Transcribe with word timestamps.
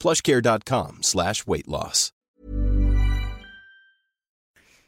plushcare.com 0.00 0.98
slash 1.02 1.34
weight 1.46 1.66
loss. 1.66 2.12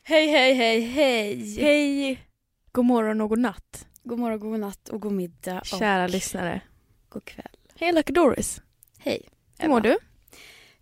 Hej, 0.02 0.26
hej, 0.28 0.54
hej, 0.54 0.80
hej. 0.80 1.54
Hej, 1.60 2.20
god 2.72 2.84
morgon 2.84 3.20
och 3.20 3.28
god 3.28 3.38
natt. 3.38 3.86
God 4.04 4.18
morgon, 4.18 4.40
god 4.40 4.60
natt 4.60 4.88
och 4.88 5.00
god 5.00 5.12
middag. 5.12 5.64
Kära 5.64 6.04
och 6.04 6.10
lyssnare. 6.10 6.60
god 7.08 7.24
kväll. 7.24 7.56
Hej 7.78 7.92
Lucky 7.92 8.12
Doris. 8.12 8.60
Hej. 8.98 9.28
Hur 9.58 9.68
mår 9.68 9.80
du? 9.80 9.98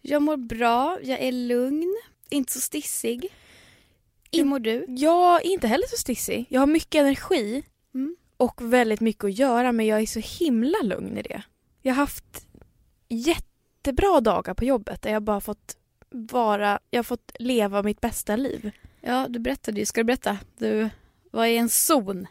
Jag 0.00 0.22
mår 0.22 0.36
bra, 0.36 0.98
jag 1.02 1.20
är 1.20 1.32
lugn, 1.32 1.96
inte 2.30 2.52
så 2.52 2.60
stissig. 2.60 3.28
Hur 4.32 4.44
mår 4.44 4.58
du? 4.58 4.84
Jag 4.88 5.46
är 5.46 5.50
inte 5.52 5.68
heller 5.68 5.86
så 5.86 5.96
stissig. 5.96 6.46
Jag 6.48 6.60
har 6.60 6.66
mycket 6.66 7.00
energi 7.00 7.62
Mm. 7.94 8.16
och 8.36 8.72
väldigt 8.72 9.00
mycket 9.00 9.24
att 9.24 9.38
göra 9.38 9.72
men 9.72 9.86
jag 9.86 10.00
är 10.00 10.06
så 10.06 10.20
himla 10.44 10.78
lugn 10.82 11.18
i 11.18 11.22
det. 11.22 11.42
Jag 11.82 11.94
har 11.94 12.02
haft 12.02 12.46
jättebra 13.78 14.20
dagar 14.20 14.54
på 14.54 14.64
jobbet 14.64 15.02
där 15.02 15.10
jag 15.10 15.22
bara 15.22 15.40
fått 15.40 15.76
vara, 16.10 16.78
jag 16.90 16.98
har 16.98 17.04
fått 17.04 17.32
leva 17.38 17.82
mitt 17.82 18.00
bästa 18.00 18.36
liv. 18.36 18.70
Ja, 19.00 19.26
du 19.28 19.38
berättade 19.38 19.80
ju. 19.80 19.86
Ska 19.86 20.00
du 20.00 20.04
berätta? 20.04 20.38
Du 20.58 20.90
var 21.30 21.46
i 21.46 21.56
en 21.56 21.68
zon 21.68 22.26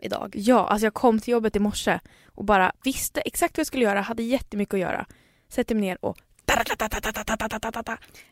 idag. 0.00 0.34
Ja, 0.36 0.68
alltså 0.68 0.86
jag 0.86 0.94
kom 0.94 1.20
till 1.20 1.32
jobbet 1.32 1.56
i 1.56 1.58
morse 1.58 2.00
och 2.34 2.44
bara 2.44 2.72
visste 2.84 3.20
exakt 3.20 3.56
vad 3.56 3.60
jag 3.60 3.66
skulle 3.66 3.84
göra, 3.84 4.00
hade 4.00 4.22
jättemycket 4.22 4.74
att 4.74 4.80
göra. 4.80 5.06
Sätter 5.48 5.74
mig 5.74 5.82
ner 5.82 6.04
och 6.04 6.18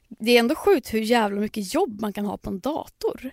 Det 0.08 0.30
är 0.30 0.38
ändå 0.38 0.54
sjukt 0.54 0.94
hur 0.94 1.00
jävla 1.00 1.40
mycket 1.40 1.74
jobb 1.74 2.00
man 2.00 2.12
kan 2.12 2.26
ha 2.26 2.36
på 2.36 2.50
en 2.50 2.60
dator. 2.60 3.30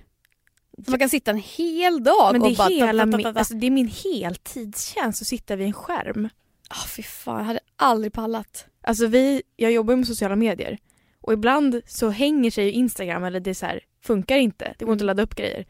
Man 0.88 0.99
kan 0.99 1.09
sitta 1.09 1.31
en 1.31 1.38
hel 1.38 2.03
dag 2.03 2.31
Men 2.31 2.41
det 2.41 2.47
och 2.47 2.55
bara... 2.55 2.69
är, 2.69 2.86
hela 2.86 3.05
min, 3.05 3.25
alltså 3.25 3.53
det 3.53 3.67
är 3.67 3.71
min 3.71 3.88
heltidstjänst 3.88 5.21
att 5.21 5.27
sitta 5.27 5.55
vid 5.55 5.67
en 5.67 5.73
skärm. 5.73 6.30
Ah, 6.69 6.88
fy 6.88 7.03
fan, 7.03 7.38
jag 7.38 7.45
hade 7.45 7.59
aldrig 7.75 8.13
pallat. 8.13 8.67
Alltså 8.84 9.08
vi, 9.08 9.42
jag 9.56 9.72
jobbar 9.72 9.94
ju 9.94 9.98
med 9.98 10.08
sociala 10.08 10.36
medier 10.36 10.78
och 11.22 11.34
ibland 11.34 11.81
så 11.88 12.09
hänger 12.09 12.52
sig 12.52 12.66
ju 12.66 12.72
Instagram 12.72 13.23
eller 13.23 13.39
det 13.39 13.56
så 13.56 13.66
här, 13.66 13.80
funkar 14.03 14.38
inte. 14.38 14.73
Det 14.78 14.86
går 14.86 14.94
inte 14.94 15.03
att 15.03 15.06
ladda 15.06 15.23
upp 15.23 15.36
grejer. 15.36 15.66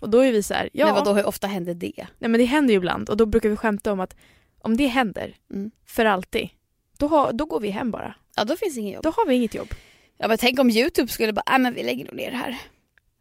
Och 0.00 0.10
då 0.10 0.18
är 0.18 0.32
vi 0.32 0.42
så 0.42 0.54
här, 0.54 0.70
ja, 0.72 0.86
Men 0.86 0.94
vadå, 0.94 1.12
hur 1.14 1.26
ofta 1.26 1.46
händer 1.46 1.74
det? 1.74 2.06
nej 2.18 2.30
men 2.30 2.32
det 2.40 2.44
händer 2.44 2.72
ju 2.74 2.78
ibland 2.78 3.10
och 3.10 3.16
då 3.16 3.26
brukar 3.26 3.48
vi 3.48 3.56
skämta 3.56 3.92
om 3.92 4.00
att 4.00 4.16
om 4.58 4.76
det 4.76 4.86
händer 4.86 5.36
Mm. 5.50 5.70
för 5.86 6.04
alltid, 6.04 6.48
då, 6.98 7.06
har, 7.08 7.32
då 7.32 7.44
går 7.44 7.60
vi 7.60 7.68
hem 7.70 7.90
bara. 7.90 8.14
Ja, 8.36 8.44
då 8.44 8.56
finns 8.56 8.76
inget 8.78 8.94
jobb. 8.94 9.02
Då 9.02 9.10
har 9.16 9.26
vi 9.26 9.34
inget 9.34 9.54
jobb. 9.54 9.68
Ja, 10.18 10.28
men 10.28 10.38
tänk 10.38 10.58
om 10.60 10.70
Youtube 10.70 11.08
skulle 11.12 11.32
bara, 11.32 11.42
nej 11.50 11.58
men 11.58 11.74
vi 11.74 11.82
lägger 11.82 12.04
nog 12.04 12.14
ner 12.14 12.30
det 12.30 12.36
här. 12.36 12.58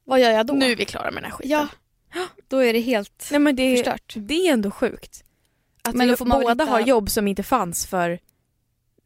Vad 0.03 0.19
gör 0.19 0.31
jag 0.31 0.45
då? 0.47 0.53
Nu 0.53 0.71
är 0.71 0.75
vi 0.75 0.85
klara 0.85 1.11
med 1.11 1.23
den 1.23 1.31
här 1.31 1.37
skiten. 1.37 1.51
Ja, 1.51 1.67
då 2.47 2.57
är 2.57 2.73
det 2.73 2.79
helt 2.79 3.27
Nej 3.31 3.39
men 3.39 3.55
det, 3.55 3.75
förstört. 3.77 4.13
det 4.17 4.47
är 4.47 4.53
ändå 4.53 4.71
sjukt. 4.71 5.23
Att 5.81 5.95
Men 5.95 6.07
vi 6.09 6.15
båda 6.25 6.51
hitta- 6.53 6.65
har 6.65 6.79
jobb 6.79 7.09
som 7.09 7.27
inte 7.27 7.43
fanns 7.43 7.85
för 7.87 8.19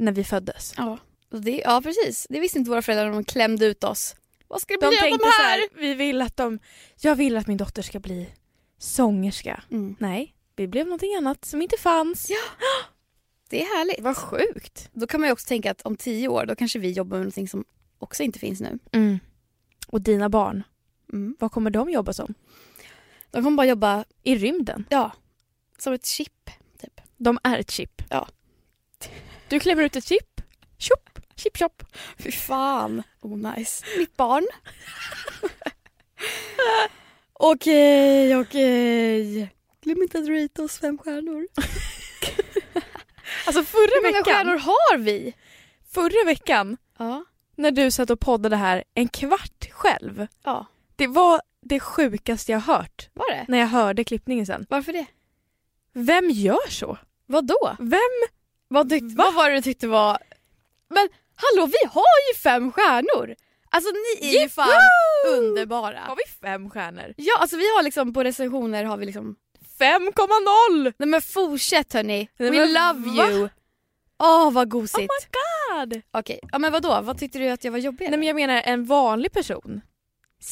när 0.01 0.11
vi 0.11 0.23
föddes. 0.23 0.73
Ja, 0.77 0.97
det, 1.29 1.57
ja 1.65 1.81
precis. 1.83 2.27
Det 2.29 2.39
visste 2.39 2.57
inte 2.59 2.71
våra 2.71 2.81
föräldrar 2.81 3.05
när 3.05 3.13
de 3.13 3.23
klämde 3.23 3.65
ut 3.65 3.83
oss. 3.83 4.15
Vad 4.47 4.61
ska 4.61 4.73
det 4.73 4.79
De 4.79 4.87
bli 4.89 4.97
av 4.97 5.01
tänkte 5.01 5.25
de 5.27 5.43
här? 5.43 5.57
här, 5.59 5.67
vi 5.75 5.93
vill 5.93 6.21
att 6.21 6.37
de, 6.37 6.59
jag 7.01 7.15
vill 7.15 7.37
att 7.37 7.47
min 7.47 7.57
dotter 7.57 7.81
ska 7.81 7.99
bli 7.99 8.29
sångerska. 8.77 9.63
Mm. 9.71 9.95
Nej, 9.99 10.35
vi 10.55 10.67
blev 10.67 10.85
någonting 10.85 11.15
annat 11.15 11.45
som 11.45 11.61
inte 11.61 11.77
fanns. 11.77 12.29
Ja. 12.29 12.37
Det 13.49 13.61
är 13.61 13.65
härligt. 13.77 13.99
Vad 13.99 14.17
sjukt. 14.17 14.89
Då 14.93 15.07
kan 15.07 15.19
man 15.21 15.27
ju 15.27 15.33
också 15.33 15.47
tänka 15.47 15.71
att 15.71 15.81
om 15.81 15.95
tio 15.95 16.27
år 16.27 16.45
då 16.45 16.55
kanske 16.55 16.79
vi 16.79 16.91
jobbar 16.91 17.17
med 17.17 17.19
någonting 17.21 17.47
som 17.47 17.65
också 17.99 18.23
inte 18.23 18.39
finns 18.39 18.61
nu. 18.61 18.79
Mm. 18.91 19.19
Och 19.87 20.01
dina 20.01 20.29
barn, 20.29 20.63
Mm. 21.13 21.35
vad 21.39 21.51
kommer 21.51 21.71
de 21.71 21.89
jobba 21.89 22.13
som? 22.13 22.33
De 23.31 23.43
kommer 23.43 23.57
bara 23.57 23.67
jobba, 23.67 24.05
I 24.23 24.35
rymden. 24.35 24.85
ja, 24.89 25.11
som 25.77 25.93
ett 25.93 26.05
chip. 26.05 26.49
Typ. 26.81 27.01
De 27.17 27.39
är 27.43 27.57
ett 27.59 27.71
chip. 27.71 28.01
Ja. 28.09 28.27
Du 29.51 29.59
klämmer 29.59 29.83
ut 29.83 29.95
ett 29.95 30.05
chip. 30.05 30.41
Tjopp, 30.77 31.19
chip 31.35 31.57
chop. 31.57 31.83
Fy 32.17 32.31
fan. 32.31 33.03
Oh 33.21 33.37
nice. 33.55 33.85
Mitt 33.97 34.17
barn. 34.17 34.47
okej, 37.33 38.35
okej. 38.37 39.49
Glöm 39.83 40.01
inte 40.01 40.19
att 40.19 40.27
rate 40.29 40.61
oss 40.61 40.79
fem 40.79 40.97
stjärnor. 40.97 41.47
Alltså 43.45 43.63
förra 43.63 43.81
Hur 43.81 44.01
många 44.01 44.11
veckan, 44.19 44.33
stjärnor 44.35 44.57
har 44.57 44.97
vi? 44.97 45.33
förra 45.93 46.25
veckan 46.25 46.77
Ja. 46.97 47.25
när 47.55 47.71
du 47.71 47.91
satt 47.91 48.09
och 48.09 48.19
poddade 48.19 48.55
här 48.55 48.83
en 48.93 49.07
kvart 49.07 49.69
själv. 49.71 50.27
Ja, 50.43 50.65
Det 50.95 51.07
var 51.07 51.41
det 51.61 51.79
sjukaste 51.79 52.51
jag 52.51 52.59
hört 52.59 53.09
var 53.13 53.31
det? 53.31 53.45
när 53.47 53.57
jag 53.57 53.67
hörde 53.67 54.03
klippningen 54.03 54.45
sen. 54.45 54.65
Varför 54.69 54.93
det? 54.93 55.05
Vem 55.93 56.29
gör 56.29 56.69
så? 56.69 56.97
Vad 57.25 57.47
då? 57.47 57.75
Vem? 57.79 58.27
Vad, 58.73 58.91
tyck- 58.91 59.15
vad 59.17 59.33
var 59.33 59.49
det 59.49 59.55
du 59.55 59.61
tyckte 59.61 59.87
var... 59.87 60.17
Men 60.89 61.09
hallå, 61.35 61.65
vi 61.65 61.87
har 61.89 62.31
ju 62.31 62.37
fem 62.43 62.71
stjärnor! 62.71 63.35
Alltså 63.69 63.91
ni 63.91 64.35
är 64.35 64.41
ju 64.43 64.49
fan 64.49 64.67
Har 65.25 65.37
underbara. 65.37 66.15
vi 66.17 66.31
fem 66.47 66.69
stjärnor? 66.69 67.13
Ja, 67.17 67.37
alltså 67.39 67.57
vi 67.57 67.75
har 67.75 67.83
liksom 67.83 68.13
på 68.13 68.23
recensioner 68.23 68.83
har 68.83 68.97
vi 68.97 69.05
liksom... 69.05 69.35
5,0! 69.79 70.93
Nej 70.97 71.07
men 71.09 71.21
fortsätt 71.21 71.93
hörni. 71.93 72.29
Nej, 72.37 72.49
We 72.51 72.57
men 72.57 72.67
love 72.73 73.17
va? 73.17 73.29
you. 73.31 73.49
Åh 74.23 74.51
vad 74.51 74.67
Oh 74.67 74.69
gosigt. 74.79 74.99
my 75.01 75.07
god! 75.77 76.01
Okej, 76.11 76.39
ja 76.51 76.59
men 76.59 76.71
vadå? 76.71 77.01
Vad 77.01 77.17
tyckte 77.19 77.39
du 77.39 77.49
att 77.49 77.63
jag 77.63 77.71
var 77.71 77.79
jobbig? 77.79 78.07
Nej 78.09 78.19
men 78.19 78.27
jag 78.27 78.35
menar 78.35 78.61
en 78.65 78.85
vanlig 78.85 79.31
person 79.31 79.81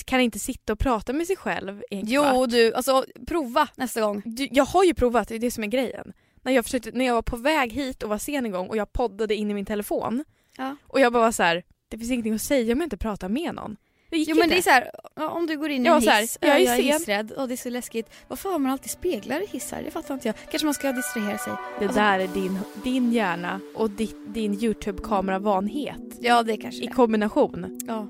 kan 0.06 0.20
inte 0.22 0.40
sitta 0.40 0.74
och 0.74 0.80
prata 0.80 1.14
med 1.14 1.28
sig 1.28 1.36
själv 1.36 1.84
i 1.92 1.96
en 1.96 2.06
Jo 2.08 2.24
kvart. 2.24 2.50
du, 2.50 2.74
alltså 2.74 3.06
prova 3.28 3.68
nästa 3.76 4.02
gång. 4.02 4.22
Du, 4.26 4.48
jag 4.52 4.66
har 4.66 4.84
ju 4.84 4.94
provat, 4.94 5.28
det 5.28 5.36
är 5.36 5.40
det 5.40 5.52
som 5.52 5.64
är 5.64 5.68
grejen. 5.68 6.14
När 6.42 6.52
jag, 6.52 6.66
försökte, 6.66 6.92
när 6.94 7.06
jag 7.06 7.14
var 7.14 7.22
på 7.22 7.38
väg 7.38 7.74
hit 7.74 8.04
och 8.04 8.10
var 8.10 8.18
sen 8.18 8.46
en 8.46 8.52
gång 8.52 8.68
och 8.68 8.78
jag 8.78 8.94
poddade 8.94 9.36
in 9.36 9.52
i 9.52 9.54
min 9.54 9.66
telefon 9.66 10.24
Ja. 10.58 10.76
och 10.88 11.00
jag 11.00 11.14
bara 11.14 11.24
var 11.24 11.32
så 11.32 11.44
här: 11.44 11.64
det 11.90 11.98
finns 11.98 12.12
ingenting 12.12 12.34
att 12.34 12.42
säga 12.42 12.74
om 12.74 12.80
jag 12.80 12.86
inte 12.86 12.98
pratar 12.98 13.30
med 13.30 13.56
någon. 13.56 13.78
Det 14.12 14.18
gick 14.18 14.30
Jo 14.30 14.36
men 14.36 14.44
inte. 14.44 14.56
det 14.56 14.60
är 14.60 14.62
så 14.62 14.70
här, 14.70 14.92
ja, 15.16 15.30
om 15.30 15.48
du 15.48 15.58
går 15.58 15.70
in 15.70 15.86
i 15.86 15.90
en 15.90 16.02
så 16.02 16.10
här, 16.10 16.22
hiss, 16.22 16.38
jag 16.42 16.50
är 16.52 16.60
ja, 16.60 16.66
jag 16.66 16.80
är 16.80 16.84
hissrädd 16.84 17.32
och 17.32 17.48
det 17.48 17.54
är 17.54 17.58
så 17.58 17.70
läskigt. 17.70 18.10
Varför 18.28 18.50
har 18.50 18.60
man 18.60 18.72
alltid 18.72 18.92
speglar 18.92 19.42
i 19.42 19.46
hissar? 19.46 19.82
Det 19.86 19.92
fattar 19.92 20.14
inte 20.14 20.28
jag. 20.28 20.36
Kanske 20.52 20.66
man 20.66 20.74
ska 20.74 20.92
distrahera 20.92 21.38
sig. 21.38 21.54
det 21.80 21.86
alltså- 21.86 22.00
där 22.00 22.20
är 22.20 22.28
din, 22.28 22.60
din 22.84 23.12
hjärna 23.14 23.60
och 23.76 23.90
ditt, 23.92 24.16
din 24.34 24.54
Youtube-kameravanhet 24.64 26.02
Ja 26.20 26.44
det 26.44 26.58
kanske 26.58 26.84
i 26.84 26.88
det 26.88 26.94
kombination. 26.94 27.80
Ja. 27.88 28.08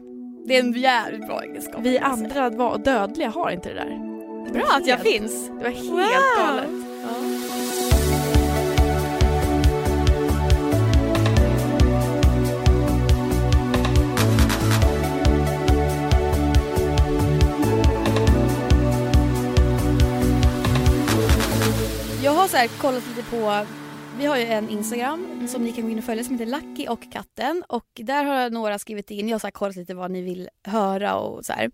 Det 0.48 0.56
är 0.56 0.60
en 0.60 0.74
jävligt 0.74 1.28
bra 1.28 1.44
egenskap. 1.44 1.82
Vi 1.84 2.00
andra 2.00 2.50
var 2.50 2.78
dödliga 2.78 3.30
har 3.30 3.52
inte 3.52 3.70
det 3.70 3.76
där. 3.76 4.54
Bra 4.54 4.66
att 4.72 4.88
jag 4.88 5.00
finns. 5.02 5.48
Det 5.48 5.54
var 5.64 5.70
helt 5.70 5.90
Wow. 5.90 6.00
galet. 6.38 6.70
Jag 7.02 7.49
så 22.50 22.58
här 22.58 22.68
kollat 22.68 23.04
lite 23.08 23.30
på, 23.30 23.66
vi 24.18 24.26
har 24.26 24.38
ju 24.38 24.46
en 24.46 24.70
Instagram 24.70 25.48
som 25.48 25.64
ni 25.64 25.72
kan 25.72 25.84
gå 25.84 25.90
in 25.90 25.98
och 25.98 26.04
följa 26.04 26.24
som 26.24 26.40
heter 26.40 26.52
Lucky 26.52 26.88
och 26.88 27.12
katten 27.12 27.64
och 27.68 27.86
där 27.96 28.24
har 28.24 28.50
några 28.50 28.80
skrivit 28.80 29.12
in, 29.12 29.28
jag 29.28 29.34
har 29.36 29.40
så 29.40 29.48
här 29.48 29.52
kollat 29.52 29.76
lite 29.76 29.94
vad 29.94 30.12
ni 30.12 30.22
vill 30.22 30.50
höra 30.64 31.16
och 31.16 31.46
så 31.46 31.54
här. 31.54 31.72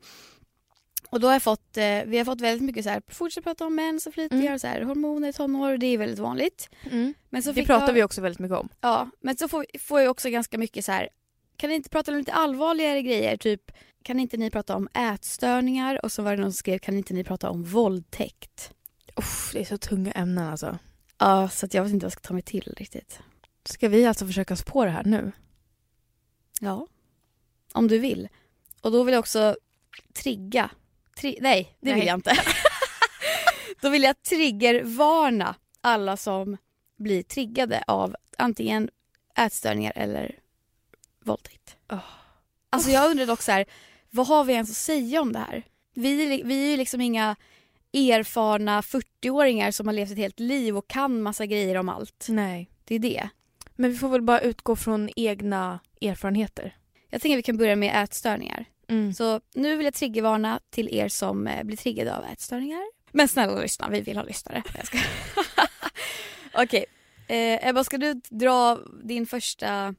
Och 1.10 1.20
då 1.20 1.28
har 1.28 1.34
jag 1.34 1.44
fått, 1.44 1.78
eh, 1.78 2.04
vi 2.06 2.18
har 2.18 2.26
fått 2.26 2.42
väldigt 2.42 2.64
mycket 2.64 2.84
så 2.84 2.90
här, 2.90 3.02
fortsätt 3.08 3.44
prata 3.44 3.66
om 3.66 3.76
mens 3.76 4.08
och 4.08 4.14
flytningar 4.14 4.44
Mm. 4.44 4.54
och 4.56 4.62
så 4.62 4.68
här, 4.68 4.82
hormoner 4.82 5.30
i 5.30 5.34
tonår, 5.34 5.78
det 5.78 5.86
är 5.88 5.98
väldigt 5.98 6.20
vanligt. 6.20 6.70
Men 7.30 7.44
så 7.44 7.52
Det 7.52 7.66
pratar 7.66 7.88
jag, 7.88 7.94
vi 7.94 8.04
också 8.04 8.22
väldigt 8.22 8.40
mycket 8.40 8.58
om. 8.58 8.70
Ja, 8.82 9.10
men 9.22 9.38
så 9.38 9.48
får, 9.48 9.66
får 9.80 10.02
jag 10.02 10.12
också 10.12 10.30
ganska 10.30 10.58
mycket 10.58 10.86
så 10.86 10.92
här. 10.92 11.10
kan 11.58 11.70
ni 11.70 11.76
inte 11.76 11.90
prata 11.90 12.12
om 12.12 12.18
lite 12.18 12.34
allvarligare 12.34 13.02
grejer? 13.02 13.38
Typ, 13.38 13.72
kan 14.04 14.20
inte 14.20 14.38
ni 14.38 14.50
prata 14.52 14.76
om 14.76 14.88
ätstörningar? 14.94 16.06
Och 16.06 16.12
så 16.12 16.22
var 16.22 16.32
det 16.36 16.42
någon 16.42 16.52
som 16.52 16.58
skrev, 16.58 16.80
kan 16.80 16.98
inte 16.98 17.14
ni 17.14 17.24
prata 17.24 17.50
om 17.50 17.64
våldtäkt? 17.64 18.72
Uff, 19.16 19.50
det 19.54 19.60
är 19.60 19.66
så 19.66 19.78
tunga 19.78 20.12
ämnen 20.12 20.48
alltså. 20.48 20.80
Ja, 21.18 21.50
så 21.50 21.66
att 21.66 21.74
jag 21.74 21.84
vet 21.84 21.94
inte 21.94 22.04
vad 22.04 22.12
jag 22.12 22.20
ska 22.20 22.28
ta 22.28 22.34
mig 22.34 22.44
till 22.44 22.74
riktigt. 22.78 23.20
Ska 23.66 23.90
vi 23.90 24.06
alltså 24.06 24.28
försöka 24.28 24.54
oss 24.54 24.64
på 24.64 24.86
det 24.86 24.92
här 24.92 25.04
nu? 25.04 25.32
Ja, 26.62 26.88
om 27.74 27.88
du 27.88 27.98
vill. 28.00 28.30
Och 28.82 28.92
då 28.92 29.04
vill 29.04 29.14
jag 29.14 29.20
också 29.20 29.56
trigga. 30.14 30.70
Tri- 31.18 31.38
nej, 31.42 31.78
det 31.80 31.90
Nej. 31.92 32.00
vill 32.00 32.08
jag 32.08 32.18
inte. 32.18 32.38
då 33.82 33.90
vill 33.90 34.04
jag 34.04 34.22
triggervarna 34.24 35.56
alla 35.82 36.18
som 36.18 36.58
blir 36.98 37.24
triggade 37.24 37.84
av 37.88 38.16
antingen 38.38 38.90
ätstörningar 39.38 39.94
eller 39.96 40.40
våldtäkt. 41.24 41.78
Åh. 41.90 42.00
Alltså 42.70 42.90
jag 42.92 43.12
undrar 43.12 43.26
dock 43.26 43.42
så 43.42 43.52
här, 43.52 43.66
vad 44.10 44.28
har 44.28 44.44
vi 44.44 44.54
ens 44.54 44.70
att 44.70 44.76
säga 44.76 45.22
om 45.22 45.34
det 45.34 45.40
här? 45.40 45.64
Vi, 45.94 46.42
vi 46.44 46.66
är 46.66 46.72
ju 46.72 46.78
liksom 46.78 47.02
inga 47.02 47.36
erfarna 47.96 48.82
40-åringar 48.82 49.72
som 49.72 49.88
har 49.88 49.94
levt 49.94 50.12
ett 50.12 50.18
helt 50.18 50.40
liv 50.40 50.78
och 50.78 50.88
kan 50.88 51.22
massa 51.22 51.46
grejer 51.46 51.78
om 51.78 51.90
allt. 51.90 52.26
Nej. 52.30 52.70
Det 52.84 52.96
är 52.96 53.00
det. 53.00 53.30
Men 53.76 53.92
vi 53.92 53.98
får 53.98 54.10
väl 54.10 54.22
bara 54.22 54.40
utgå 54.40 54.76
från 54.76 55.10
egna 55.16 55.80
erfarenheter. 56.02 56.76
Jag 57.10 57.22
tänker 57.22 57.36
vi 57.36 57.44
kan 57.44 57.58
börja 57.58 57.76
med 57.76 58.04
ätstörningar. 58.04 58.66
Mm. 58.88 59.14
Så 59.14 59.42
nu 59.54 59.76
vill 59.76 59.86
jag 59.86 59.94
triggervarna 59.94 60.60
till 60.70 60.96
er 60.96 61.08
som 61.08 61.48
eh, 61.48 61.64
blir 61.64 61.78
triggade 61.78 62.18
av 62.18 62.24
ätstörningar. 62.26 62.84
Men 63.12 63.28
snälla 63.28 63.62
lyssna, 63.62 63.90
vi 63.90 64.02
vill 64.02 64.18
ha 64.18 64.24
lyssnare. 64.24 64.64
Jag 64.78 64.88
ska. 64.88 64.98
Okej, 66.64 66.86
eh, 67.28 67.68
Ebba 67.68 67.84
ska 67.84 67.98
du 67.98 68.22
dra 68.30 68.80
din 69.04 69.26
första... 69.26 69.96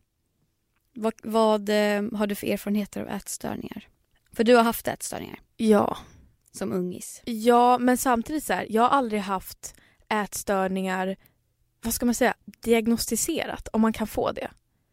Vad, 0.95 1.15
vad 1.23 1.69
eh, 1.69 2.03
har 2.13 2.27
du 2.27 2.35
för 2.35 2.47
erfarenheter 2.47 3.01
av 3.01 3.09
ätstörningar? 3.09 3.89
För 4.33 4.45
du 4.45 4.55
har 4.55 4.63
haft 4.63 4.89
ätstörningar 4.89 5.39
Ja. 5.57 5.97
Som 6.57 6.73
ungis. 6.73 7.23
Ja, 7.25 7.79
men 7.79 7.97
samtidigt 7.97 8.45
så 8.45 8.53
här, 8.53 8.67
jag 8.71 8.83
har 8.83 8.89
aldrig 8.89 9.21
haft 9.21 9.75
ätstörningar, 10.09 11.17
vad 11.85 11.95
ska 11.95 12.07
man 12.07 12.15
säga, 12.15 12.35
diagnostiserat 12.45 13.69
om 13.73 13.81
man 13.81 13.93
kan 13.93 14.07
få 14.07 14.33
det. 14.33 14.51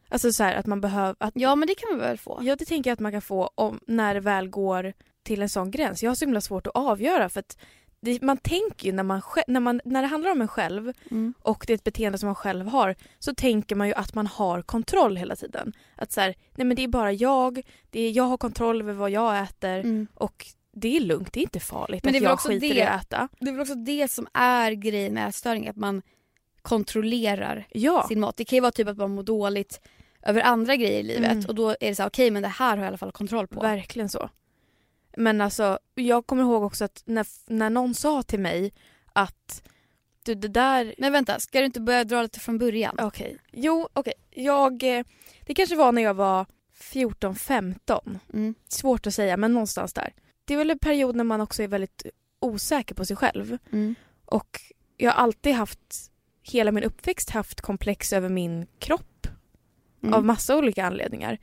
Alltså 0.09 0.31
så 0.33 0.43
här 0.43 0.55
att 0.55 0.65
man 0.65 0.81
behöver, 0.81 1.15
att, 1.19 1.31
Ja 1.35 1.55
men 1.55 1.67
det 1.67 1.75
kan 1.75 1.89
man 1.91 1.99
väl 1.99 2.17
få? 2.17 2.39
ja 2.41 2.55
det 2.55 2.65
tänker 2.65 2.89
jag 2.89 2.93
att 2.93 2.99
man 2.99 3.11
kan 3.11 3.21
få 3.21 3.49
om, 3.55 3.79
när 3.87 4.13
det 4.13 4.19
väl 4.19 4.47
går 4.49 4.93
till 5.23 5.41
en 5.41 5.49
sån 5.49 5.71
gräns. 5.71 6.03
Jag 6.03 6.09
har 6.11 6.15
så 6.15 6.25
himla 6.25 6.41
svårt 6.41 6.67
att 6.67 6.75
avgöra 6.75 7.29
för 7.29 7.39
att 7.39 7.57
det, 8.01 8.21
man 8.21 8.37
tänker 8.37 8.85
ju 8.85 8.91
när, 8.91 9.03
man, 9.03 9.21
när, 9.47 9.59
man, 9.59 9.81
när 9.85 10.01
det 10.01 10.07
handlar 10.07 10.31
om 10.31 10.41
en 10.41 10.47
själv 10.47 10.93
Mm. 11.11 11.33
och 11.41 11.63
det 11.67 11.73
är 11.73 11.75
ett 11.75 11.83
beteende 11.83 12.17
som 12.17 12.27
man 12.27 12.35
själv 12.35 12.67
har 12.67 12.95
så 13.19 13.35
tänker 13.35 13.75
man 13.75 13.87
ju 13.87 13.93
att 13.93 14.13
man 14.13 14.27
har 14.27 14.61
kontroll 14.61 15.17
hela 15.17 15.35
tiden. 15.35 15.73
Att 15.95 16.11
så 16.11 16.21
här, 16.21 16.35
nej 16.55 16.65
men 16.67 16.75
det 16.75 16.83
är 16.83 16.87
bara 16.87 17.11
jag, 17.11 17.61
det 17.89 17.99
är, 18.01 18.11
jag 18.11 18.23
har 18.23 18.37
kontroll 18.37 18.81
över 18.81 18.93
vad 18.93 19.09
jag 19.09 19.41
äter 19.43 19.79
Mm. 19.79 20.07
och 20.13 20.45
det 20.73 20.95
är 20.97 20.99
lugnt, 20.99 21.33
det 21.33 21.39
är 21.39 21.43
inte 21.43 21.59
farligt 21.59 22.03
Men 22.03 22.13
det 22.13 22.17
att 22.19 22.23
jag 22.23 22.33
också 22.33 22.47
skiter 22.49 22.67
i 22.67 22.73
det- 22.73 22.89
att 22.89 23.01
äta. 23.05 23.29
Det 23.39 23.47
är 23.47 23.51
väl 23.51 23.61
också 23.61 23.75
det 23.75 24.07
som 24.11 24.27
är 24.33 24.71
grejen 24.71 25.13
med 25.13 25.27
ätstörning, 25.29 25.67
att 25.67 25.75
man 25.75 26.01
kontrollerar 26.61 27.67
Ja. 27.71 28.05
sin 28.07 28.19
mat. 28.19 28.37
Det 28.37 28.45
kan 28.45 28.57
ju 28.57 28.61
vara 28.61 28.71
typ 28.71 28.87
att 28.87 28.97
man 28.97 29.11
mår 29.15 29.23
dåligt 29.23 29.81
över 30.21 30.41
andra 30.41 30.75
grejer 30.75 30.99
i 30.99 31.03
livet 31.03 31.31
Mm. 31.31 31.45
och 31.47 31.55
då 31.55 31.69
är 31.69 31.75
det 31.79 31.95
så 31.95 32.01
här, 32.03 32.09
okej 32.09 32.31
men 32.31 32.41
det 32.41 32.47
här 32.47 32.69
har 32.69 32.77
jag 32.77 32.83
i 32.83 32.87
alla 32.87 32.97
fall 32.97 33.11
kontroll 33.11 33.47
på. 33.47 33.59
Verkligen 33.61 34.09
så. 34.09 34.29
Men 35.17 35.41
alltså, 35.41 35.79
jag 35.95 36.25
kommer 36.27 36.43
ihåg 36.43 36.63
också 36.63 36.85
att 36.85 37.03
när, 37.05 37.25
när 37.47 37.69
någon 37.69 37.93
sa 37.93 38.23
till 38.23 38.39
mig 38.39 38.73
att 39.13 39.63
du 40.25 40.35
det 40.35 40.47
där... 40.47 40.95
Men 40.97 41.11
vänta, 41.11 41.39
ska 41.39 41.59
du 41.59 41.65
inte 41.65 41.81
börja 41.81 42.03
dra 42.03 42.21
lite 42.21 42.39
från 42.39 42.57
början? 42.57 42.95
Okej. 43.01 43.37
Jo, 43.51 43.87
okej. 43.93 44.13
Jag... 44.29 44.83
eh, 44.97 45.05
Det 45.45 45.53
kanske 45.53 45.75
var 45.75 45.91
när 45.91 46.01
jag 46.01 46.13
var 46.13 46.45
14-15. 46.79 48.19
Mm. 48.33 48.55
Svårt 48.67 49.07
att 49.07 49.13
säga, 49.13 49.37
men 49.37 49.53
någonstans 49.53 49.93
där. 49.93 50.13
Det 50.45 50.53
är 50.53 50.57
väl 50.57 50.69
en 50.69 50.79
period 50.79 51.15
när 51.15 51.23
man 51.23 51.41
också 51.41 51.63
är 51.63 51.67
väldigt 51.67 52.03
osäker 52.39 52.95
på 52.95 53.05
sig 53.05 53.15
själv. 53.15 53.57
Mm. 53.71 53.95
Och 54.25 54.61
jag 54.97 55.11
har 55.11 55.23
alltid 55.23 55.53
haft, 55.53 56.11
hela 56.41 56.71
min 56.71 56.83
uppväxt 56.83 57.29
haft 57.29 57.61
komplex 57.61 58.13
över 58.13 58.29
min 58.29 58.67
kropp 58.79 59.27
Mm. 60.03 60.13
av 60.13 60.25
massa 60.25 60.57
olika 60.57 60.85
anledningar. 60.85 61.37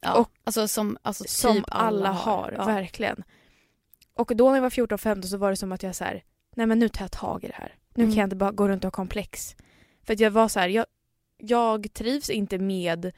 ja. 0.00 0.14
och- 0.14 0.30
alltså 0.44 0.68
som, 0.68 0.98
alltså 1.02 1.24
som 1.28 1.56
typ 1.56 1.64
alla 1.68 2.10
har, 2.12 2.54
Ja. 2.56 2.64
verkligen. 2.64 3.24
Och 4.14 4.36
då 4.36 4.48
när 4.48 4.54
jag 4.56 4.62
var 4.62 4.70
14-15 4.70 5.22
så 5.22 5.36
var 5.36 5.50
det 5.50 5.56
som 5.56 5.72
att 5.72 5.82
jag 5.82 5.96
så 5.96 6.04
här, 6.04 6.24
nej 6.56 6.66
men 6.66 6.78
nu 6.78 6.88
tar 6.88 7.04
jag 7.04 7.12
tag 7.12 7.44
i 7.44 7.46
det 7.46 7.54
här. 7.54 7.74
Nu 7.94 8.02
Mm. 8.04 8.14
kan 8.14 8.20
jag 8.20 8.26
inte 8.26 8.36
bara 8.36 8.52
gå 8.52 8.68
runt 8.68 8.84
och 8.84 8.86
ha 8.86 8.96
komplex. 8.96 9.56
För 10.02 10.12
att 10.14 10.20
jag 10.20 10.30
var 10.30 10.48
så 10.48 10.60
här, 10.60 10.68
jag, 10.68 10.86
jag 11.38 11.92
trivs 11.92 12.30
inte 12.30 12.58
med, 12.58 13.12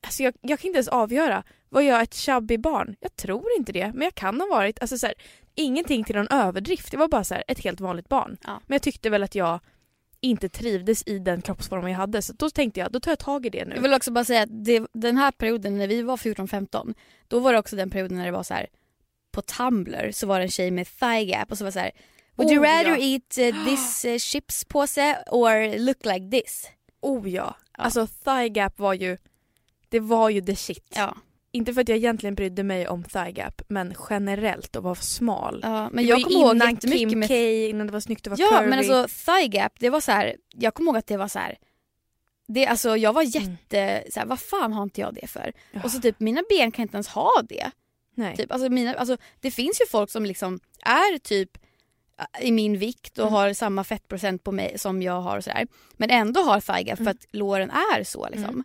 alltså 0.00 0.22
jag, 0.22 0.34
jag 0.40 0.60
kan 0.60 0.66
inte 0.66 0.76
ens 0.76 0.88
avgöra, 0.88 1.42
var 1.68 1.80
jag 1.80 2.02
ett 2.02 2.14
chubby 2.14 2.58
barn? 2.58 2.96
Jag 3.00 3.16
tror 3.16 3.46
inte 3.58 3.72
det, 3.72 3.92
men 3.94 4.02
jag 4.02 4.14
kan 4.14 4.40
ha 4.40 4.46
varit, 4.46 4.80
alltså 4.80 4.98
så 4.98 5.06
här, 5.06 5.14
ingenting 5.54 6.04
till 6.04 6.16
någon 6.16 6.28
överdrift. 6.28 6.92
Jag 6.92 7.00
var 7.00 7.08
bara 7.08 7.24
så 7.24 7.34
här, 7.34 7.44
ett 7.48 7.64
helt 7.64 7.80
vanligt 7.80 8.08
barn. 8.08 8.36
Ja. 8.44 8.60
Men 8.66 8.74
jag 8.74 8.82
tyckte 8.82 9.10
väl 9.10 9.22
att 9.22 9.34
jag 9.34 9.60
inte 10.20 10.48
trivdes 10.48 11.02
i 11.06 11.18
den 11.18 11.42
kroppsformen 11.42 11.90
jag 11.90 11.98
hade. 11.98 12.22
Så 12.22 12.32
då 12.32 12.50
tänkte 12.50 12.80
jag, 12.80 12.92
då 12.92 13.00
tar 13.00 13.10
jag 13.10 13.18
tag 13.18 13.46
i 13.46 13.50
det 13.50 13.64
nu. 13.64 13.74
Jag 13.74 13.82
vill 13.82 13.94
också 13.94 14.12
bara 14.12 14.24
säga 14.24 14.42
att 14.42 14.64
det, 14.64 14.86
den 14.92 15.16
här 15.16 15.30
perioden 15.30 15.78
när 15.78 15.88
vi 15.88 16.02
var 16.02 16.16
14-15 16.16 16.94
då 17.28 17.38
var 17.38 17.52
det 17.52 17.58
också 17.58 17.76
den 17.76 17.90
perioden 17.90 18.18
när 18.18 18.24
det 18.24 18.30
var 18.30 18.42
så 18.42 18.54
här 18.54 18.66
på 19.32 19.42
Tumblr 19.42 20.10
så 20.12 20.26
var 20.26 20.38
det 20.38 20.44
en 20.44 20.50
tjej 20.50 20.70
med 20.70 20.86
thigh 20.86 21.22
gap 21.22 21.50
och 21.50 21.58
så 21.58 21.64
var 21.64 21.68
det 21.68 21.72
så 21.72 21.78
här 21.78 21.92
Would 22.36 22.50
you 22.50 22.60
Oh, 22.60 22.64
rather 22.64 22.90
ja. 22.90 22.96
eat 22.96 23.54
uh, 23.54 23.64
this 23.70 24.04
uh, 24.04 24.18
chipspåse 24.18 25.16
or 25.30 25.78
look 25.78 26.04
like 26.04 26.30
this? 26.30 26.68
Oh 27.00 27.28
ja. 27.30 27.54
Ja. 27.78 27.84
Alltså 27.84 28.06
thigh 28.06 28.52
gap 28.52 28.78
var 28.78 28.94
ju, 28.94 29.18
det 29.88 30.00
var 30.00 30.30
ju 30.30 30.40
the 30.40 30.56
shit. 30.56 30.92
Ja. 30.96 31.16
Inte 31.52 31.74
för 31.74 31.80
att 31.80 31.88
jag 31.88 31.98
egentligen 31.98 32.34
brydde 32.34 32.62
mig 32.62 32.88
om 32.88 33.02
thigh 33.04 33.28
gap, 33.30 33.62
men 33.68 33.94
generellt 34.10 34.76
att 34.76 34.82
vara 34.82 34.94
smal. 34.94 35.60
ja 35.62 35.88
men 35.92 35.96
Det 35.96 36.02
jag 36.10 36.22
kommer 36.22 36.36
ihåg 36.40 36.54
innan 36.56 36.76
Kim 36.76 37.18
med 37.18 37.28
K, 37.28 37.34
innan 37.34 37.86
det 37.86 37.92
var 37.92 38.00
snyggt 38.00 38.26
att 38.26 38.38
vara 38.38 38.50
Ja 38.50 38.56
curvy. 38.58 38.70
men 38.70 38.78
alltså 38.78 39.06
thigh 39.26 39.48
gap 39.56 39.72
det 39.78 39.90
var 39.90 40.00
så 40.00 40.12
här, 40.12 40.36
jag 40.54 40.74
kommer 40.74 40.90
ihåg 40.90 40.96
att 40.96 41.06
det 41.06 41.16
var 41.16 41.28
så 41.28 41.38
här. 41.38 41.56
Det, 42.48 42.66
alltså 42.66 42.96
jag 42.96 43.12
var 43.12 43.22
jätte, 43.22 44.04
så 44.10 44.20
här, 44.20 44.26
vad 44.26 44.40
fan 44.40 44.72
har 44.72 44.82
inte 44.82 45.00
jag 45.00 45.14
det 45.14 45.26
för? 45.26 45.52
Ja. 45.72 45.80
Och 45.84 45.90
så 45.90 46.00
typ 46.00 46.20
mina 46.20 46.42
ben 46.48 46.72
kan 46.72 46.82
inte 46.82 46.96
ens 46.96 47.08
ha 47.08 47.30
det. 47.48 47.70
Nej. 48.14 48.36
Typ, 48.36 48.52
alltså 48.52 48.68
mina, 48.68 48.94
alltså, 48.94 49.16
det 49.40 49.50
finns 49.50 49.80
ju 49.80 49.86
folk 49.86 50.10
som 50.10 50.24
liksom 50.26 50.60
är 50.82 51.18
typ 51.18 51.50
äh, 52.40 52.46
i 52.48 52.52
min 52.52 52.78
vikt 52.78 53.18
och 53.18 53.22
Mm. 53.26 53.34
har 53.34 53.52
samma 53.52 53.84
fettprocent 53.84 54.44
på 54.44 54.52
mig 54.52 54.78
som 54.78 55.02
jag 55.02 55.20
har 55.20 55.36
och 55.36 55.44
sådär. 55.44 55.66
Men 55.96 56.10
ändå 56.10 56.40
har 56.40 56.60
thigh 56.60 56.80
gap 56.88 56.96
för 56.96 57.02
Mm. 57.04 57.10
att 57.10 57.26
låren 57.30 57.70
är 57.70 58.04
så 58.04 58.28
liksom. 58.32 58.64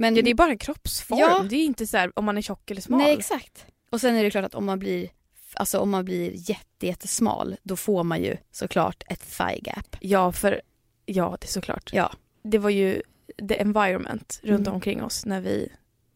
Men, 0.00 0.16
Ja, 0.16 0.22
det 0.22 0.30
är 0.30 0.34
bara 0.34 0.56
kroppsform. 0.56 1.18
Ja. 1.18 1.46
Det 1.50 1.56
är 1.56 1.64
inte 1.64 1.86
så 1.86 1.96
här 1.96 2.12
om 2.18 2.24
man 2.24 2.38
är 2.38 2.42
tjock 2.42 2.70
eller 2.70 2.80
smal. 2.80 2.98
Nej 3.00 3.12
exakt. 3.18 3.66
Och 3.90 4.00
sen 4.00 4.14
är 4.16 4.24
det 4.24 4.30
klart 4.30 4.44
att 4.44 4.54
om 4.54 4.64
man 4.64 4.78
blir 4.78 5.08
Alltså 5.54 5.78
om 5.78 5.90
man 5.90 6.04
blir 6.04 6.50
jätte, 6.50 6.86
jättesmal 6.86 7.56
då 7.62 7.76
får 7.76 8.04
man 8.04 8.22
ju 8.22 8.36
såklart 8.50 9.02
ett 9.08 9.36
thigh 9.36 9.58
gap. 9.62 9.96
Ja, 10.00 10.32
för 10.32 10.60
ja, 11.06 11.36
det 11.40 11.46
är 11.46 11.48
såklart. 11.48 11.90
Ja. 11.92 12.12
Det 12.42 12.58
var 12.58 12.70
ju 12.70 13.02
the 13.48 13.60
environment 13.60 14.40
runt 14.42 14.60
Mm. 14.66 14.74
omkring 14.74 15.02
oss 15.02 15.26
när 15.26 15.40
vi 15.40 15.68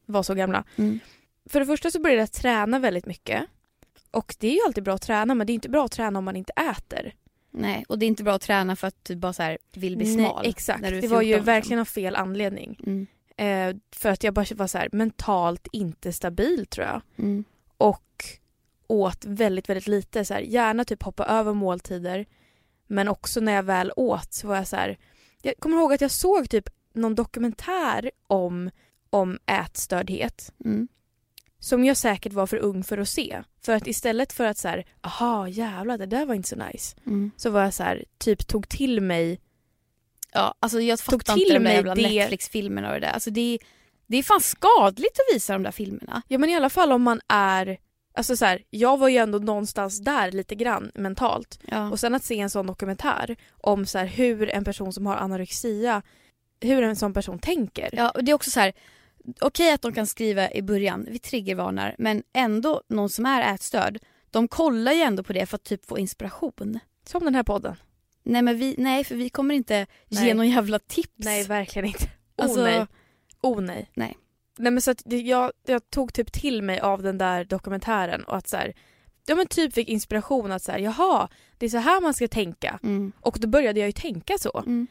var 0.06 0.22
så 0.22 0.34
gamla. 0.34 0.64
Mm. 0.76 0.98
För 1.50 1.60
det 1.60 1.66
första 1.66 1.90
så 1.90 2.00
började 2.00 2.22
jag 2.22 2.32
träna 2.32 2.78
väldigt 2.78 3.06
mycket. 3.06 3.42
Och 4.10 4.34
det 4.38 4.46
är 4.48 4.52
ju 4.52 4.60
alltid 4.66 4.84
bra 4.84 4.94
att 4.94 5.02
träna 5.02 5.34
men 5.34 5.46
det 5.46 5.52
är 5.52 5.54
inte 5.54 5.68
bra 5.68 5.84
att 5.84 5.92
träna 5.92 6.18
om 6.18 6.24
man 6.24 6.36
inte 6.36 6.52
äter. 6.52 7.14
Nej, 7.50 7.84
och 7.88 7.98
det 7.98 8.06
är 8.06 8.08
inte 8.08 8.22
bra 8.24 8.34
att 8.34 8.42
träna 8.42 8.76
för 8.76 8.86
att 8.88 9.04
du 9.04 9.16
bara 9.16 9.32
så 9.32 9.56
vill 9.74 9.96
bli 9.96 10.16
Nej, 10.16 10.26
smal. 10.26 10.46
exakt. 10.46 10.80
när 10.80 10.90
du 10.90 10.96
är 10.98 11.02
Det 11.02 11.08
var 11.08 11.22
ju 11.22 11.26
14, 11.26 11.38
liksom. 11.38 11.44
verkligen 11.54 11.80
av 11.80 11.84
fel 11.84 12.16
anledning. 12.16 12.80
Mm. 12.86 13.06
Eh, 13.36 13.76
för 13.92 14.10
att 14.10 14.24
jag 14.24 14.34
bara 14.34 14.46
var 14.54 14.66
så 14.66 14.78
här 14.78 14.88
mentalt 14.92 15.68
inte 15.72 16.12
stabil 16.12 16.66
tror 16.66 16.86
jag. 16.86 17.00
Mm. 17.16 17.44
Och 17.76 18.24
åt 18.86 19.24
väldigt, 19.24 19.68
väldigt 19.68 19.86
lite. 19.86 20.24
Så 20.24 20.34
här, 20.34 20.40
gärna 20.40 20.84
typ 20.84 21.02
hoppa 21.02 21.24
över 21.24 21.52
måltider. 21.52 22.26
Men 22.86 23.08
också 23.08 23.40
när 23.40 23.52
jag 23.52 23.62
väl 23.62 23.92
åt 23.96 24.32
så 24.32 24.48
var 24.48 24.56
jag 24.56 24.68
så 24.68 24.76
här. 24.76 24.98
Jag 25.42 25.54
kommer 25.58 25.76
ihåg 25.76 25.92
att 25.92 26.00
jag 26.00 26.10
såg 26.10 26.50
typ 26.50 26.68
någon 26.92 27.14
dokumentär 27.14 28.10
om, 28.26 28.70
om 29.10 29.38
ätstördhet. 29.46 30.52
Mm. 30.64 30.88
Som 31.58 31.84
jag 31.84 31.96
säkert 31.96 32.32
var 32.32 32.46
för 32.46 32.56
ung 32.56 32.84
för 32.84 32.98
att 32.98 33.08
se. 33.08 33.42
För 33.60 33.72
att 33.72 33.86
istället 33.86 34.32
för 34.32 34.44
att 34.44 34.58
så 34.58 34.68
här, 34.68 34.86
aha 35.00 35.48
jävlar 35.48 35.98
det 35.98 36.06
där 36.06 36.26
var 36.26 36.34
inte 36.34 36.48
så 36.48 36.56
nice. 36.56 36.96
Mm. 37.06 37.30
Så 37.36 37.50
var 37.50 37.62
jag 37.62 37.74
så 37.74 37.82
här, 37.82 38.04
typ 38.18 38.46
tog 38.46 38.68
till 38.68 39.00
mig 39.00 39.40
Ja, 40.32 40.54
alltså 40.60 40.80
jag 40.80 40.98
Tog 40.98 41.20
fattar 41.20 41.34
till 41.34 41.42
inte 41.42 41.54
de 41.54 41.64
där 41.64 41.72
jävla 41.72 41.94
det- 41.94 42.02
Netflix-filmerna 42.02 42.88
och 42.88 42.94
det 42.94 43.00
där. 43.06 43.12
Alltså 43.12 43.30
det, 43.30 43.54
är- 43.54 43.58
det 44.06 44.16
är 44.16 44.22
fan 44.22 44.40
skadligt 44.40 45.18
att 45.18 45.34
visa 45.36 45.52
de 45.52 45.62
där 45.62 45.70
filmerna. 45.70 46.22
Ja 46.28 46.38
men 46.38 46.50
i 46.50 46.56
alla 46.56 46.70
fall 46.70 46.92
om 46.92 47.02
man 47.02 47.20
är, 47.28 47.78
alltså 48.14 48.36
så 48.36 48.44
här, 48.44 48.62
jag 48.70 48.96
var 48.98 49.08
ju 49.08 49.16
ändå 49.16 49.38
någonstans 49.38 49.98
där 50.00 50.32
lite 50.32 50.54
grann 50.54 50.90
mentalt. 50.94 51.60
Ja. 51.66 51.90
Och 51.90 52.00
sen 52.00 52.14
att 52.14 52.24
se 52.24 52.38
en 52.40 52.50
sån 52.50 52.66
dokumentär 52.66 53.36
om 53.60 53.86
så 53.86 53.98
här, 53.98 54.06
hur 54.06 54.48
en 54.50 54.64
person 54.64 54.92
som 54.92 55.06
har 55.06 55.16
anorexia, 55.16 56.02
hur 56.60 56.82
en 56.82 56.96
sån 56.96 57.14
person 57.14 57.38
tänker. 57.38 57.88
Ja, 57.92 58.10
och 58.10 58.24
det 58.24 58.30
är 58.30 58.34
också 58.34 58.50
så 58.50 58.60
här. 58.60 58.72
Okej 59.40 59.72
att 59.72 59.82
de 59.82 59.92
kan 59.92 60.06
skriva 60.06 60.50
i 60.52 60.62
början, 60.62 61.06
vi 61.10 61.18
triggervarnar, 61.18 61.94
men 61.98 62.22
ändå 62.32 62.82
någon 62.88 63.08
som 63.08 63.26
är 63.26 63.54
ätstörd, 63.54 63.98
de 64.30 64.48
kollar 64.48 64.92
ju 64.92 65.00
ändå 65.02 65.22
på 65.22 65.32
det 65.32 65.46
för 65.46 65.56
att 65.56 65.64
typ 65.64 65.86
få 65.86 65.98
inspiration. 65.98 66.78
Som 67.06 67.24
den 67.24 67.34
här 67.34 67.42
podden. 67.42 67.76
Nej 68.22 68.42
men 68.42 68.58
vi, 68.58 68.74
nej 68.78 69.04
för 69.04 69.14
vi 69.14 69.30
kommer 69.30 69.54
inte 69.54 69.86
Nej. 70.08 70.26
ge 70.26 70.34
någon 70.34 70.48
jävla 70.48 70.78
tips. 70.78 71.12
Nej 71.16 71.44
verkligen 71.44 71.86
inte. 71.86 72.04
Oh 72.04 72.44
Alltså- 72.44 72.62
nej. 72.62 72.86
Oh 73.42 73.60
nej. 73.60 73.90
Nej. 73.94 74.18
Nej 74.58 74.72
men 74.72 74.82
så 74.82 74.90
att 74.90 75.02
jag, 75.04 75.52
jag 75.66 75.90
tog 75.90 76.14
typ 76.14 76.32
till 76.32 76.62
mig 76.62 76.80
av 76.80 77.02
den 77.02 77.18
där 77.18 77.44
dokumentären 77.44 78.24
och 78.24 78.36
att 78.36 78.48
så 78.48 78.56
här, 78.56 78.74
ja 79.26 79.34
men 79.34 79.46
typ 79.46 79.74
fick 79.74 79.88
inspiration 79.88 80.52
att 80.52 80.62
så 80.62 80.72
här, 80.72 80.78
jaha, 80.78 81.28
det 81.58 81.66
är 81.66 81.70
så 81.70 81.78
här 81.78 82.00
man 82.00 82.14
ska 82.14 82.28
tänka. 82.28 82.78
Mm. 82.82 83.12
Och 83.20 83.36
då 83.40 83.48
började 83.48 83.80
jag 83.80 83.88
ju 83.88 83.92
tänka 83.92 84.38
så. 84.38 84.58
Mm. 84.66 84.86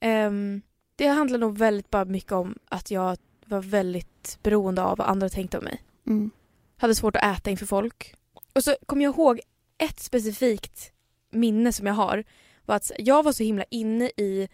Ehm, 0.00 0.62
det 0.96 1.06
handlar 1.06 1.38
nog 1.38 1.58
väldigt 1.58 1.90
bara 1.90 2.04
mycket 2.04 2.32
om 2.32 2.58
att 2.68 2.90
jag 2.90 3.16
var 3.46 3.60
väldigt 3.60 4.38
beroende 4.42 4.82
av 4.82 4.98
vad 4.98 5.06
andra 5.08 5.28
tänkte 5.28 5.58
om 5.58 5.64
mig. 5.64 5.82
Mm. 6.06 6.30
Hade 6.76 6.94
svårt 6.94 7.16
att 7.16 7.38
äta 7.38 7.50
inför 7.50 7.66
folk. 7.66 8.14
Och 8.52 8.64
så 8.64 8.76
kommer 8.86 9.04
jag 9.04 9.14
ihåg 9.14 9.40
ett 9.78 10.00
specifikt 10.00 10.92
minne 11.30 11.72
som 11.72 11.86
jag 11.86 11.94
har. 11.94 12.24
Var 12.68 12.76
att 12.76 12.90
jag 12.98 13.22
var 13.22 13.32
så 13.32 13.42
himla 13.42 13.64
inne 13.70 14.04
i, 14.16 14.48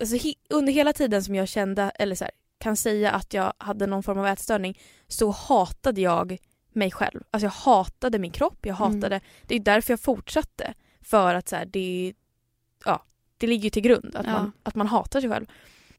alltså 0.00 0.16
he, 0.16 0.34
under 0.50 0.72
hela 0.72 0.92
tiden 0.92 1.24
som 1.24 1.34
jag 1.34 1.48
kände, 1.48 1.82
eller 1.82 2.14
så 2.14 2.24
här, 2.24 2.30
kan 2.58 2.76
säga 2.76 3.10
att 3.10 3.34
jag 3.34 3.52
hade 3.58 3.86
någon 3.86 4.02
form 4.02 4.18
av 4.18 4.26
ätstörning 4.26 4.78
så 5.08 5.30
hatade 5.30 6.00
jag 6.00 6.38
mig 6.72 6.90
själv. 6.90 7.20
Alltså 7.30 7.46
jag 7.46 7.50
hatade 7.72 8.18
min 8.18 8.30
kropp, 8.30 8.58
jag 8.66 8.80
Mm. 8.80 8.94
hatade, 8.94 9.20
det 9.42 9.54
är 9.54 9.60
därför 9.60 9.92
jag 9.92 10.00
fortsatte. 10.00 10.74
För 11.00 11.34
att 11.34 11.48
så 11.48 11.56
här, 11.56 11.64
det, 11.66 12.14
ja, 12.84 13.04
det 13.38 13.46
ligger 13.46 13.64
ju 13.64 13.70
till 13.70 13.82
grund 13.82 14.16
att, 14.16 14.26
Ja. 14.26 14.32
man, 14.32 14.52
att 14.62 14.74
man 14.74 14.86
hatar 14.86 15.20
sig 15.20 15.30
själv. 15.30 15.46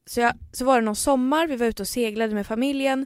Så, 0.06 0.20
jag, 0.20 0.34
så 0.52 0.66
var 0.66 0.76
det 0.80 0.86
någon 0.86 0.96
sommar, 0.96 1.48
vi 1.48 1.56
var 1.56 1.66
ute 1.68 1.84
och 1.84 1.88
seglade 1.88 2.34
med 2.36 2.48
familjen 2.48 3.06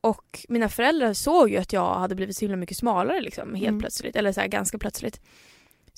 och 0.00 0.44
mina 0.48 0.68
föräldrar 0.68 1.12
såg 1.14 1.50
ju 1.50 1.56
att 1.56 1.72
jag 1.72 1.94
hade 1.94 2.14
blivit 2.14 2.36
så 2.36 2.40
himla 2.40 2.56
mycket 2.56 2.76
smalare 2.76 3.20
liksom, 3.20 3.54
helt 3.54 3.68
Mm. 3.68 3.80
plötsligt, 3.80 4.16
eller 4.16 4.32
så 4.32 4.40
här, 4.40 4.48
ganska 4.48 4.78
plötsligt. 4.78 5.20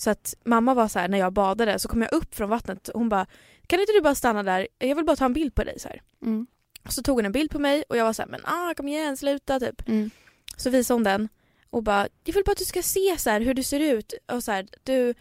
Så 0.00 0.10
att 0.10 0.34
mamma 0.44 0.74
var 0.74 0.88
så 0.88 0.98
här 0.98 1.08
när 1.08 1.18
jag 1.18 1.32
badade 1.32 1.78
så 1.78 1.88
kom 1.88 2.02
jag 2.02 2.12
upp 2.12 2.34
från 2.34 2.50
vattnet 2.50 2.88
och 2.88 2.98
hon 2.98 3.08
bara 3.08 3.26
kan 3.66 3.80
inte 3.80 3.92
du 3.92 4.00
bara 4.00 4.14
stanna 4.14 4.42
där, 4.42 4.68
jag 4.78 4.96
vill 4.96 5.04
bara 5.04 5.16
ta 5.16 5.24
en 5.24 5.32
bild 5.32 5.54
på 5.54 5.64
dig 5.64 5.80
så. 5.80 5.88
Mm. 6.22 6.46
Och 6.84 6.92
så 6.92 7.02
tog 7.02 7.16
hon 7.16 7.26
en 7.26 7.32
bild 7.32 7.50
på 7.50 7.58
mig 7.58 7.84
och 7.88 7.96
jag 7.96 8.04
var 8.04 8.12
så 8.12 8.22
här, 8.22 8.28
men 8.28 8.40
ah 8.44 8.74
kom 8.74 8.88
igen 8.88 9.16
sluta 9.16 9.60
typ. 9.60 9.88
Mm. 9.88 10.10
Så 10.56 10.70
visade 10.70 10.94
hon 10.94 11.04
den 11.04 11.28
och 11.70 11.82
bara, 11.82 12.08
jag 12.24 12.34
vill 12.34 12.44
bara 12.44 12.52
att 12.52 12.58
du 12.58 12.64
ska 12.64 12.82
se 12.82 13.18
så 13.18 13.30
här 13.30 13.40
hur 13.40 13.54
du 13.54 13.62
ser 13.62 13.80
ut 13.80 14.14
och 14.32 14.44
så 14.44 14.52
här, 14.52 14.66
du, 14.84 15.14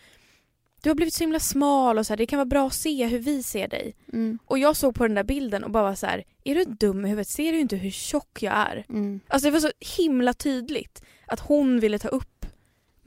du 0.81 0.89
har 0.89 0.95
blivit 0.95 1.13
så 1.13 1.23
himla 1.23 1.39
smal 1.39 1.97
och 1.97 2.05
så 2.05 2.13
här, 2.13 2.17
det 2.17 2.25
kan 2.25 2.37
vara 2.37 2.45
bra 2.45 2.67
att 2.67 2.73
se 2.73 3.05
hur 3.05 3.19
vi 3.19 3.43
ser 3.43 3.67
dig. 3.67 3.95
Mm. 4.13 4.39
Och 4.45 4.59
jag 4.59 4.77
såg 4.77 4.95
på 4.95 5.03
den 5.03 5.15
där 5.15 5.23
bilden 5.23 5.63
och 5.63 5.71
bara 5.71 5.83
var 5.83 5.95
så 5.95 6.05
här, 6.05 6.23
är 6.43 6.55
du 6.55 6.63
dum 6.63 7.05
i 7.05 7.09
huvudet? 7.09 7.27
Ser 7.27 7.51
du 7.51 7.59
inte 7.59 7.75
hur 7.75 7.91
tjock 7.91 8.43
jag 8.43 8.53
är? 8.53 8.85
Mm. 8.89 9.19
Alltså 9.27 9.47
det 9.47 9.51
var 9.51 9.59
så 9.59 9.71
himla 9.97 10.33
tydligt 10.33 11.03
att 11.25 11.39
hon 11.39 11.79
ville 11.79 11.99
ta 11.99 12.07
upp 12.07 12.38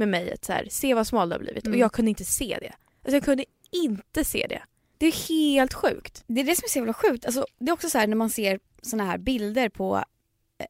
med 0.07 0.09
mig 0.09 0.33
att 0.33 0.45
så 0.45 0.53
här, 0.53 0.67
se 0.71 0.95
vad 0.95 1.07
smal 1.07 1.29
du 1.29 1.35
har 1.35 1.41
blivit 1.41 1.65
Mm. 1.67 1.75
och 1.75 1.81
jag 1.81 1.93
kunde 1.93 2.09
inte 2.09 2.25
se 2.25 2.59
det. 2.61 2.73
Alltså 3.05 3.17
jag 3.17 3.25
kunde 3.25 3.45
inte 3.71 4.25
se 4.25 4.47
det. 4.49 4.63
Det 4.99 5.07
är 5.07 5.29
helt 5.29 5.75
sjukt. 5.75 6.25
Det 6.27 6.41
är 6.41 6.45
det 6.45 6.57
som 6.57 6.65
är 6.65 6.69
så 6.69 6.79
jävla 6.79 6.95
sjukt. 6.95 7.25
Alltså, 7.27 7.47
det 7.59 7.69
är 7.71 7.73
också 7.73 7.91
så 7.91 7.99
här 7.99 8.07
när 8.07 8.17
man 8.17 8.31
ser 8.31 8.61
såna 8.83 9.05
här 9.05 9.19
bilder 9.19 9.69
på 9.69 10.05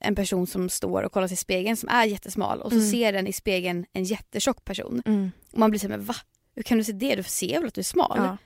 en 0.00 0.14
person 0.14 0.46
som 0.46 0.68
står 0.68 1.02
och 1.02 1.12
kollar 1.12 1.28
sig 1.28 1.34
i 1.34 1.36
spegeln 1.36 1.76
som 1.76 1.88
är 1.88 2.04
jättesmal 2.04 2.60
och 2.62 2.70
så 2.70 2.76
Mm. 2.78 2.90
ser 2.90 3.12
den 3.12 3.26
i 3.26 3.32
spegeln 3.32 3.86
en 3.92 4.04
jättetjock 4.04 4.64
person. 4.64 5.02
Och 5.52 5.58
man 5.58 5.70
blir 5.70 5.80
så 5.80 5.88
här, 5.88 5.96
men 5.96 6.04
va? 6.06 6.14
Hur 6.54 6.62
kan 6.62 6.78
du 6.78 6.84
se 6.84 6.92
det? 6.92 7.14
Du 7.14 7.22
ser 7.22 7.58
väl 7.58 7.68
att 7.68 7.74
du 7.74 7.80
är 7.80 7.84
smal? 7.84 8.14
Ja. 8.16 8.36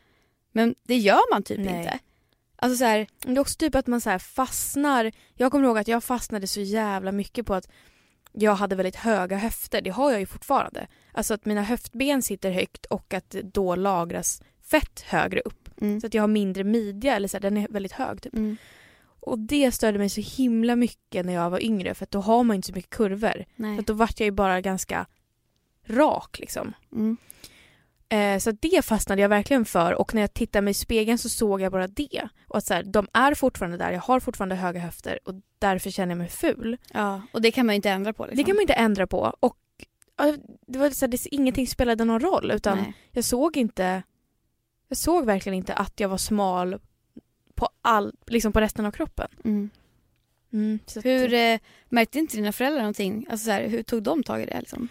Men 0.52 0.74
det 0.82 0.96
gör 0.96 1.32
man 1.34 1.42
typ 1.42 1.58
Nej. 1.58 1.78
inte. 1.78 1.98
Alltså 2.56 2.76
så 2.78 2.84
här, 2.84 3.06
Det 3.24 3.32
är 3.32 3.38
också 3.38 3.56
typ 3.58 3.74
att 3.74 3.86
man 3.86 4.00
så 4.00 4.10
här 4.10 4.18
fastnar. 4.18 5.12
Jag 5.34 5.52
kommer 5.52 5.64
ihåg 5.64 5.78
att 5.78 5.88
jag 5.88 6.04
fastnade 6.04 6.46
så 6.46 6.60
jävla 6.60 7.12
mycket 7.12 7.46
på 7.46 7.54
att 7.54 7.68
jag 8.38 8.54
hade 8.54 8.76
väldigt 8.76 8.96
höga 8.96 9.36
höfter. 9.36 9.80
Det 9.80 9.90
har 9.90 10.10
jag 10.10 10.20
ju 10.20 10.26
fortfarande. 10.26 10.86
Alltså 11.12 11.34
att 11.34 11.44
mina 11.44 11.62
höftben 11.62 12.22
sitter 12.22 12.50
högt 12.50 12.86
och 12.86 13.14
att 13.14 13.30
då 13.30 13.74
lagras 13.74 14.42
fett 14.70 15.00
högre 15.00 15.40
upp. 15.40 15.80
mm. 15.80 16.00
Så 16.00 16.06
att 16.06 16.14
jag 16.14 16.22
har 16.22 16.28
mindre 16.28 16.64
midja 16.64 17.16
eller 17.16 17.28
så 17.28 17.36
här, 17.36 17.42
den 17.42 17.56
är 17.56 17.68
väldigt 17.68 17.92
hög 17.92 18.22
typ. 18.22 18.34
Mm. 18.34 18.56
Och 19.20 19.38
det 19.38 19.72
störde 19.72 19.98
mig 19.98 20.08
så 20.08 20.20
himla 20.20 20.76
mycket 20.76 21.26
när 21.26 21.32
jag 21.32 21.50
var 21.50 21.64
yngre 21.64 21.94
för 21.94 22.04
att 22.04 22.10
då 22.10 22.20
har 22.20 22.44
man 22.44 22.56
inte 22.56 22.68
så 22.68 22.74
mycket 22.74 22.90
kurvor. 22.90 23.44
Nej. 23.56 23.76
Så 23.76 23.82
då 23.82 23.92
vart 23.92 24.20
jag 24.20 24.24
ju 24.24 24.30
bara 24.30 24.60
ganska 24.60 25.06
rak 25.86 26.38
liksom. 26.38 26.72
Mm. 26.92 27.16
Eh, 28.08 28.38
så 28.38 28.50
det 28.50 28.84
fastnade 28.84 29.22
jag 29.22 29.28
verkligen 29.28 29.64
för 29.64 29.92
och 29.92 30.14
när 30.14 30.20
jag 30.20 30.34
tittade 30.34 30.62
mig 30.62 30.70
i 30.70 30.74
spegeln 30.74 31.18
så 31.18 31.28
såg 31.28 31.60
jag 31.60 31.72
bara 31.72 31.86
det. 31.86 32.28
Och 32.48 32.58
att 32.58 32.64
så 32.64 32.74
här, 32.74 32.82
de 32.82 33.08
är 33.12 33.34
fortfarande 33.34 33.76
där, 33.76 33.92
jag 33.92 34.00
har 34.00 34.20
fortfarande 34.20 34.54
höga 34.54 34.80
höfter 34.80 35.18
och 35.24 35.34
därför 35.58 35.90
känner 35.90 36.10
jag 36.10 36.18
mig 36.18 36.28
ful. 36.28 36.76
Ja, 36.92 37.22
och 37.32 37.42
det 37.42 37.50
kan 37.50 37.66
man 37.66 37.74
ju 37.74 37.76
inte 37.76 37.90
ändra 37.90 38.12
på. 38.12 38.24
Liksom. 38.24 38.36
Det 38.36 38.44
kan 38.44 38.56
man 38.56 38.60
inte 38.60 38.72
ändra 38.72 39.06
på 39.06 39.34
och 39.40 39.56
det 40.66 40.78
var 40.78 40.90
så 40.90 41.06
här, 41.06 41.10
det, 41.10 41.26
ingenting 41.26 41.66
spelade 41.66 42.04
någon 42.04 42.20
roll 42.20 42.50
utan 42.50 42.78
Nej. 42.78 42.94
jag 43.10 43.24
såg 43.24 43.56
inte 43.56 44.02
jag 44.88 44.98
såg 44.98 45.24
verkligen 45.24 45.56
inte 45.56 45.74
att 45.74 46.00
jag 46.00 46.08
var 46.08 46.18
smal 46.18 46.78
på, 47.54 47.68
all, 47.82 48.14
liksom 48.26 48.52
på 48.52 48.60
resten 48.60 48.86
av 48.86 48.90
kroppen. 48.90 49.28
Mm. 49.44 49.70
Mm, 50.52 50.78
Hur 51.04 51.34
eh, 51.34 51.58
märkte 51.88 52.18
inte 52.18 52.36
dina 52.36 52.52
föräldrar 52.52 52.80
någonting? 52.80 53.26
Alltså 53.30 53.44
så 53.44 53.50
här, 53.50 53.68
hur 53.68 53.82
tog 53.82 54.02
de 54.02 54.22
tag 54.22 54.42
i 54.42 54.46
det? 54.46 54.60
Liksom? 54.60 54.88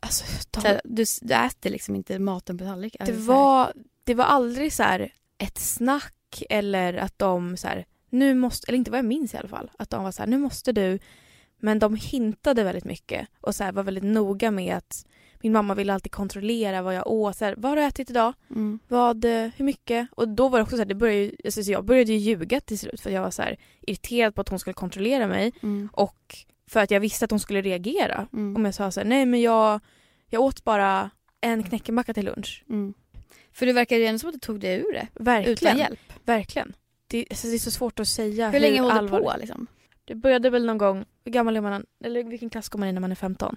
alltså, 0.00 0.24
de, 0.50 0.60
här, 0.68 0.80
du, 0.84 1.04
du 1.20 1.34
äter 1.34 1.70
liksom 1.70 1.94
inte 1.94 2.18
maten 2.18 2.58
på 2.58 2.64
tallrik? 2.64 2.96
det, 2.98 3.04
Alltså, 3.04 3.22
var, 3.22 3.72
det 4.04 4.14
var 4.14 4.24
aldrig 4.24 4.72
så 4.72 4.82
här 4.82 5.12
ett 5.38 5.58
snack 5.58 6.42
eller 6.50 6.94
att 6.94 7.18
de 7.18 7.56
så 7.56 7.68
här, 7.68 7.86
nu 8.10 8.34
måste, 8.34 8.68
eller 8.68 8.78
inte 8.78 8.90
vad 8.90 8.98
jag 8.98 9.04
minns 9.04 9.34
i 9.34 9.36
alla 9.36 9.48
fall, 9.48 9.70
att 9.78 9.90
de 9.90 10.04
var 10.04 10.10
så 10.12 10.22
här, 10.22 10.26
nu 10.26 10.38
måste 10.38 10.72
du, 10.72 10.98
men 11.60 11.78
de 11.78 11.94
hintade 11.96 12.64
väldigt 12.64 12.84
mycket 12.84 13.28
och 13.40 13.54
så 13.54 13.64
här, 13.64 13.72
var 13.72 13.82
väldigt 13.82 14.04
noga 14.04 14.50
med 14.50 14.76
att 14.76 15.06
min 15.40 15.52
mamma 15.52 15.74
ville 15.74 15.94
alltid 15.94 16.12
kontrollera 16.12 16.82
vad 16.82 16.94
jag 16.94 17.06
åt, 17.06 17.36
så 17.36 17.44
här, 17.44 17.54
vad 17.58 17.70
har 17.70 17.76
du 17.76 17.82
ätit 17.82 18.10
idag? 18.10 18.32
Mm. 18.50 18.78
Vad, 18.88 19.24
eh, 19.24 19.48
hur 19.56 19.64
mycket? 19.64 20.08
Och 20.12 20.28
då 20.28 20.48
var 20.48 20.58
det 20.58 20.62
också 20.62 20.76
så 20.76 20.80
här, 20.80 20.84
det 20.88 20.94
började, 20.94 21.20
ju- 21.20 21.36
alltså, 21.44 21.62
så 21.62 21.72
jag 21.72 21.84
började 21.84 22.12
ju 22.12 22.18
ljuga 22.18 22.60
till 22.60 22.78
slut 22.78 23.00
för 23.00 23.10
jag 23.10 23.22
var 23.22 23.30
så 23.30 23.42
här 23.42 23.56
irriterad 23.80 24.34
på 24.34 24.40
att 24.40 24.48
hon 24.48 24.58
skulle 24.58 24.74
kontrollera 24.74 25.26
mig 25.26 25.52
Mm. 25.62 25.88
och 25.92 26.36
för 26.70 26.80
att 26.80 26.90
jag 26.90 27.00
visste 27.00 27.24
att 27.24 27.30
hon 27.30 27.40
skulle 27.40 27.60
reagera 27.62 28.28
Mm. 28.32 28.56
om 28.56 28.64
jag 28.64 28.74
sa 28.74 28.90
så 28.90 29.00
här, 29.00 29.06
nej 29.06 29.26
men 29.26 29.40
jag, 29.40 29.80
jag 30.30 30.42
åt 30.42 30.64
bara 30.64 31.10
en 31.40 31.62
knäckemacka 31.62 32.14
till 32.14 32.24
lunch. 32.24 32.64
Mm. 32.68 32.94
För 33.52 33.66
det 33.66 33.72
verkar 33.72 33.96
ju 33.96 34.04
ändå 34.06 34.18
som 34.18 34.28
att 34.28 34.34
du 34.34 34.38
tog 34.38 34.60
det 34.60 34.76
ur 34.76 34.92
det. 34.92 35.08
Verkligen. 35.14 35.52
Utan 35.52 35.78
hjälp. 35.78 36.00
Verkligen. 36.24 36.72
Det, 37.06 37.26
alltså, 37.30 37.46
det 37.46 37.54
är 37.54 37.58
så 37.58 37.70
svårt 37.70 38.00
att 38.00 38.08
säga 38.08 38.50
Hur 38.50 38.60
länge 38.60 38.82
höll 38.82 39.04
du 39.04 39.10
på 39.10 39.34
liksom? 39.38 39.66
Det 40.04 40.14
började 40.14 40.50
väl 40.50 40.66
någon 40.66 40.78
gång, 40.78 41.04
hur 41.24 41.32
gammal 41.32 41.56
är 41.56 41.60
man, 41.60 41.86
eller 42.04 42.24
vilken 42.24 42.50
klass 42.50 42.68
går 42.68 42.78
man 42.78 42.88
i 42.88 42.92
när 42.92 43.00
man 43.00 43.10
är 43.10 43.16
15? 43.16 43.56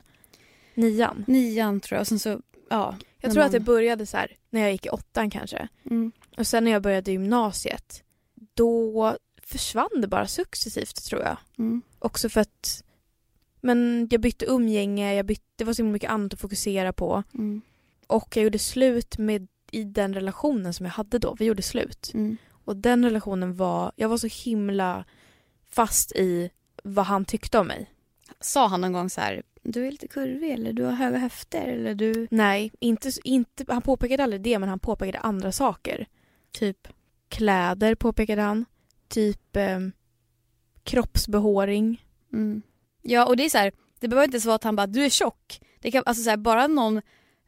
Nian. 0.73 1.25
Nian 1.27 1.79
tror 1.79 1.95
jag 1.95 2.01
och 2.01 2.07
sen 2.07 2.19
så, 2.19 2.41
ja. 2.69 2.95
Jag 3.21 3.33
tror 3.33 3.43
att 3.43 3.51
det 3.51 3.59
man- 3.59 3.65
började 3.65 4.05
så 4.05 4.17
här 4.17 4.35
när 4.49 4.61
jag 4.61 4.71
gick 4.71 4.85
i 4.85 4.89
åttan 4.89 5.29
kanske. 5.29 5.67
Mm. 5.85 6.11
Och 6.37 6.47
sen 6.47 6.63
när 6.63 6.71
jag 6.71 6.81
började 6.81 7.11
gymnasiet, 7.11 8.03
då 8.53 9.17
försvann 9.43 10.01
det 10.01 10.07
bara 10.07 10.27
successivt 10.27 11.05
tror 11.05 11.21
jag. 11.21 11.37
Mm. 11.57 11.81
Också 11.99 12.29
för 12.29 12.41
att 12.41 12.83
men 13.61 14.07
jag 14.11 14.21
bytte 14.21 14.45
umgänge, 14.45 15.13
jag 15.13 15.25
bytte, 15.25 15.43
det 15.55 15.63
var 15.63 15.73
så 15.73 15.83
mycket 15.83 16.09
annat 16.09 16.33
att 16.33 16.39
fokusera 16.39 16.93
på. 16.93 17.23
Mm. 17.33 17.61
Och 18.07 18.37
jag 18.37 18.43
gjorde 18.43 18.59
slut 18.59 19.17
med, 19.17 19.47
i 19.71 19.83
den 19.83 20.13
relationen 20.13 20.73
som 20.73 20.85
jag 20.85 20.93
hade 20.93 21.19
då. 21.19 21.35
Vi 21.39 21.45
gjorde 21.45 21.61
slut. 21.61 22.11
Mm. 22.13 22.37
Och 22.69 22.75
den 22.75 23.05
relationen 23.05 23.55
var, 23.55 23.91
jag 23.95 24.09
var 24.09 24.17
så 24.17 24.27
himla 24.27 25.05
fast 25.71 26.11
i 26.11 26.49
vad 26.83 27.05
han 27.05 27.25
tyckte 27.25 27.59
om 27.59 27.67
mig. 27.67 27.93
Sa 28.39 28.67
han 28.67 28.81
någon 28.81 28.93
gång 28.93 29.09
så 29.09 29.21
här, 29.21 29.43
du 29.63 29.87
är 29.87 29.91
lite 29.91 30.07
kurvig 30.07 30.51
eller 30.51 30.73
du 30.73 30.83
har 30.83 30.91
höga 30.91 31.17
höfter 31.17 31.67
eller 31.67 31.95
du 31.95 32.27
Nej, 32.31 32.71
inte, 32.79 33.11
inte, 33.23 33.65
han 33.67 33.81
påpekade 33.81 34.23
aldrig 34.23 34.41
det 34.41 34.59
men 34.59 34.69
han 34.69 34.79
påpekade 34.79 35.19
andra 35.19 35.51
saker. 35.51 36.07
typ 36.51 36.87
Kläder 37.29 37.95
påpekade 37.95 38.41
han. 38.41 38.65
Typ 39.07 39.55
eh, 39.55 39.79
kroppsbehåring. 40.83 42.05
mm. 42.33 42.61
Ja 43.01 43.25
och 43.25 43.37
det 43.37 43.45
är 43.45 43.49
så 43.49 43.57
här, 43.57 43.71
det 43.99 44.07
behöver 44.07 44.35
inte 44.35 44.47
vara 44.47 44.55
att 44.55 44.63
han 44.63 44.75
bara 44.75 44.87
du 44.87 45.05
är 45.05 45.09
tjock. 45.09 45.61
Det 45.79 45.91
kan, 45.91 46.03
alltså 46.05 46.23
så 46.23 46.29
här, 46.29 46.37
bara 46.37 46.67
någon 46.67 47.01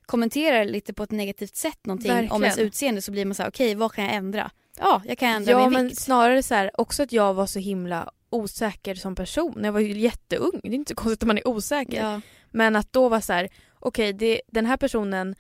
kommenterar 0.06 0.66
lite 0.66 0.94
på 0.94 1.04
ett 1.04 1.12
negativt 1.12 1.56
sätt 1.56 1.86
någonting 1.86 2.12
om 2.12 2.18
Verkligen. 2.18 2.44
ens 2.44 2.58
utseende 2.58 3.02
så 3.02 3.12
blir 3.12 3.26
man 3.26 3.36
så 3.36 3.44
här, 3.44 3.50
okej 3.50 3.76
vad 3.76 3.92
kan 3.92 4.06
jag 4.06 4.14
ändra? 4.14 4.52
Ja, 4.82 5.02
jag 5.06 5.18
kan 5.18 5.30
ändra 5.30 5.52
Ja 5.52 5.60
min 5.64 5.74
men 5.74 5.88
vikt. 5.88 6.02
snarare 6.02 6.44
så 6.44 6.56
här, 6.56 6.72
också 6.82 7.04
att 7.04 7.12
jag 7.12 7.34
var 7.34 7.46
så 7.46 7.60
himla 7.60 8.12
osäker 8.30 8.96
som 8.96 9.16
person. 9.16 9.62
Jag 9.64 9.72
var 9.72 9.80
ju 9.80 10.00
jätteung, 10.00 10.60
det 10.64 10.70
är 10.70 10.74
inte 10.74 10.90
så 10.92 10.96
konstigt 10.96 11.24
att 11.24 11.28
man 11.28 11.38
är 11.38 11.48
osäker. 11.48 12.04
Ja. 12.04 12.22
Men 12.52 12.76
att 12.76 12.94
då 12.94 13.10
vara 13.10 13.22
så 13.22 13.34
här, 13.34 13.50
okej 13.80 14.14
det- 14.14 14.42
den 14.48 14.66
här 14.66 14.78
personen 14.78 15.36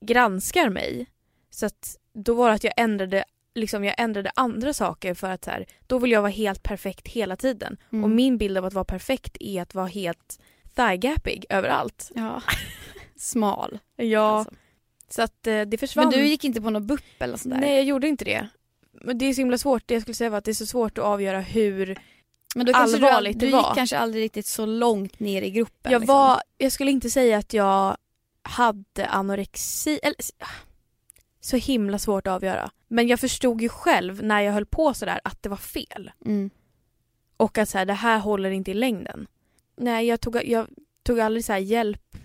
granskar 0.00 0.68
mig. 0.68 1.06
Så 1.50 1.66
att 1.66 1.96
då 2.14 2.34
var 2.34 2.48
det 2.48 2.54
att 2.54 2.64
jag 2.64 2.72
ändrade, 2.76 3.24
liksom 3.54 3.84
jag 3.84 3.94
ändrade 3.98 4.30
andra 4.34 4.72
saker 4.72 5.14
för 5.14 5.30
att 5.30 5.44
så 5.44 5.50
här, 5.50 5.66
då 5.86 5.98
vill 5.98 6.10
jag 6.12 6.22
vara 6.22 6.32
helt 6.32 6.62
perfekt 6.62 7.08
hela 7.08 7.36
tiden. 7.36 7.76
Mm. 7.92 8.04
Och 8.04 8.10
min 8.10 8.38
bild 8.38 8.58
av 8.58 8.64
att 8.64 8.72
vara 8.72 8.84
perfekt 8.84 9.36
är 9.40 9.62
att 9.62 9.74
vara 9.74 9.86
helt 9.86 10.38
thigh-gappig 10.74 11.44
överallt. 11.48 12.10
ja. 12.14 12.42
Smal. 13.16 13.78
Ja. 13.96 14.20
Alltså. 14.38 14.54
Så 15.08 15.22
att 15.22 15.46
eh, 15.46 15.60
det 15.60 15.78
försvann. 15.78 16.04
Men 16.08 16.18
du 16.18 16.26
gick 16.26 16.44
inte 16.44 16.60
på 16.62 16.70
något 16.70 16.82
BUP 16.82 17.00
eller 17.22 17.36
sådär? 17.36 17.56
Nej 17.56 17.74
jag 17.76 17.84
gjorde 17.84 18.08
inte 18.08 18.24
det. 18.24 18.48
Men 19.04 19.18
det 19.18 19.24
är 19.24 19.34
så 19.34 19.40
himla 19.40 19.58
svårt, 19.58 19.82
det 19.86 19.94
jag 19.94 20.02
skulle 20.02 20.14
säga 20.14 20.30
var 20.30 20.38
att 20.38 20.44
det 20.44 20.50
är 20.50 20.54
så 20.54 20.66
svårt 20.66 20.98
att 20.98 21.04
avgöra 21.04 21.40
hur 21.40 21.98
Men 22.54 22.66
då 22.66 22.72
kanske 22.72 22.98
du, 22.98 23.06
allvarligt 23.06 23.40
du 23.40 23.46
det 23.46 23.46
gick 23.46 23.62
var. 23.62 23.74
kanske 23.74 23.98
aldrig 23.98 24.24
riktigt 24.24 24.46
så 24.46 24.66
långt 24.66 25.20
ner 25.20 25.42
i 25.42 25.50
gruppen. 25.50 25.92
Jag 25.92 26.00
liksom. 26.00 26.16
var, 26.16 26.40
jag 26.58 26.72
skulle 26.72 26.90
inte 26.90 27.10
säga 27.10 27.38
att 27.38 27.52
jag 27.52 27.96
hade 28.42 29.06
anorexi, 29.06 30.00
eller 30.02 30.16
så 31.40 31.56
himla 31.56 31.98
svårt 31.98 32.26
att 32.26 32.32
avgöra. 32.32 32.70
Men 32.88 33.06
jag 33.08 33.20
förstod 33.20 33.60
ju 33.60 33.68
själv 33.68 34.22
när 34.22 34.40
jag 34.40 34.52
höll 34.52 34.66
på 34.66 34.94
sådär 34.94 35.20
att 35.24 35.42
det 35.42 35.48
var 35.48 35.56
fel. 35.56 36.10
Mm. 36.24 36.50
Och 37.36 37.58
att 37.58 37.68
så 37.68 37.78
här, 37.78 37.84
det 37.84 37.92
här 37.92 38.18
håller 38.18 38.50
inte 38.50 38.70
i 38.70 38.74
längden. 38.74 39.26
Nej, 39.76 40.06
jag 40.06 40.20
tog, 40.20 40.44
jag 40.44 40.66
tog 41.02 41.20
aldrig 41.20 41.44
så 41.44 41.52
här 41.52 41.58
hjälp 41.58 42.16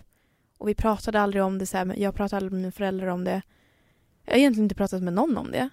och 0.58 0.70
vi 0.70 0.76
pratade 0.76 1.22
aldrig 1.22 1.44
om 1.44 1.58
det. 1.58 1.66
Så 1.66 1.78
här, 1.78 1.94
jag 1.98 2.16
pratade 2.16 2.38
aldrig 2.38 2.52
med 2.52 2.62
mina 2.62 2.72
föräldrar 2.72 3.08
om 3.08 3.24
det. 3.24 3.42
Jag 4.26 4.34
har 4.34 4.38
egentligen 4.38 4.66
inte 4.66 4.76
pratat 4.76 5.04
med 5.04 5.14
någon 5.14 5.38
om 5.38 5.52
det. 5.52 5.70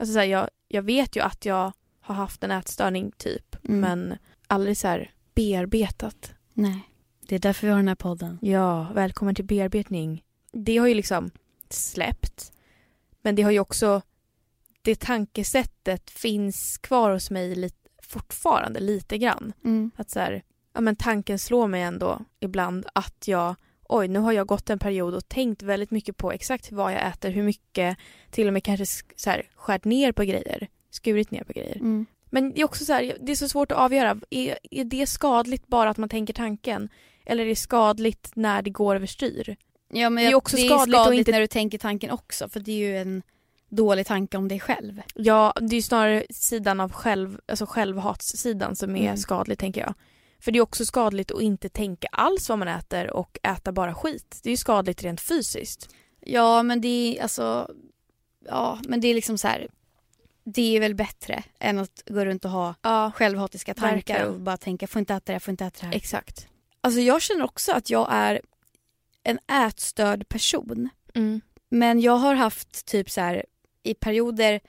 Alltså 0.00 0.12
så 0.12 0.18
här, 0.18 0.26
jag, 0.26 0.48
jag 0.68 0.82
vet 0.82 1.16
ju 1.16 1.20
att 1.22 1.44
jag 1.44 1.72
har 2.00 2.14
haft 2.14 2.44
en 2.44 2.50
ätstörning 2.50 3.12
typ, 3.16 3.56
Mm. 3.68 3.80
men 3.80 4.18
aldrig 4.46 4.76
så 4.78 4.88
här 4.88 5.10
bearbetat. 5.34 6.32
Nej. 6.52 6.80
Det 7.26 7.34
är 7.34 7.38
därför 7.38 7.66
vi 7.66 7.70
har 7.70 7.78
den 7.78 7.88
här 7.88 7.94
podden. 7.94 8.38
Ja, 8.42 8.92
välkommen 8.94 9.34
till 9.34 9.44
bearbetning. 9.44 10.24
Det 10.52 10.76
har 10.78 10.86
ju 10.86 10.94
liksom 10.94 11.30
släppt. 11.68 12.52
Men 13.22 13.34
det 13.34 13.42
har 13.42 13.50
ju 13.50 13.60
också, 13.60 14.02
det 14.82 15.00
tankesättet 15.00 16.10
finns 16.10 16.78
kvar 16.78 17.10
hos 17.10 17.30
mig 17.30 17.54
lite 17.54 17.76
fortfarande 18.02 18.80
lite 18.80 19.18
grann. 19.18 19.52
Mm. 19.64 19.90
Att 19.96 20.10
så 20.10 20.20
här, 20.20 20.42
ja, 20.72 20.80
men 20.80 20.96
tanken 20.96 21.38
slår 21.38 21.66
mig 21.66 21.82
ändå 21.82 22.20
ibland 22.40 22.86
att 22.94 23.28
jag 23.28 23.54
oj 23.90 24.08
nu 24.08 24.18
har 24.18 24.32
jag 24.32 24.46
gått 24.46 24.70
en 24.70 24.78
period 24.78 25.14
och 25.14 25.28
tänkt 25.28 25.62
väldigt 25.62 25.90
mycket 25.90 26.16
på 26.16 26.32
exakt 26.32 26.72
vad 26.72 26.92
jag 26.92 27.06
äter, 27.08 27.30
hur 27.30 27.42
mycket, 27.42 27.96
till 28.30 28.46
och 28.46 28.52
med 28.52 28.64
kanske 28.64 28.84
sk- 28.84 29.12
så 29.16 29.30
här, 29.30 29.42
skärt 29.54 29.84
ner 29.84 30.12
på 30.12 30.22
grejer, 30.24 30.68
skurit 30.90 31.30
ner 31.30 31.44
på 31.44 31.52
grejer. 31.52 31.76
Mm. 31.76 32.06
Men 32.30 32.52
det 32.52 32.60
är 32.60 32.64
också 32.64 32.84
så 32.84 32.92
här, 32.92 33.16
det 33.20 33.32
är 33.32 33.36
så 33.36 33.48
svårt 33.48 33.72
att 33.72 33.78
avgöra, 33.78 34.20
är, 34.30 34.58
är 34.70 34.84
det 34.84 35.06
skadligt 35.06 35.66
bara 35.66 35.90
att 35.90 35.96
man 35.96 36.08
tänker 36.08 36.34
tanken? 36.34 36.88
Eller 37.26 37.44
är 37.44 37.48
det 37.48 37.56
skadligt 37.56 38.30
när 38.34 38.62
det 38.62 38.70
går 38.70 38.96
överstyr? 38.96 39.56
Ja, 39.92 40.10
men 40.10 40.24
Det 40.24 40.30
är 40.30 40.34
också 40.34 40.56
det 40.56 40.66
är 40.66 40.78
skadligt 40.78 41.18
inte- 41.18 41.30
när 41.30 41.40
du 41.40 41.46
tänker 41.46 41.78
tanken 41.78 42.10
också 42.10 42.48
för 42.48 42.60
det 42.60 42.72
är 42.72 42.76
ju 42.76 42.98
en 42.98 43.22
dålig 43.68 44.06
tanke 44.06 44.36
om 44.36 44.48
dig 44.48 44.60
själv. 44.60 45.02
Ja, 45.14 45.54
det 45.60 45.74
är 45.74 45.76
ju 45.76 45.82
snarare 45.82 46.24
sidan 46.30 46.80
av 46.80 46.92
själv, 46.92 47.40
alltså 47.48 47.66
självhatssidan 47.66 48.76
som 48.76 48.96
är 48.96 49.04
Mm. 49.04 49.16
skadlig 49.16 49.58
tänker 49.58 49.80
jag. 49.80 49.94
För 50.40 50.52
det 50.52 50.58
är 50.58 50.62
också 50.62 50.84
skadligt 50.84 51.30
att 51.30 51.42
inte 51.42 51.68
tänka 51.68 52.08
alls 52.12 52.48
vad 52.48 52.58
man 52.58 52.68
äter 52.68 53.10
och 53.10 53.38
äta 53.42 53.72
bara 53.72 53.94
skit. 53.94 54.40
Det 54.42 54.48
är 54.48 54.50
ju 54.50 54.56
skadligt 54.56 55.02
rent 55.02 55.20
fysiskt. 55.20 55.88
Ja 56.20 56.62
men 56.62 56.80
det 56.80 57.18
är 57.18 57.22
alltså, 57.22 57.70
ja 58.48 58.78
men 58.88 59.00
det 59.00 59.08
är 59.08 59.14
liksom 59.14 59.38
så 59.38 59.48
här. 59.48 59.68
Det 60.44 60.76
är 60.76 60.80
väl 60.80 60.94
bättre 60.94 61.42
än 61.60 61.78
att 61.78 62.02
gå 62.06 62.24
runt 62.24 62.44
och 62.44 62.50
ha 62.50 62.74
Ja, 62.82 63.12
självhatiska 63.14 63.74
tankar 63.74 63.94
Verkligen. 63.94 64.28
och 64.28 64.40
bara 64.40 64.56
tänka 64.56 64.86
får 64.86 64.98
inte 65.00 65.14
äta 65.14 65.22
det 65.26 65.32
här, 65.32 65.40
får 65.40 65.52
inte 65.52 65.64
äta 65.64 65.78
det 65.80 65.86
här. 65.86 65.94
exakt. 65.94 66.46
Alltså 66.80 67.00
jag 67.00 67.22
känner 67.22 67.44
också 67.44 67.72
att 67.72 67.90
jag 67.90 68.08
är 68.10 68.40
en 69.22 69.38
ätstörd 69.66 70.28
person. 70.28 70.88
Mm. 71.14 71.40
Men 71.68 72.00
jag 72.00 72.16
har 72.16 72.34
haft 72.34 72.86
typ 72.86 73.10
så 73.10 73.20
här 73.20 73.44
i 73.82 73.94
perioder 73.94 74.60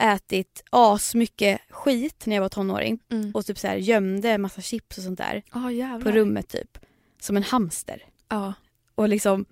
ätit 0.00 0.62
asmycket 0.70 1.60
skit 1.70 2.26
när 2.26 2.34
jag 2.36 2.42
var 2.42 2.48
tonåring 2.48 2.98
Mm. 3.10 3.30
och 3.34 3.46
typ 3.46 3.58
så 3.58 3.66
här 3.66 3.76
gömde 3.76 4.38
massa 4.38 4.60
chips 4.60 4.98
och 4.98 5.04
sånt 5.04 5.18
där 5.18 5.42
jävlar. 5.72 6.00
på 6.00 6.10
rummet 6.18 6.48
typ. 6.48 6.78
Som 7.20 7.36
en 7.36 7.42
hamster. 7.42 8.02
Ja. 8.28 8.54
Och 8.94 9.08
liksom 9.08 9.44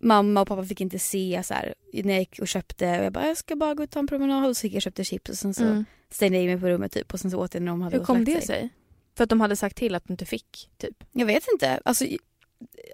mamma 0.00 0.40
och 0.40 0.48
pappa 0.48 0.64
fick 0.64 0.80
inte 0.80 0.98
se 0.98 1.42
så 1.44 1.54
här 1.54 1.74
när 1.92 2.12
jag 2.14 2.20
gick 2.20 2.38
och 2.38 2.48
köpte 2.48 2.98
och 2.98 3.04
jag 3.04 3.12
bara 3.12 3.26
jag 3.26 3.36
ska 3.36 3.56
bara 3.56 3.74
gå 3.74 3.82
och 3.82 3.90
ta 3.90 3.98
en 3.98 4.06
promenad 4.06 4.46
och 4.48 4.56
så 4.56 4.66
gick 4.66 4.72
jag 4.74 4.78
och 4.78 4.82
köpte 4.82 5.04
chips 5.04 5.30
och 5.30 5.36
sen 5.36 5.54
så 5.54 5.64
Mm. 5.64 5.84
stängde 6.10 6.36
jag 6.36 6.44
in 6.44 6.50
mig 6.50 6.60
på 6.60 6.68
rummet 6.68 6.92
typ 6.92 7.12
och 7.14 7.20
sen 7.20 7.30
så 7.30 7.38
åt 7.40 7.54
jag 7.54 7.62
när 7.62 7.72
de 7.72 7.82
hade 7.82 7.96
Hur 7.98 8.04
kom 8.04 8.24
det 8.24 8.32
sig. 8.32 8.42
sig? 8.46 8.68
För 9.16 9.24
att 9.24 9.30
de 9.30 9.40
hade 9.40 9.56
sagt 9.56 9.76
till 9.76 9.94
att 9.94 10.04
du 10.06 10.12
inte 10.12 10.26
fick, 10.26 10.70
typ? 10.78 11.04
Jag 11.12 11.26
vet 11.26 11.44
inte. 11.52 11.80
Alltså, 11.84 12.04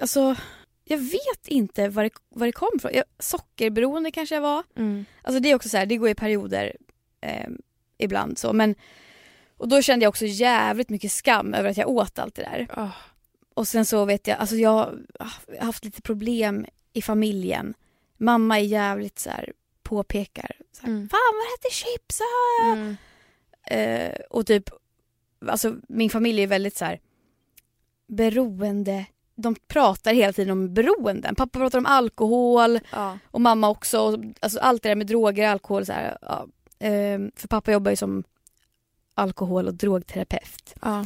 alltså 0.00 0.37
jag 0.90 0.99
vet 0.99 1.49
inte 1.49 1.88
var 1.88 2.02
det, 2.04 2.11
var 2.28 2.47
det 2.47 2.52
kom 2.52 2.68
ifrån. 2.76 2.90
Jag, 2.94 3.04
sockerberoende 3.18 4.11
kanske 4.11 4.35
jag 4.35 4.42
var. 4.42 4.62
Mm. 4.76 5.04
Alltså 5.23 5.40
det 5.40 5.50
är 5.50 5.54
också 5.54 5.68
så 5.68 5.76
här, 5.76 5.87
det 5.87 5.97
går 5.97 6.09
i 6.09 6.14
perioder 6.14 6.76
eh, 7.20 7.49
ibland 7.99 8.38
så 8.38 8.52
men 8.52 8.75
och 9.56 9.68
då 9.68 9.82
kände 9.82 10.04
jag 10.04 10.09
också 10.09 10.26
jävligt 10.26 10.88
mycket 10.88 11.12
skam 11.12 11.54
över 11.54 11.70
att 11.70 11.76
jag 11.76 11.88
åt 11.88 12.18
allt 12.18 12.35
det 12.35 12.42
där. 12.42 12.68
Oh. 12.76 12.97
Och 13.54 13.68
sen 13.68 13.85
så 13.87 14.04
vet 14.04 14.26
jag, 14.26 14.38
alltså 14.38 14.56
jag 14.56 14.70
har 14.70 14.99
haft 15.61 15.85
lite 15.85 16.02
problem 16.02 16.66
i 16.92 17.02
familjen. 17.02 17.75
Mamma 18.16 18.59
är 18.59 18.64
jävligt 18.64 19.18
så 19.18 19.30
här 19.30 19.52
påpekar. 19.82 20.56
Så 20.73 20.82
här, 20.82 20.88
Mm. 20.88 21.09
Fan 21.09 21.20
vad 21.35 21.59
äter 21.59 21.70
chips? 21.70 22.20
ah?" 22.20 22.73
Mm. 22.73 22.97
Eh, 23.66 24.20
och 24.30 24.47
typ, 24.47 24.70
alltså 25.49 25.76
min 25.88 26.11
familj 26.11 26.42
är 26.42 26.47
väldigt 26.47 26.76
så 26.76 26.85
här 26.85 27.00
beroende. 28.06 29.06
De 29.42 29.54
pratar 29.68 30.14
hela 30.14 30.32
tiden 30.32 30.50
om 30.52 30.75
beroenden. 30.75 31.35
Pappa 31.35 31.59
pratar 31.59 31.78
om 31.78 31.87
alkohol 31.87 32.80
Ja. 32.92 33.18
och 33.25 33.40
mamma 33.40 33.68
också. 33.68 34.00
Och, 34.00 34.25
Alltså 34.40 34.59
allt 34.59 34.82
det 34.82 34.88
där 34.88 34.97
med 34.97 35.06
droger, 35.06 35.49
alkohol 35.49 35.87
så 35.87 35.92
här. 35.92 36.18
Ja. 36.23 36.47
Eh, 36.87 37.18
för 37.37 37.49
pappa 37.49 37.73
jobbar 37.73 37.90
ju 37.90 37.97
som 37.97 38.25
alkohol 39.14 39.66
och 39.68 39.75
drogterapeut. 39.75 40.75
Ja. 40.82 41.04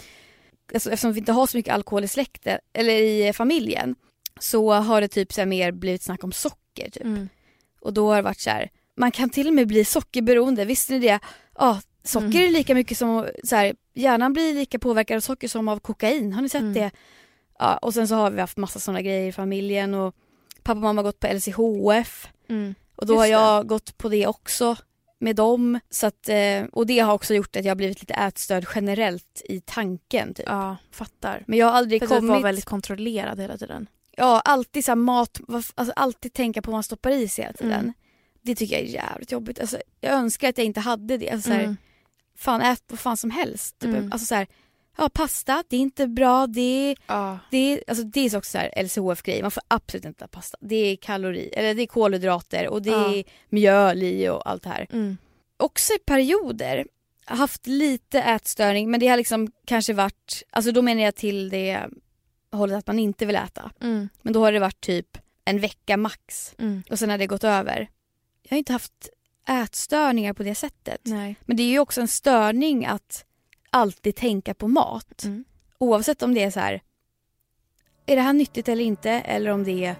Alltså, 0.74 0.90
eftersom 0.90 1.12
vi 1.12 1.18
inte 1.18 1.32
har 1.32 1.46
så 1.46 1.56
mycket 1.56 1.74
alkohol 1.74 2.04
i 2.04 2.08
släkten 2.08 2.58
eller 2.72 2.92
i 3.02 3.32
familjen 3.32 3.94
så 4.40 4.72
har 4.72 5.00
det 5.00 5.08
typ 5.08 5.32
så 5.32 5.40
här 5.40 5.46
mer 5.46 5.72
blivit 5.72 6.02
snack 6.02 6.24
om 6.24 6.32
socker 6.32 6.90
typ. 6.90 7.04
Mm. 7.04 7.28
Och 7.80 7.92
då 7.92 8.08
har 8.08 8.16
det 8.16 8.22
varit 8.22 8.40
så 8.40 8.50
här, 8.50 8.70
man 8.96 9.10
kan 9.10 9.30
till 9.30 9.48
och 9.48 9.54
med 9.54 9.68
bli 9.68 9.84
sockerberoende, 9.84 10.64
visste 10.64 10.92
ni 10.92 10.98
det? 10.98 11.18
Ja, 11.58 11.80
socker 12.04 12.26
Mm. 12.26 12.42
är 12.44 12.50
lika 12.50 12.74
mycket 12.74 12.98
som, 12.98 13.26
så 13.44 13.56
här, 13.56 13.74
hjärnan 13.94 14.32
blir 14.32 14.54
lika 14.54 14.78
påverkad 14.78 15.16
av 15.16 15.20
socker 15.20 15.48
som 15.48 15.68
av 15.68 15.78
kokain, 15.78 16.32
har 16.32 16.42
ni 16.42 16.48
sett 16.48 16.60
Mm. 16.60 16.72
det? 16.74 16.90
Ja, 17.58 17.76
och 17.76 17.94
sen 17.94 18.08
så 18.08 18.14
har 18.14 18.30
vi 18.30 18.40
haft 18.40 18.56
massa 18.56 18.78
sådana 18.78 19.02
grejer 19.02 19.28
i 19.28 19.32
familjen 19.32 19.94
och 19.94 20.14
pappa 20.62 20.76
och 20.78 20.82
mamma 20.82 20.98
har 20.98 21.04
gått 21.04 21.20
på 21.20 21.26
LCHF 21.26 22.28
Mm. 22.48 22.74
och 22.96 23.06
då 23.06 23.12
Just 23.12 23.18
har 23.18 23.24
det. 23.26 23.30
jag 23.30 23.66
gått 23.66 23.98
på 23.98 24.08
det 24.08 24.26
också 24.26 24.76
med 25.18 25.36
dem. 25.36 25.80
Så 25.90 26.06
att, 26.06 26.28
eh, 26.28 26.62
och 26.72 26.86
det 26.86 26.98
har 26.98 27.12
också 27.14 27.34
gjort 27.34 27.56
att 27.56 27.64
jag 27.64 27.70
har 27.70 27.76
blivit 27.76 28.00
lite 28.00 28.14
ätstörd 28.14 28.66
generellt 28.74 29.42
i 29.44 29.60
tanken. 29.60 30.34
Typ. 30.34 30.46
Ja, 30.48 30.76
fattar. 30.90 31.44
Men 31.46 31.58
jag 31.58 31.66
har 31.66 31.72
aldrig 31.72 32.00
För 32.00 32.06
att 32.06 32.10
du 32.10 32.16
kommit... 32.16 32.30
var 32.30 32.40
väldigt 32.42 32.64
kontrollerad 32.64 33.40
hela 33.40 33.58
tiden. 33.58 33.86
Ja, 34.16 34.40
alltid 34.40 34.84
så 34.84 34.90
här 34.90 34.96
mat, 34.96 35.40
alltså 35.74 35.92
alltid 35.96 36.32
tänka 36.32 36.62
på 36.62 36.70
vad 36.70 36.76
man 36.76 36.82
stoppar 36.82 37.10
i 37.10 37.28
sig 37.28 37.44
hela 37.44 37.54
tiden. 37.56 37.80
Mm. 37.80 37.92
Det 38.42 38.54
tycker 38.54 38.74
jag 38.74 38.84
är 38.84 38.88
jävligt 38.88 39.32
jobbigt. 39.32 39.60
Alltså, 39.60 39.78
jag 40.00 40.12
önskar 40.12 40.48
att 40.48 40.58
jag 40.58 40.64
inte 40.64 40.80
hade 40.80 41.16
det. 41.16 41.30
Alltså, 41.30 41.48
så 41.48 41.54
här, 41.54 41.62
Mm. 41.64 41.76
Fan, 42.36 42.60
ät 42.60 42.82
vad 42.88 42.98
fan 42.98 43.16
som 43.16 43.30
helst. 43.30 43.78
Typ. 43.78 43.90
Mm. 43.90 44.12
Alltså, 44.12 44.26
så 44.26 44.34
här, 44.34 44.46
ja, 44.96 45.08
pasta, 45.08 45.64
det 45.68 45.76
är 45.76 45.80
inte 45.80 46.06
bra. 46.06 46.46
Det 46.46 46.60
är, 46.90 46.96
Ja. 47.06 47.38
det 47.50 47.82
alltså, 47.86 48.04
det 48.04 48.20
är 48.20 48.36
också 48.36 48.50
så 48.50 48.58
här 48.58 48.82
LCHF-grej. 48.82 49.42
Man 49.42 49.50
får 49.50 49.62
absolut 49.68 50.04
inte 50.04 50.24
äta 50.24 50.28
pasta. 50.28 50.58
Det 50.60 50.76
är 50.76 50.96
kalori, 50.96 51.48
eller 51.48 51.74
det 51.74 51.82
är 51.82 51.86
kolhydrater 51.86 52.68
och 52.68 52.82
det 52.82 52.90
Ja. 52.90 53.14
är 53.14 53.24
mjöl 53.48 54.02
i 54.02 54.28
och 54.28 54.48
allt 54.50 54.62
det 54.62 54.68
här. 54.68 54.86
Mm. 54.92 55.16
Också 55.56 55.92
i 55.92 55.98
perioder 55.98 56.86
haft 57.26 57.66
lite 57.66 58.20
ätstörning 58.22 58.90
men 58.90 59.00
det 59.00 59.06
har 59.08 59.16
liksom 59.16 59.52
kanske 59.66 59.92
varit, 59.92 60.42
alltså 60.50 60.72
då 60.72 60.82
menar 60.82 61.02
jag 61.02 61.14
till 61.14 61.48
det 61.50 61.80
hållet 62.52 62.78
att 62.78 62.86
man 62.86 62.98
inte 62.98 63.26
vill 63.26 63.36
äta. 63.36 63.70
Mm. 63.80 64.08
Men 64.22 64.32
då 64.32 64.40
har 64.44 64.52
det 64.52 64.58
varit 64.58 64.80
typ 64.80 65.18
en 65.44 65.60
vecka 65.60 65.96
max 65.96 66.54
Mm. 66.58 66.82
och 66.90 66.98
sen 66.98 67.10
har 67.10 67.18
det 67.18 67.26
gått 67.26 67.44
över. 67.44 67.88
Jag 68.42 68.50
har 68.50 68.58
inte 68.58 68.72
haft 68.72 69.08
ätstörningar 69.48 70.32
på 70.32 70.42
det 70.42 70.54
sättet. 70.54 71.00
Nej. 71.04 71.36
Men 71.44 71.56
det 71.56 71.62
är 71.62 71.68
ju 71.70 71.78
också 71.78 72.00
en 72.00 72.08
störning 72.08 72.86
att 72.86 73.24
alltid 73.74 74.16
tänka 74.16 74.54
på 74.54 74.68
mat. 74.68 75.24
Mm. 75.24 75.44
Oavsett 75.78 76.22
om 76.22 76.34
det 76.34 76.42
är 76.42 76.50
så 76.50 76.60
här. 76.60 76.82
Är 78.06 78.16
det 78.16 78.22
här 78.22 78.32
nyttigt 78.32 78.68
eller 78.68 78.84
inte? 78.84 79.10
Eller 79.10 79.50
om 79.50 79.64
det 79.64 79.84
är 79.84 79.96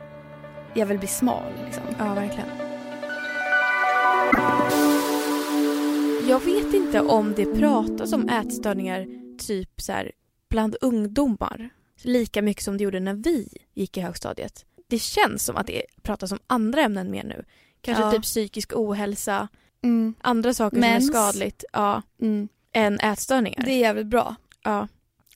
jag 0.74 0.86
vill 0.86 0.98
bli 0.98 1.08
smal. 1.08 1.52
Liksom. 1.64 1.82
Ja, 1.98 2.14
verkligen. 2.14 2.48
Jag 6.28 6.40
vet 6.44 6.74
inte 6.74 7.00
om 7.00 7.32
det 7.36 7.44
pratas 7.54 8.12
om 8.12 8.28
ätstörningar 8.28 9.06
typ 9.38 9.80
så 9.80 9.92
här, 9.92 10.12
bland 10.50 10.76
ungdomar 10.80 11.70
lika 12.02 12.42
mycket 12.42 12.64
som 12.64 12.76
det 12.78 12.84
gjorde 12.84 13.00
när 13.00 13.14
vi 13.14 13.48
gick 13.74 13.96
i 13.96 14.00
högstadiet. 14.00 14.64
Det 14.86 14.98
känns 14.98 15.44
som 15.44 15.56
att 15.56 15.66
det 15.66 15.82
pratas 16.02 16.32
om 16.32 16.38
andra 16.46 16.80
ämnen 16.82 17.10
mer 17.10 17.24
nu. 17.24 17.44
Kanske 17.80 18.02
Ja. 18.04 18.10
typ 18.12 18.22
psykisk 18.22 18.72
ohälsa, 18.76 19.48
Mm. 19.82 20.14
andra 20.20 20.54
saker 20.54 20.76
Mens. 20.76 21.06
som 21.06 21.16
är 21.16 21.20
skadligt 21.20 21.64
ja, 21.72 22.02
Mm. 22.20 22.48
Än 22.74 23.00
ätstörningar. 23.00 23.62
Det 23.64 23.70
är 23.72 23.78
jävligt 23.78 24.06
bra 24.06 24.34
Ja. 24.62 24.88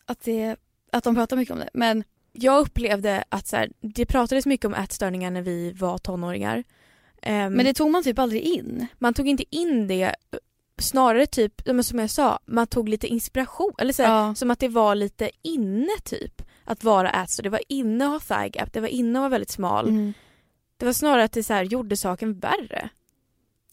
att, 0.06 0.20
det, 0.24 0.56
att 0.92 1.04
de 1.04 1.14
pratar 1.14 1.36
mycket 1.36 1.52
om 1.52 1.58
det. 1.58 1.70
Men 1.74 2.04
Jag 2.32 2.60
upplevde 2.60 3.24
att 3.28 3.46
så 3.46 3.56
här, 3.56 3.70
det 3.80 4.06
pratades 4.06 4.46
mycket 4.46 4.66
om 4.66 4.74
ätstörningar 4.74 5.30
när 5.30 5.42
vi 5.42 5.72
var 5.72 5.98
tonåringar. 5.98 6.64
Ehm, 7.22 7.52
Men 7.52 7.64
det 7.64 7.74
tog 7.74 7.90
man 7.90 8.02
typ 8.02 8.18
aldrig 8.18 8.42
in. 8.42 8.86
man 8.98 9.14
tog 9.14 9.28
inte 9.28 9.44
in 9.56 9.86
det, 9.88 10.14
snarare 10.80 11.26
typ, 11.26 11.62
som 11.82 11.98
jag 11.98 12.10
sa, 12.10 12.38
man 12.46 12.66
tog 12.66 12.88
lite 12.88 13.06
inspiration. 13.06 13.72
Eller 13.78 13.92
så 13.92 14.02
här, 14.02 14.10
Ja. 14.26 14.34
Som 14.34 14.50
att 14.50 14.58
det 14.58 14.68
var 14.68 14.94
lite 14.94 15.30
inne 15.42 15.92
typ 16.04 16.42
att 16.64 16.84
vara 16.84 17.10
ätstörd. 17.10 17.44
Det 17.46 17.50
var 17.50 17.60
inne 17.68 18.04
att 18.04 18.10
ha 18.28 18.36
thigh 18.36 18.56
gap, 18.58 18.72
det 18.72 18.80
var 18.80 18.88
inne 18.88 19.18
att 19.18 19.20
vara 19.22 19.28
väldigt 19.30 19.50
smal. 19.50 19.88
Mm. 19.88 20.12
Det 20.76 20.86
var 20.86 20.92
snarare 20.92 21.24
att 21.24 21.32
det 21.32 21.42
så 21.42 21.52
här, 21.54 21.62
gjorde 21.64 21.96
saken 21.96 22.38
värre. 22.38 22.88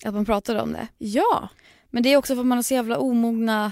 Att 0.06 0.14
man 0.14 0.26
pratade 0.26 0.62
om 0.62 0.74
det. 0.74 0.88
Ja, 0.98 1.50
Men 1.96 2.04
det 2.04 2.10
är 2.14 2.18
också 2.18 2.36
för 2.36 2.40
att 2.42 2.48
man 2.48 2.58
har 2.58 2.64
så 2.64 2.74
jävla 2.74 2.98
omogna 2.98 3.72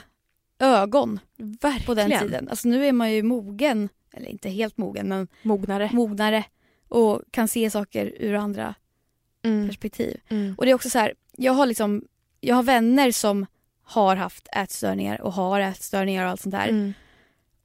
ögon 0.59 1.19
verkligen. 1.37 1.85
på 1.85 1.93
den 1.93 2.19
tiden. 2.19 2.49
Alltså 2.49 2.67
nu 2.67 2.85
är 2.87 2.91
man 2.91 3.11
ju 3.13 3.23
mogen, 3.23 3.89
eller 4.13 4.27
inte 4.27 4.49
helt 4.49 4.77
mogen 4.77 5.07
men 5.07 5.27
Mognare. 5.41 5.89
mognare 5.93 6.43
och 6.87 7.21
kan 7.31 7.47
se 7.47 7.69
saker 7.69 8.13
ur 8.19 8.33
andra 8.33 8.75
Mm. 9.45 9.67
perspektiv. 9.67 10.17
Mm. 10.29 10.55
Och 10.57 10.65
det 10.65 10.71
är 10.71 10.75
också 10.75 10.89
så 10.89 10.99
här, 10.99 11.13
jag 11.37 11.53
har 11.53 11.65
liksom, 11.65 12.05
jag 12.39 12.55
har 12.55 12.63
vänner 12.63 13.11
som 13.11 13.45
har 13.83 14.15
haft 14.15 14.47
ätstörningar 14.51 15.21
och 15.21 15.33
har 15.33 15.59
ätstörningar 15.59 16.25
och 16.25 16.31
allt 16.31 16.41
sånt 16.41 16.55
där. 16.55 16.67
Mm. 16.67 16.93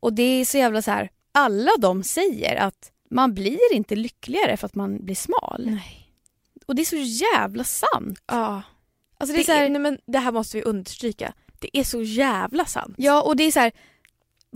Och 0.01 0.13
det 0.13 0.23
är 0.23 0.45
så 0.45 0.59
jävla 0.59 0.83
så 0.83 0.91
här, 0.91 1.11
alla 1.33 1.71
de 1.79 2.03
säger 2.03 2.57
att 2.57 2.93
man 3.11 3.35
blir 3.35 3.73
inte 3.75 3.97
lyckligare 3.97 4.57
för 4.57 4.67
att 4.67 4.75
man 4.75 5.05
blir 5.05 5.15
smal. 5.15 5.63
Nej. 5.67 6.13
Och 6.67 6.75
det 6.75 6.83
är 6.83 6.87
så 6.87 7.25
jävla 7.37 7.65
sant. 7.65 8.23
Ja. 8.27 8.63
Alltså 9.19 9.33
det 9.33 9.39
Det, 9.39 9.43
är 9.43 9.45
så 9.45 9.53
här, 9.53 9.69
nej, 9.69 9.81
men 9.81 9.99
det 10.07 10.19
här 10.19 10.33
måste 10.33 10.57
vi 10.57 10.63
understryka. 10.63 11.33
Det 11.59 11.79
är 11.79 11.85
så 11.85 12.03
jävla 12.03 12.65
sant. 12.65 12.95
Ja 12.99 13.23
och 13.23 13.37
det 13.37 13.45
är 13.45 13.53
så 13.53 13.61
här, 13.61 13.73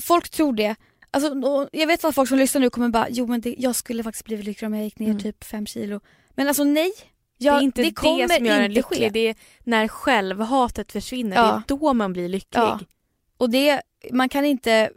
folk 0.03 0.29
tror 0.31 0.53
det. 0.53 0.75
Alltså, 1.11 1.35
jag 1.73 1.87
vet 1.87 2.05
att 2.05 2.15
folk 2.15 2.29
som 2.29 2.39
lyssnar 2.39 2.61
nu 2.61 2.71
kommer 2.71 2.89
bara, 2.89 3.07
jo 3.11 3.27
men 3.27 3.41
det, 3.41 3.55
jag 3.59 3.75
skulle 3.77 4.03
faktiskt 4.03 4.25
blivit 4.25 4.45
lyckligare 4.47 4.73
om 4.73 4.75
jag 4.75 4.85
gick 4.85 4.99
ner 4.99 5.07
Mm. 5.07 5.21
typ 5.21 5.45
fem 5.45 5.67
kilo. 5.67 6.01
Men 6.31 6.49
alltså 6.49 6.65
nej. 6.65 6.93
det 7.39 7.45
Jag, 7.45 7.57
är 7.57 7.61
inte 7.61 7.83
det, 7.83 7.93
kommer 7.93 8.29
som 8.29 8.47
gör 8.47 8.61
en 8.61 8.69
ske. 8.71 8.75
lycklig. 8.75 9.13
Det 9.13 9.29
är 9.29 9.37
när 9.65 9.89
självhatet 9.89 10.93
försvinner, 10.93 11.37
Ja. 11.37 11.43
det 11.43 11.75
är 11.75 11.79
då 11.79 11.93
man 11.93 12.13
blir 12.13 12.29
lycklig. 12.29 12.61
Ja. 12.63 12.81
Och 13.37 13.51
det, 13.51 13.81
man 14.13 14.29
kan 14.29 14.45
inte 14.45 14.91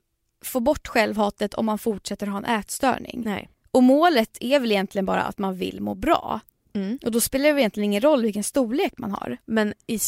få 0.46 0.60
bort 0.60 0.88
självhatet 0.88 1.54
om 1.54 1.66
man 1.66 1.78
fortsätter 1.78 2.28
ha 2.28 2.38
en 2.38 2.46
ätstörning. 2.46 3.22
Nej. 3.26 3.50
Och 3.72 3.84
målet 3.84 4.38
är 4.40 4.60
väl 4.60 4.72
egentligen 4.72 5.06
bara 5.06 5.24
att 5.24 5.38
man 5.38 5.56
vill 5.56 5.82
må 5.82 5.96
bra. 5.96 6.40
Mm. 6.76 7.00
Och 7.06 7.12
då 7.12 7.22
spelar 7.22 7.54
det 7.54 7.60
egentligen 7.62 7.86
ingen 7.86 8.02
roll 8.02 8.22
vilken 8.24 8.44
storlek 8.44 8.94
man 8.98 9.12
har. 9.12 9.38
Men 9.46 9.74
i, 9.88 10.00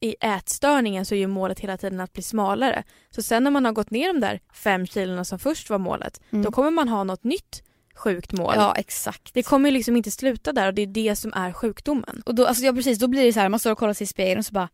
i 0.00 0.16
ätstörningen 0.20 1.06
så 1.06 1.14
är 1.14 1.18
ju 1.18 1.26
målet 1.26 1.60
hela 1.60 1.76
tiden 1.76 2.00
att 2.00 2.12
bli 2.12 2.22
smalare. 2.22 2.82
Så 3.10 3.22
sen 3.22 3.44
när 3.44 3.50
man 3.50 3.64
har 3.64 3.72
gått 3.72 3.90
ner 3.90 4.12
de 4.12 4.20
där 4.20 4.40
fem 4.54 4.86
kilona 4.86 5.24
som 5.24 5.38
först 5.38 5.70
var 5.70 5.78
målet, 5.78 6.20
Mm. 6.30 6.44
då 6.44 6.52
kommer 6.52 6.70
man 6.70 6.88
ha 6.88 7.04
något 7.04 7.24
nytt 7.24 7.62
sjukt 7.94 8.32
mål. 8.32 8.52
Ja 8.56 8.74
exakt. 8.74 9.34
Det 9.34 9.42
kommer 9.42 9.68
ju 9.68 9.74
liksom 9.74 9.96
inte 9.96 10.10
sluta 10.10 10.52
där 10.52 10.66
och 10.66 10.74
det 10.74 10.82
är 10.82 10.86
det 10.86 11.16
som 11.16 11.32
är 11.32 11.52
sjukdomen. 11.52 12.22
Och 12.26 12.34
då, 12.34 12.46
alltså, 12.46 12.64
ja, 12.64 12.72
precis, 12.72 12.98
då 12.98 13.08
blir 13.08 13.24
det 13.24 13.32
så 13.32 13.40
här, 13.40 13.48
man 13.48 13.60
står 13.60 13.70
och 13.72 13.78
kollar 13.78 13.92
sig 13.94 14.04
i 14.04 14.08
spegeln 14.08 14.38
och 14.38 14.46
så 14.46 14.52
bara 14.52 14.68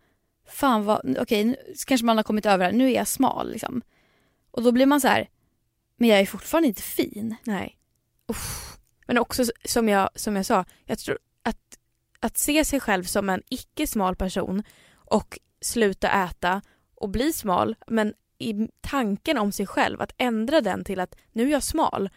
Fan 0.48 0.84
vad, 0.84 1.16
okej 1.18 1.44
nu 1.44 1.56
kanske 1.86 2.04
man 2.04 2.16
har 2.16 2.24
kommit 2.24 2.46
över 2.46 2.58
det 2.58 2.64
här, 2.64 2.72
nu 2.72 2.86
är 2.90 2.94
jag 2.94 3.08
smal 3.08 3.52
liksom. 3.52 3.82
Och 4.50 4.62
då 4.62 4.72
blir 4.72 4.86
man 4.86 5.00
så 5.00 5.08
här, 5.08 5.28
men 5.96 6.08
jag 6.08 6.20
är 6.20 6.26
fortfarande 6.26 6.68
inte 6.68 6.82
fin. 6.82 7.36
Nej. 7.44 7.76
Uff. 8.28 8.76
Men 9.06 9.18
också 9.18 9.44
som 9.64 9.88
jag, 9.88 10.10
som 10.14 10.36
jag 10.36 10.46
sa, 10.46 10.64
jag 10.84 10.98
tror 10.98 11.18
att, 11.42 11.78
att 12.20 12.38
se 12.38 12.64
sig 12.64 12.80
själv 12.80 13.04
som 13.04 13.28
en 13.28 13.42
icke-smal 13.48 14.16
person 14.16 14.62
och 14.94 15.38
sluta 15.60 16.10
äta 16.24 16.62
och 16.94 17.08
bli 17.08 17.32
smal, 17.32 17.76
men 17.86 18.14
i 18.38 18.68
tanken 18.80 19.38
om 19.38 19.52
sig 19.52 19.66
själv, 19.66 20.00
att 20.00 20.12
ändra 20.18 20.60
den 20.60 20.84
till 20.84 21.00
att 21.00 21.16
nu 21.32 21.46
är 21.46 21.50
jag 21.50 21.62
smal, 21.62 22.10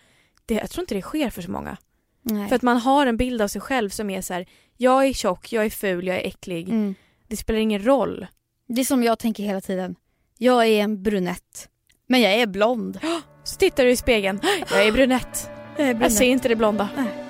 det, 0.46 0.54
jag 0.54 0.70
tror 0.70 0.84
inte 0.84 0.96
det 0.96 1.02
sker 1.02 1.30
för 1.30 1.42
så 1.42 1.52
många. 1.52 1.78
Nej. 2.22 2.50
För 2.50 2.56
att 2.56 2.62
man 2.62 2.78
har 2.78 3.06
en 3.06 3.18
bild 3.18 3.42
av 3.42 3.48
sig 3.48 3.62
själv 3.62 3.90
som 3.90 4.10
är 4.10 4.22
så 4.22 4.34
här: 4.34 4.46
jag 4.78 5.06
är 5.08 5.14
tjock, 5.14 5.52
jag 5.54 5.66
är 5.66 5.70
ful, 5.70 6.08
jag 6.08 6.18
är 6.18 6.28
äcklig. 6.28 6.70
mm. 6.70 6.96
Det 7.28 7.38
spelar 7.38 7.60
ingen 7.60 7.86
roll. 7.86 8.28
Det 8.68 8.82
är 8.82 8.86
som 8.86 9.04
jag 9.04 9.20
tänker 9.20 9.44
hela 9.44 9.62
tiden. 9.62 9.96
Jag 10.38 10.68
är 10.68 10.82
en 10.84 11.04
brunett. 11.04 11.70
Men 12.08 12.22
jag 12.22 12.34
är 12.34 12.48
blond. 12.48 13.00
Så 13.44 13.58
tittar 13.58 13.84
du 13.84 13.90
i 13.92 13.96
spegeln, 13.96 14.40
jag 14.72 14.88
är 14.88 14.92
brunett. 14.92 15.50
Jag 15.78 15.84
är 15.84 15.88
Jag 15.88 15.98
brunett. 15.98 16.14
ser 16.18 16.26
inte 16.26 16.48
det 16.48 16.56
blonda. 16.56 16.90
Nej. 16.98 17.23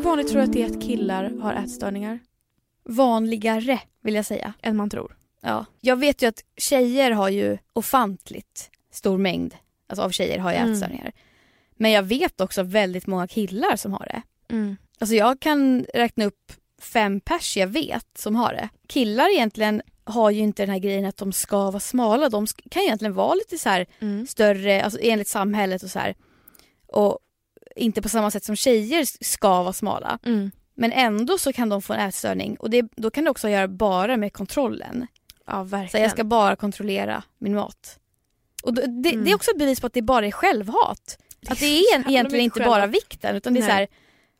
Hur 0.00 0.04
vanligt 0.04 0.28
tror 0.28 0.38
du 0.38 0.44
att 0.44 0.52
det 0.52 0.62
är 0.62 0.66
att 0.66 0.82
killar 0.82 1.30
har 1.40 1.54
ätstörningar 1.54 2.18
Vanligare 2.84 3.80
vill 4.02 4.14
jag 4.14 4.26
säga. 4.26 4.52
än 4.62 4.76
man 4.76 4.90
tror? 4.90 5.16
Ja. 5.40 5.64
Jag 5.80 5.96
vet 5.96 6.22
ju 6.22 6.26
att 6.26 6.44
tjejer 6.56 7.10
har 7.10 7.28
ju 7.28 7.58
ofantligt 7.72 8.70
stor 8.92 9.18
mängd 9.18 9.54
alltså 9.88 10.02
av 10.02 10.10
tjejer 10.10 10.38
har 10.38 10.50
ju 10.52 10.56
Mm. 10.56 10.72
ätstörningar. 10.72 11.12
Men 11.76 11.90
jag 11.90 12.02
vet 12.02 12.40
också 12.40 12.62
väldigt 12.62 13.06
många 13.06 13.26
killar 13.28 13.76
som 13.76 13.92
har 13.92 14.06
det. 14.06 14.22
Mm. 14.54 14.76
Alltså 14.98 15.14
jag 15.14 15.40
kan 15.40 15.86
räkna 15.94 16.24
upp 16.24 16.52
fem 16.82 17.20
pers 17.20 17.56
jag 17.56 17.66
vet 17.68 18.06
som 18.18 18.36
har 18.36 18.52
det. 18.52 18.68
Killar 18.86 19.32
egentligen 19.34 19.82
har 20.04 20.30
ju 20.30 20.40
inte 20.40 20.62
den 20.62 20.70
här 20.70 20.78
grejen 20.78 21.04
att 21.04 21.16
de 21.16 21.32
ska 21.32 21.70
vara 21.70 21.80
smala. 21.80 22.28
De 22.28 22.46
kan 22.70 22.82
egentligen 22.82 23.14
vara 23.14 23.34
lite 23.34 23.58
så 23.58 23.68
här 23.68 23.86
Mm. 24.00 24.26
större, 24.26 24.82
alltså 24.84 24.98
enligt 25.02 25.28
samhället 25.28 25.82
och 25.82 25.90
så 25.90 25.98
här. 25.98 26.14
Och 26.86 27.18
inte 27.80 28.02
på 28.02 28.08
samma 28.08 28.30
sätt 28.30 28.44
som 28.44 28.56
tjejer 28.56 29.24
ska 29.24 29.62
vara 29.62 29.72
smala. 29.72 30.18
Mm. 30.22 30.50
Men 30.74 30.92
ändå 30.92 31.38
så 31.38 31.52
kan 31.52 31.68
de 31.68 31.82
få 31.82 31.92
en 31.92 32.00
ätstörning 32.00 32.56
och 32.56 32.70
det, 32.70 32.82
då 32.96 33.10
kan 33.10 33.24
det 33.24 33.30
också 33.30 33.48
göra 33.48 33.68
bara 33.68 34.16
med 34.16 34.32
kontrollen. 34.32 35.06
Ja, 35.46 35.68
Så 35.90 35.98
jag 35.98 36.10
ska 36.10 36.24
bara 36.24 36.56
kontrollera 36.56 37.22
min 37.38 37.54
mat. 37.54 37.98
Och 38.62 38.74
då, 38.74 38.82
det, 38.82 39.08
Mm. 39.12 39.24
det 39.24 39.30
är 39.30 39.34
också 39.34 39.50
ett 39.50 39.58
bevis 39.58 39.80
på 39.80 39.86
att 39.86 39.92
det 39.92 40.02
bara 40.02 40.26
är 40.26 40.30
självhat. 40.30 41.18
Att 41.48 41.60
det 41.60 41.66
är 41.78 41.92
jävla 41.94 42.10
egentligen 42.10 42.44
inte 42.44 42.60
självhat. 42.60 42.72
bara 42.76 42.86
vikten 42.86 43.36
utan 43.36 43.54
det 43.54 43.60
är 43.60 43.62
Nej. 43.62 43.68
så 43.70 43.74
här, 43.74 43.88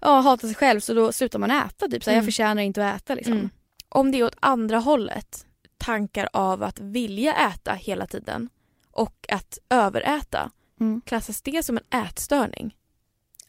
ja 0.00 0.20
hata 0.20 0.46
sig 0.46 0.54
själv 0.56 0.80
så 0.80 0.94
då 0.94 1.12
slutar 1.12 1.38
man 1.38 1.50
äta 1.50 1.88
typ. 1.88 2.04
Så 2.04 2.10
här, 2.10 2.16
Mm. 2.16 2.24
Jag 2.24 2.24
förtjänar 2.24 2.62
inte 2.62 2.88
att 2.90 2.96
äta 3.02 3.14
liksom. 3.14 3.32
Mm. 3.32 3.50
Om 3.88 4.10
det 4.12 4.18
är 4.18 4.24
åt 4.24 4.36
andra 4.40 4.78
hållet, 4.78 5.46
tankar 5.78 6.28
av 6.32 6.62
att 6.62 6.80
vilja 6.80 7.34
äta 7.34 7.72
hela 7.72 8.06
tiden 8.06 8.48
och 8.92 9.26
att 9.28 9.58
överäta, 9.70 10.50
Mm. 10.80 11.00
klassas 11.06 11.42
det 11.42 11.62
som 11.62 11.78
en 11.78 12.00
ätstörning? 12.04 12.74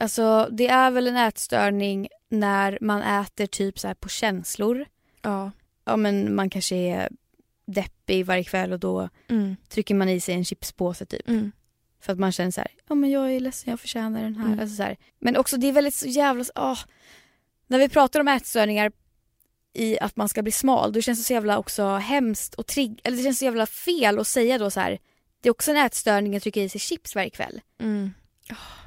Alltså 0.01 0.49
det 0.51 0.67
är 0.67 0.91
väl 0.91 1.07
en 1.07 1.17
ätstörning 1.17 2.07
när 2.29 2.77
man 2.81 3.01
äter 3.01 3.45
typ 3.45 3.79
så 3.79 3.87
här 3.87 3.95
på 3.95 4.09
känslor. 4.09 4.85
Ja. 5.21 5.51
Ja 5.85 5.97
men 5.97 6.35
man 6.35 6.49
kanske 6.49 6.75
är 6.75 7.09
deppig 7.65 8.25
varje 8.25 8.43
kväll 8.43 8.73
och 8.73 8.79
då 8.79 9.09
Mm. 9.29 9.55
trycker 9.69 9.95
man 9.95 10.09
i 10.09 10.19
sig 10.19 10.35
en 10.35 10.45
chipspåse 10.45 11.05
typ. 11.05 11.29
Mm. 11.29 11.51
För 12.01 12.13
att 12.13 12.19
man 12.19 12.31
känner 12.31 12.51
så 12.51 12.61
här, 12.61 12.71
ja 12.89 12.95
men 12.95 13.09
jag 13.09 13.31
är 13.33 13.39
ledsen, 13.39 13.69
jag 13.71 13.79
förtjänar 13.79 14.21
den 14.23 14.35
här. 14.35 14.45
Mm. 14.45 14.59
Alltså 14.59 14.75
så 14.75 14.83
här. 14.83 14.97
Men 15.19 15.37
också 15.37 15.57
det 15.57 15.67
är 15.67 15.71
väldigt 15.71 15.95
så 15.95 16.07
jävla, 16.07 16.45
åh. 16.55 16.79
När 17.67 17.79
vi 17.79 17.89
pratar 17.89 18.19
om 18.19 18.27
ätstörningar 18.27 18.91
i 19.73 19.99
att 19.99 20.15
man 20.15 20.29
ska 20.29 20.41
bli 20.41 20.51
smal, 20.51 20.93
då 20.93 21.01
känns 21.01 21.19
det 21.19 21.23
så 21.25 21.33
jävla 21.33 21.57
också 21.57 21.95
hemskt 21.95 22.53
och 22.55 22.67
trigg, 22.67 23.01
eller 23.03 23.17
det 23.17 23.23
känns 23.23 23.39
så 23.39 23.45
jävla 23.45 23.65
fel 23.65 24.19
att 24.19 24.27
säga 24.27 24.57
då 24.57 24.71
så 24.71 24.79
här. 24.79 24.99
Det 25.41 25.49
är 25.49 25.51
också 25.51 25.71
en 25.71 25.77
ätstörning 25.77 26.35
att 26.35 26.43
trycka 26.43 26.61
i 26.63 26.69
sig 26.69 26.81
chips 26.81 27.15
varje 27.15 27.29
kväll. 27.29 27.61
Mm. 27.79 28.13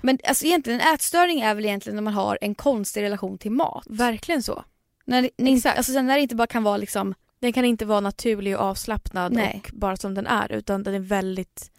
Men 0.00 0.18
alltså 0.28 0.44
egentligen 0.44 0.80
en 0.80 0.94
ätstörning 0.94 1.40
är 1.40 1.54
väl 1.54 1.64
egentligen 1.64 1.94
när 1.96 2.02
man 2.02 2.14
har 2.14 2.38
en 2.40 2.54
konstig 2.54 3.02
relation 3.02 3.38
till 3.38 3.50
mat. 3.52 3.84
Verkligen 3.86 4.42
så. 4.42 4.64
När, 5.04 5.30
när, 5.36 5.54
Exakt. 5.56 5.76
alltså 5.76 5.92
sen 5.92 6.06
när 6.06 6.14
det 6.14 6.20
inte 6.20 6.34
bara 6.34 6.46
kan 6.46 6.62
vara 6.62 6.76
liksom, 6.76 7.14
Den 7.40 7.52
kan 7.52 7.64
inte 7.64 7.84
vara 7.84 8.00
naturlig 8.00 8.56
och 8.56 8.62
avslappnad 8.62 9.32
Nej. 9.32 9.62
och 9.64 9.70
bara 9.78 9.96
som 9.96 10.14
den 10.14 10.26
är 10.26 10.52
utan 10.52 10.82
den 10.82 10.94
är 10.94 10.98
väldigt 10.98 11.70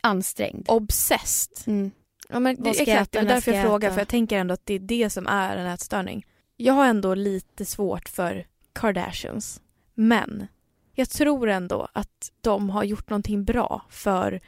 ansträngd. 0.00 0.64
obsessed. 0.68 1.52
Mm. 1.66 1.90
Ja, 2.28 2.40
men 2.40 2.56
det, 2.56 2.62
Vad 2.62 2.74
ska 2.74 2.84
jag 2.84 2.92
exakt, 2.92 3.14
äta, 3.14 3.18
det 3.18 3.24
var 3.24 3.28
när 3.28 3.34
därför 3.34 3.40
ska 3.40 3.50
jag 3.50 3.58
jag 3.64 3.70
frågar 3.70 3.88
äta? 3.88 3.94
för 3.94 4.00
jag 4.00 4.08
tänker 4.08 4.38
ändå 4.38 4.54
att 4.54 4.66
det 4.66 4.74
är 4.74 4.78
det 4.78 5.10
som 5.10 5.26
är 5.26 5.56
en 5.56 5.66
ätstörning. 5.66 6.26
Jag 6.56 6.74
har 6.74 6.86
ändå 6.86 7.14
lite 7.14 7.64
svårt 7.64 8.08
för 8.08 8.46
Kardashians. 8.72 9.60
Men 9.94 10.46
jag 10.94 11.10
tror 11.10 11.48
ändå 11.48 11.88
att 11.92 12.32
de 12.40 12.70
har 12.70 12.84
gjort 12.84 13.10
någonting 13.10 13.44
bra 13.44 13.82
för 13.90 14.40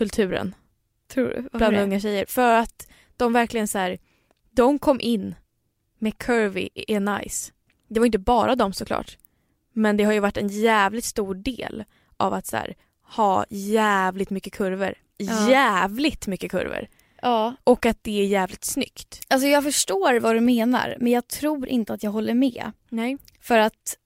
ätstörningskulturen 0.00 0.54
Tror 1.08 1.28
du? 1.28 1.58
Bland 1.58 1.74
det? 1.76 1.82
unga 1.82 2.00
tjejer. 2.00 2.26
För 2.28 2.54
att 2.54 2.88
de 3.16 3.32
verkligen 3.32 3.68
så 3.68 3.78
här, 3.78 3.98
de 4.50 4.78
kom 4.78 5.00
in 5.00 5.34
med 5.98 6.18
curvy 6.18 6.68
är 6.74 7.00
nice. 7.00 7.52
Det 7.88 8.00
var 8.00 8.06
inte 8.06 8.18
bara 8.18 8.56
de 8.56 8.72
såklart. 8.72 9.18
Men 9.72 9.96
det 9.96 10.04
har 10.04 10.12
ju 10.12 10.20
varit 10.20 10.36
en 10.36 10.48
jävligt 10.48 11.04
stor 11.04 11.34
del 11.34 11.84
av 12.16 12.34
att 12.34 12.46
så 12.46 12.56
här, 12.56 12.74
ha 13.02 13.44
jävligt 13.50 14.30
mycket 14.30 14.52
kurvor. 14.52 14.94
Ja. 15.16 15.50
Jävligt 15.50 16.26
mycket 16.26 16.50
kurvor. 16.50 16.86
Ja, 17.22 17.54
Och 17.64 17.86
att 17.86 17.98
det 18.02 18.20
är 18.22 18.26
jävligt 18.26 18.64
snyggt. 18.64 19.20
alltså 19.28 19.48
jag 19.48 19.64
förstår 19.64 20.20
vad 20.20 20.36
du 20.36 20.40
menar 20.40 20.96
men 21.00 21.12
jag 21.12 21.28
tror 21.28 21.68
inte 21.68 21.92
att 21.94 22.02
jag 22.02 22.10
håller 22.10 22.34
med. 22.34 22.72
Nej. 22.88 23.18
För 23.40 23.58
att 23.58 23.96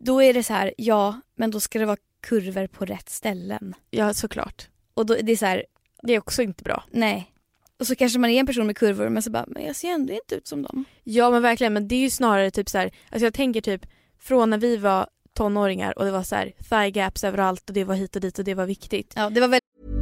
då 0.00 0.22
är 0.22 0.34
det 0.34 0.42
så 0.42 0.52
här, 0.52 0.74
ja 0.76 1.20
men 1.34 1.50
då 1.50 1.60
ska 1.60 1.78
det 1.78 1.86
vara 1.86 1.96
kurvor 2.20 2.66
på 2.66 2.84
rätt 2.84 3.10
ställen. 3.10 3.74
Ja, 3.90 4.14
såklart. 4.14 4.68
Och 4.94 5.06
då 5.06 5.14
är 5.16 5.22
det 5.22 5.36
så 5.36 5.46
här, 5.46 5.64
Det 6.02 6.12
är 6.14 6.18
också 6.18 6.42
inte 6.42 6.64
bra. 6.64 6.84
nej. 6.90 7.28
Och 7.78 7.86
så 7.86 7.94
kanske 7.96 8.18
man 8.18 8.30
är 8.30 8.40
en 8.40 8.46
person 8.46 8.66
med 8.66 8.76
kurvor 8.76 9.08
men 9.08 9.22
så 9.22 9.30
bara, 9.30 9.44
men 9.48 9.64
jag 9.64 9.76
ser 9.76 9.88
ändå 9.88 10.12
inte 10.12 10.34
ut 10.34 10.46
som 10.48 10.62
dem. 10.62 10.84
Ja 11.04 11.30
men 11.30 11.42
verkligen, 11.42 11.72
men 11.72 11.88
det 11.88 11.94
är 11.94 12.00
ju 12.00 12.10
snarare 12.10 12.50
typ 12.50 12.68
så 12.68 12.78
här, 12.78 12.90
alltså 13.10 13.26
jag 13.26 13.34
tänker 13.34 13.60
typ 13.60 13.86
från 14.20 14.50
när 14.50 14.58
vi 14.58 14.76
var 14.76 15.06
tonåringar 15.34 15.98
och 15.98 16.04
det 16.04 16.10
var 16.10 16.22
så 16.22 16.36
här 16.36 16.52
thigh 16.70 16.88
gaps 16.88 17.24
överallt 17.24 17.68
och 17.68 17.74
det 17.74 17.84
var 17.84 17.94
hit 17.94 18.16
och 18.16 18.22
dit 18.22 18.38
och 18.38 18.44
det 18.44 18.54
var 18.54 18.66
viktigt. 18.66 19.12
Ja, 19.16 19.30
det 19.30 19.40
var 19.40 19.48
väldigt 19.48 20.01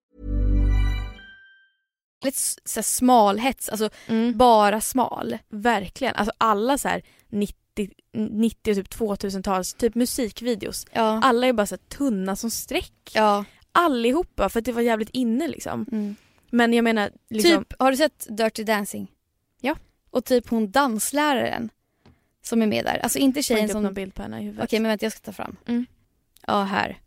Så 2.65 2.77
här, 2.79 2.81
smalhets, 2.83 3.69
alltså 3.69 3.89
Mm. 4.07 4.37
bara 4.37 4.81
smal. 4.81 5.37
Verkligen, 5.49 6.15
alltså 6.15 6.33
alla 6.37 6.77
så 6.77 6.87
här 6.87 7.01
90, 7.29 7.89
90 8.13 8.71
och 8.71 8.75
typ 8.77 8.89
2000-tals 8.89 9.73
typ 9.73 9.95
musikvideos. 9.95 10.85
Ja. 10.91 11.19
Alla 11.23 11.47
är 11.47 11.53
bara 11.53 11.67
så 11.67 11.77
tunna 11.77 12.35
som 12.35 12.51
streck. 12.51 13.11
ja. 13.13 13.45
Allihopa 13.71 14.49
för 14.49 14.59
att 14.59 14.65
det 14.65 14.71
var 14.71 14.81
jävligt 14.81 15.09
inne 15.09 15.47
liksom. 15.47 15.85
Mm. 15.91 16.15
Men 16.49 16.73
jag 16.73 16.83
menar 16.83 17.11
liksom, 17.29 17.63
Typ, 17.63 17.73
har 17.79 17.91
du 17.91 17.97
sett 17.97 18.27
Dirty 18.37 18.63
Dancing? 18.63 19.11
Ja. 19.61 19.75
Och 20.09 20.25
typ 20.25 20.49
hon 20.49 20.71
dansläraren 20.71 21.69
som 22.41 22.61
är 22.61 22.67
med 22.67 22.85
där. 22.85 22.97
Alltså 22.97 23.19
inte 23.19 23.43
tjejen 23.43 23.69
som... 23.69 23.83
någon 23.83 23.91
Okej 23.91 24.03
bild 24.03 24.13
på 24.15 24.21
henne 24.21 24.39
i 24.41 24.43
huvudet. 24.43 24.71
men 24.71 24.83
vänta 24.83 25.05
jag 25.05 25.13
ska 25.13 25.21
ta 25.21 25.31
fram. 25.31 25.55
Mm. 25.67 25.85
Ja 26.47 26.63
här. 26.63 26.99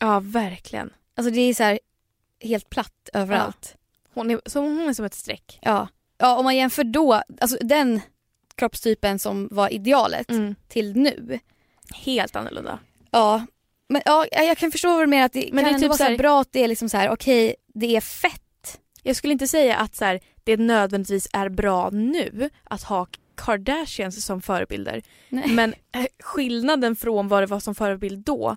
Ja 0.00 0.20
verkligen. 0.20 0.90
Alltså 1.14 1.30
det 1.32 1.40
är 1.40 1.54
så 1.54 1.78
helt 2.48 2.70
platt 2.70 3.08
överallt. 3.12 3.76
Hon 4.14 4.30
är, 4.30 4.40
så 4.46 4.60
hon 4.60 4.88
är 4.88 4.92
som 4.92 5.04
ett 5.04 5.14
streck. 5.14 5.58
Ja. 5.62 5.88
Ja 6.18 6.36
om 6.38 6.44
man 6.44 6.56
jämför 6.56 6.84
då, 6.84 7.22
alltså 7.40 7.56
den 7.60 8.00
kroppstypen 8.54 9.18
som 9.18 9.48
var 9.50 9.72
idealet 9.72 10.30
Mm. 10.30 10.54
till 10.68 10.96
nu. 10.96 11.38
Helt 11.94 12.36
annorlunda. 12.36 12.78
Ja. 13.10 13.46
Men 13.88 14.02
ja, 14.04 14.26
jag 14.30 14.58
kan 14.58 14.70
förstå 14.72 14.88
vad 14.88 15.00
du 15.02 15.06
menar 15.06 15.24
att 15.26 15.32
det 15.32 15.48
Men 15.52 15.64
kan 15.64 15.72
det 15.72 15.78
är 15.78 15.80
typ 15.80 15.88
vara 15.88 15.98
så 15.98 16.04
här 16.04 16.18
bra 16.18 16.40
att 16.40 16.52
det 16.52 16.64
är 16.64 16.68
liksom 16.68 16.88
så 16.88 16.96
här 16.96 17.10
okej 17.10 17.54
det 17.74 17.96
är 17.96 18.00
fett. 18.00 18.80
Jag 19.02 19.16
skulle 19.16 19.32
inte 19.32 19.48
säga 19.48 19.76
att 19.76 19.96
så 19.96 20.04
här, 20.04 20.20
det 20.44 20.56
nödvändigtvis 20.56 21.28
är 21.32 21.48
bra 21.48 21.90
nu 21.90 22.50
att 22.64 22.82
ha 22.82 23.06
Kardashians 23.34 24.24
som 24.24 24.42
förebilder. 24.42 25.02
Nej. 25.28 25.48
Men 25.48 25.74
eh, 25.94 26.06
skillnaden 26.22 26.96
från 26.96 27.28
vad 27.28 27.42
det 27.42 27.46
var 27.46 27.60
som 27.60 27.74
förebild 27.74 28.24
då 28.24 28.56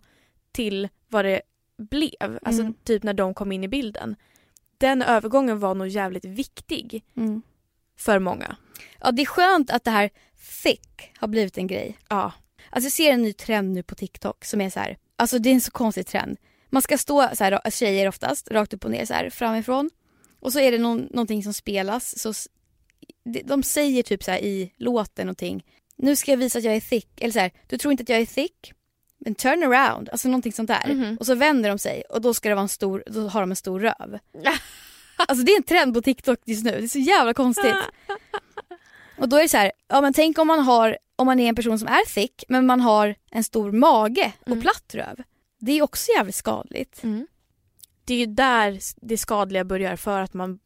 till 0.52 0.90
vad 1.08 1.26
det 1.26 1.42
blev, 1.78 2.40
alltså 2.42 2.62
Mm. 2.62 2.74
typ 2.84 3.04
när 3.04 3.14
de 3.14 3.34
kom 3.34 3.52
in 3.52 3.64
i 3.64 3.68
bilden. 3.68 4.16
Den 4.78 5.02
övergången 5.02 5.60
var 5.60 5.76
nog 5.76 5.88
jävligt 5.88 6.26
viktig 6.26 7.04
Mm. 7.18 7.42
för 7.98 8.20
många. 8.20 8.56
Ja 9.00 9.12
det 9.12 9.22
är 9.22 9.26
skönt 9.26 9.70
att 9.72 9.84
det 9.84 9.92
här 9.92 10.10
thick 10.64 11.12
har 11.18 11.28
blivit 11.28 11.58
en 11.58 11.68
grej. 11.68 11.98
Ja. 12.10 12.32
Alltså 12.70 12.86
jag 12.86 12.92
ser 12.92 13.12
en 13.12 13.22
ny 13.22 13.34
trend 13.34 13.74
nu 13.74 13.84
på 13.84 13.96
TikTok 13.96 14.46
som 14.46 14.62
är 14.62 14.70
så 14.70 14.80
här. 14.80 14.98
Alltså 15.16 15.40
det 15.40 15.50
är 15.50 15.54
en 15.54 15.62
så 15.62 15.72
konstig 15.72 16.08
trend. 16.08 16.38
Man 16.70 16.82
ska 16.82 16.98
stå 16.98 17.30
så 17.36 17.44
här, 17.44 17.72
tjejer 17.72 18.08
oftast, 18.08 18.52
rakt 18.52 18.74
upp 18.74 18.86
och 18.86 18.92
ner 18.92 19.06
så 19.06 19.14
här 19.14 19.30
framifrån. 19.30 19.90
Och 20.40 20.54
så 20.54 20.60
är 20.60 20.72
det 20.72 20.78
någon, 20.78 21.00
någonting 21.12 21.44
som 21.44 21.54
spelas. 21.54 22.20
Så 22.20 22.34
de- 23.46 23.64
säger 23.64 24.04
typ 24.04 24.24
så 24.24 24.32
i 24.32 24.74
låten 24.78 25.26
någonting. 25.28 25.66
Nu 25.98 26.16
ska 26.16 26.32
jag 26.32 26.38
visa 26.38 26.58
att 26.60 26.64
jag 26.66 26.76
är 26.76 26.80
thick. 26.82 27.22
Eller 27.22 27.32
så 27.34 27.40
här, 27.40 27.52
du 27.68 27.78
tror 27.78 27.92
inte 27.92 28.02
att 28.04 28.10
jag 28.10 28.20
är 28.20 28.26
thick? 28.26 28.74
Men 29.20 29.36
turn 29.36 29.64
around. 29.64 30.10
Alltså 30.10 30.28
någonting 30.28 30.54
sånt 30.54 30.68
där. 30.68 30.94
Mhm. 30.94 31.18
Och 31.20 31.26
så 31.26 31.36
vänder 31.36 31.70
de 31.70 31.80
sig 31.80 32.04
och 32.10 32.22
då 32.22 32.34
ska 32.34 32.50
det 32.50 32.56
vara 32.56 32.62
en 32.64 32.70
stor, 32.70 33.04
då 33.08 33.28
har 33.28 33.42
de 33.42 33.50
en 33.52 33.56
stor 33.56 33.80
röv. 33.80 34.20
Alltså 35.18 35.46
det 35.46 35.52
är 35.52 35.58
en 35.58 35.64
trend 35.64 35.94
på 35.94 36.02
TikTok 36.02 36.40
just 36.46 36.64
nu. 36.66 36.72
Det 36.72 36.84
är 36.84 36.88
så 36.88 37.00
jävla 37.00 37.34
konstigt. 37.34 37.76
Och 39.18 39.30
då 39.30 39.38
är 39.38 39.42
det 39.42 39.50
så 39.50 39.58
här, 39.58 39.72
ja 39.88 40.02
men 40.02 40.14
tänk 40.14 40.38
om 40.38 40.48
man 40.48 40.60
har, 40.60 40.98
om 41.16 41.26
man 41.26 41.40
är 41.40 41.50
en 41.50 41.56
person 41.56 41.80
som 41.80 41.88
är 41.88 42.14
thick 42.14 42.44
men 42.50 42.66
man 42.66 42.82
har 42.82 43.16
en 43.32 43.44
stor 43.44 43.72
mage 43.72 44.34
och 44.42 44.48
Mm. 44.48 44.62
platt 44.62 44.92
röv. 44.96 45.24
Det 45.60 45.72
är 45.72 45.82
också 45.82 46.12
jävligt 46.18 46.36
skadligt. 46.36 47.04
Mm. 47.04 47.28
Det 48.06 48.14
är 48.14 48.18
ju 48.18 48.26
där 48.26 48.80
det 49.02 49.18
skadliga 49.18 49.64
börjar 49.64 49.96
för 49.96 50.22
att 50.22 50.34
man 50.34 50.60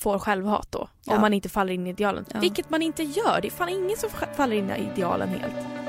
får 0.00 0.18
självhat 0.18 0.72
då. 0.72 0.88
Ja. 1.04 1.14
Om 1.14 1.20
man 1.20 1.32
inte 1.34 1.48
faller 1.48 1.72
in 1.72 1.86
i 1.86 1.90
idealen. 1.90 2.24
Ja. 2.34 2.40
Vilket 2.40 2.70
man 2.70 2.82
inte 2.82 3.02
gör. 3.02 3.40
Det 3.42 3.48
är 3.48 3.52
fan 3.52 3.68
ingen 3.68 3.96
som 3.96 4.10
faller 4.36 4.56
in 4.56 4.70
i 4.70 4.90
idealen 4.94 5.28
helt. 5.28 5.85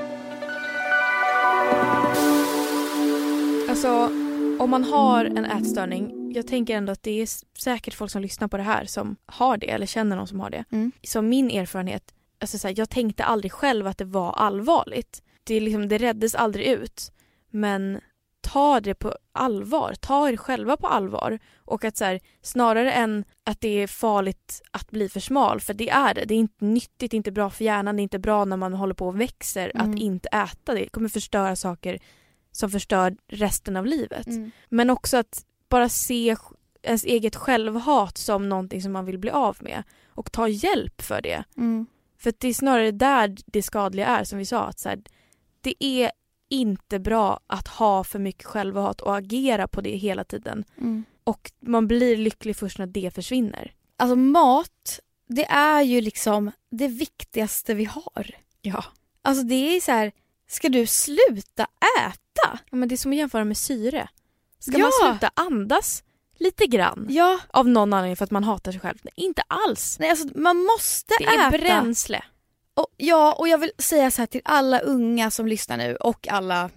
Alltså, 3.78 4.10
om 4.58 4.70
man 4.70 4.84
har 4.84 5.24
en 5.24 5.44
ätstörning. 5.44 6.32
Jag 6.34 6.46
tänker 6.46 6.76
ändå 6.76 6.92
att 6.92 7.02
det 7.02 7.22
är 7.22 7.28
säkert 7.58 7.94
folk 7.94 8.10
som 8.10 8.22
lyssnar 8.22 8.48
på 8.48 8.56
det 8.56 8.62
här 8.62 8.84
som 8.84 9.16
har 9.26 9.56
det 9.56 9.70
eller 9.70 9.86
känner 9.86 10.16
någon 10.16 10.26
som 10.26 10.40
har 10.40 10.50
det. 10.50 10.64
Mm. 10.70 10.92
Som 11.02 11.28
min 11.28 11.50
erfarenhet, 11.50 12.14
alltså 12.40 12.58
så 12.58 12.68
här, 12.68 12.74
jag 12.78 12.90
tänkte 12.90 13.24
aldrig 13.24 13.52
själv 13.52 13.86
att 13.86 13.98
det 13.98 14.04
var 14.04 14.32
allvarligt. 14.32 15.22
Det, 15.44 15.60
liksom, 15.60 15.88
det 15.88 15.98
reddes 15.98 16.34
aldrig 16.34 16.66
ut. 16.66 17.12
Men 17.50 18.00
ta 18.40 18.80
det 18.80 18.94
på 18.94 19.14
allvar. 19.32 19.94
Ta 20.00 20.28
er 20.28 20.36
själva 20.36 20.76
på 20.76 20.86
allvar. 20.86 21.38
Och 21.56 21.84
att 21.84 21.96
så 21.96 22.04
här, 22.04 22.20
snarare 22.42 22.92
än 22.92 23.24
att 23.44 23.60
det 23.60 23.82
är 23.82 23.86
farligt 23.86 24.62
att 24.70 24.90
bli 24.90 25.08
för 25.08 25.20
smal, 25.20 25.60
för 25.60 25.74
det 25.74 25.90
är 25.90 26.14
det. 26.14 26.24
Det 26.24 26.34
är 26.34 26.38
inte 26.38 26.64
nyttigt, 26.64 27.10
det 27.10 27.14
är 27.14 27.16
inte 27.16 27.32
bra 27.32 27.50
för 27.50 27.64
hjärnan, 27.64 27.96
det 27.96 28.00
är 28.00 28.02
inte 28.02 28.18
bra 28.18 28.44
när 28.44 28.56
man 28.56 28.72
håller 28.72 28.94
på 28.94 29.06
och 29.06 29.20
växer 29.20 29.72
Mm. 29.74 29.90
att 29.90 29.98
inte 30.00 30.28
äta. 30.28 30.74
Det 30.74 30.88
kommer 30.88 31.08
förstöra 31.08 31.56
saker 31.56 31.98
som 32.58 32.70
förstör 32.70 33.16
resten 33.28 33.76
av 33.76 33.86
livet. 33.86 34.26
Mm. 34.26 34.50
Men 34.68 34.90
också 34.90 35.16
att 35.16 35.44
bara 35.68 35.88
se 35.88 36.36
ens 36.82 37.04
eget 37.04 37.36
självhat 37.36 38.18
som 38.18 38.48
någonting 38.48 38.82
som 38.82 38.92
man 38.92 39.04
vill 39.04 39.18
bli 39.18 39.30
av 39.30 39.56
med. 39.60 39.82
Och 40.06 40.32
ta 40.32 40.48
hjälp 40.48 41.02
för 41.02 41.20
det. 41.20 41.44
Mm. 41.56 41.86
För 42.18 42.34
det 42.38 42.48
är 42.48 42.54
snarare 42.54 42.90
där 42.90 43.36
det 43.46 43.62
skadliga 43.62 44.06
är 44.06 44.24
som 44.24 44.38
vi 44.38 44.46
sa. 44.46 44.64
Att 44.64 44.78
så 44.78 44.88
här, 44.88 45.02
det 45.60 45.84
är 45.84 46.10
inte 46.48 46.98
bra 46.98 47.40
att 47.46 47.68
ha 47.68 48.04
för 48.04 48.18
mycket 48.18 48.44
självhat 48.44 49.00
och 49.00 49.16
agera 49.16 49.68
på 49.68 49.80
det 49.80 49.96
hela 49.96 50.24
tiden. 50.24 50.64
Mm. 50.78 51.04
Och 51.24 51.52
man 51.60 51.88
blir 51.88 52.16
lycklig 52.16 52.56
först 52.56 52.78
när 52.78 52.86
det 52.86 53.14
försvinner. 53.14 53.72
Alltså 53.96 54.16
mat, 54.16 55.00
det 55.26 55.44
är 55.44 55.82
ju 55.82 56.00
liksom 56.00 56.50
det 56.70 56.88
viktigaste 56.88 57.74
vi 57.74 57.84
har. 57.84 58.36
Ja. 58.62 58.84
Alltså 59.22 59.44
det 59.44 59.76
är 59.76 59.80
så 59.80 59.92
här, 59.92 60.12
ska 60.48 60.68
du 60.68 60.86
sluta 60.86 61.66
äta? 62.00 62.58
Men 62.70 62.88
det 62.88 62.94
är 62.94 62.96
som 62.96 63.10
att 63.12 63.16
jämföra 63.18 63.44
med 63.44 63.56
syre. 63.56 64.08
Ska 64.58 64.72
Ja. 64.78 64.78
man 64.78 64.92
sluta 65.12 65.30
andas 65.34 66.02
lite 66.38 66.66
grann? 66.66 67.06
Ja, 67.10 67.38
Av 67.48 67.68
någon 67.68 67.92
anledning 67.92 68.16
för 68.16 68.24
att 68.24 68.30
man 68.30 68.44
hatar 68.44 68.72
sig 68.72 68.80
själv? 68.80 68.98
Nej, 69.02 69.12
inte 69.16 69.42
alls. 69.46 69.96
nej 70.00 70.10
alltså 70.10 70.28
man 70.34 70.56
måste 70.56 71.14
Det 71.18 71.24
är 71.24 71.48
äta. 71.48 71.58
bränsle. 71.58 72.24
Och, 72.74 72.86
ja, 72.96 73.32
och 73.38 73.48
jag 73.48 73.58
vill 73.58 73.70
säga 73.78 74.10
så 74.10 74.22
här 74.22 74.26
till 74.26 74.40
alla 74.44 74.78
unga 74.80 75.30
som 75.30 75.46
lyssnar 75.46 75.76
nu 75.76 75.96
och 75.96 76.28
alla 76.28 76.70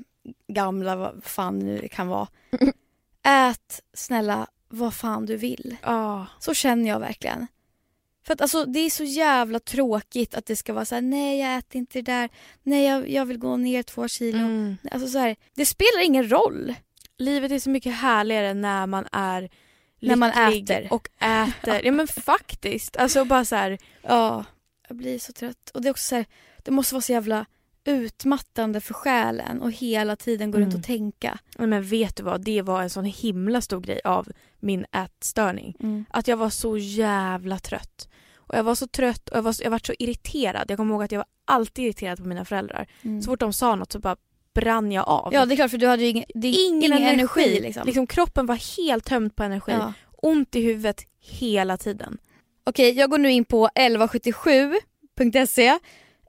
gamla, 0.48 0.96
vad 0.96 1.24
fan 1.24 1.60
nu 1.60 1.78
det 1.78 1.88
kan 1.88 2.08
vara. 2.08 2.28
Ät 3.24 3.82
snälla 3.94 4.48
vad 4.70 4.94
fan 4.94 5.26
du 5.26 5.38
vill. 5.38 5.76
Ja. 5.82 6.26
Så 6.40 6.54
känner 6.54 6.90
jag 6.90 7.00
verkligen. 7.00 7.48
För 8.24 8.34
att 8.34 8.42
alltså 8.42 8.66
det 8.66 8.80
är 8.80 8.90
så 8.90 9.04
jävla 9.04 9.60
tråkigt 9.60 10.34
att 10.36 10.46
det 10.46 10.56
ska 10.56 10.74
vara 10.74 10.86
så 10.86 10.96
här: 10.96 11.02
nej 11.02 11.40
jag 11.40 11.58
äter 11.58 11.78
inte 11.80 11.98
det 12.02 12.12
där, 12.12 12.30
nej 12.64 12.86
jag, 12.86 13.10
jag 13.10 13.26
vill 13.26 13.38
gå 13.38 13.58
ner 13.58 13.84
två 13.84 14.08
kilo. 14.08 14.38
Mm. 14.40 14.78
Alltså 14.92 15.08
så 15.08 15.18
här, 15.20 15.36
det 15.56 15.66
spelar 15.66 16.04
ingen 16.06 16.30
roll. 16.32 16.74
Livet 17.18 17.52
är 17.52 17.60
så 17.60 17.70
mycket 17.70 17.94
härligare 17.96 18.54
när 18.54 18.88
man 18.88 19.08
är 19.12 19.50
När 20.00 20.16
man 20.16 20.30
äter. 20.32 20.88
och 20.94 21.10
äter. 21.20 21.82
Ja 21.86 21.92
men 21.92 22.08
faktiskt. 22.08 22.98
Alltså 22.98 23.26
bara 23.26 23.46
så 23.46 23.56
här. 23.56 23.78
Ja, 24.02 24.46
jag 24.88 24.98
blir 24.98 25.20
så 25.20 25.34
trött. 25.34 25.72
Och 25.74 25.82
det 25.82 25.88
är 25.88 25.92
också 25.92 26.04
så 26.06 26.16
här, 26.16 26.26
det 26.64 26.72
måste 26.72 26.96
vara 26.96 27.02
så 27.02 27.12
jävla 27.12 27.46
utmattande 27.84 28.82
för 28.82 28.94
själen 28.94 29.62
och 29.62 29.72
hela 29.72 30.16
tiden 30.16 30.52
gå 30.52 30.58
runt 30.58 30.68
Mm. 30.74 30.80
och 30.80 30.86
tänka. 30.86 31.38
Nej, 31.58 31.68
Men 31.68 31.84
vet 31.84 32.16
du 32.16 32.24
vad, 32.24 32.42
det 32.42 32.62
var 32.62 32.82
en 32.82 32.90
sån 32.90 33.06
himla 33.06 33.62
stor 33.62 33.80
grej 33.82 34.02
av 34.04 34.28
min 34.60 34.86
ätstörning. 34.92 35.76
Mm. 35.80 36.06
Att 36.10 36.28
jag 36.28 36.38
var 36.38 36.50
så 36.50 36.78
jävla 36.78 37.60
trött. 37.60 38.10
Och 38.52 38.58
jag 38.58 38.64
var 38.64 38.76
så 38.76 38.88
trött 38.88 39.30
och 39.30 39.38
jag 39.38 39.42
var, 39.42 39.54
så, 39.54 39.64
jag 39.64 39.72
var 39.72 39.82
så 39.86 39.94
irriterad. 40.00 40.72
Jag 40.72 40.78
kommer 40.78 40.94
ihåg 40.94 41.04
att 41.04 41.12
jag 41.12 41.20
var 41.20 41.28
alltid 41.46 41.86
irriterad 41.86 42.18
på 42.18 42.28
mina 42.28 42.46
föräldrar. 42.46 42.88
Mm. 43.02 43.22
Så 43.22 43.32
fort 43.32 43.40
de 43.40 43.54
sa 43.54 43.76
något 43.76 43.92
så 43.92 44.00
bara 44.00 44.16
brann 44.54 44.92
jag 44.92 45.08
av. 45.08 45.34
Ja 45.34 45.46
det 45.46 45.54
är 45.54 45.56
klart 45.56 45.72
för 45.72 45.78
du 45.78 45.88
hade 45.88 46.04
ju 46.04 46.10
ingen, 46.10 46.26
är 46.34 46.68
ingen, 46.68 46.94
energi. 46.94 47.74
liksom. 47.84 48.08
kroppen 48.08 48.46
var 48.46 48.78
helt 48.78 49.06
tömd 49.06 49.36
på 49.36 49.44
energi. 49.44 49.72
Ja. 49.72 49.94
Ont 50.12 50.56
i 50.56 50.62
huvudet 50.62 51.04
hela 51.20 51.78
tiden. 51.78 52.18
Okej, 52.64 52.92
jag 52.92 53.10
går 53.10 53.18
nu 53.18 53.32
in 53.32 53.46
på 53.46 53.70
1177.se. 53.76 55.80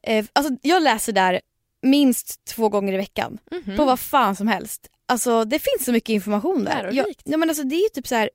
Eh, 0.03 0.25
alltså, 0.33 0.57
jag 0.63 0.83
läser 0.83 1.13
där 1.13 1.41
minst 1.83 2.45
två 2.45 2.69
gånger 2.69 2.93
i 2.93 2.97
veckan. 2.97 3.39
Mhm. 3.51 3.77
På 3.77 3.85
vad 3.85 4.01
fan 4.01 4.37
som 4.37 4.49
helst. 4.49 4.89
Alltså 5.07 5.45
det 5.45 5.59
finns 5.59 5.85
så 5.85 5.93
mycket 5.93 6.09
information 6.09 6.65
där. 6.65 6.91
Jag, 6.93 7.07
ja, 7.25 7.37
men 7.37 7.49
alltså, 7.49 7.65
det 7.65 7.75
är 7.75 7.83
ju 7.83 7.89
typ 7.89 8.07
så 8.07 8.15
här 8.15 8.31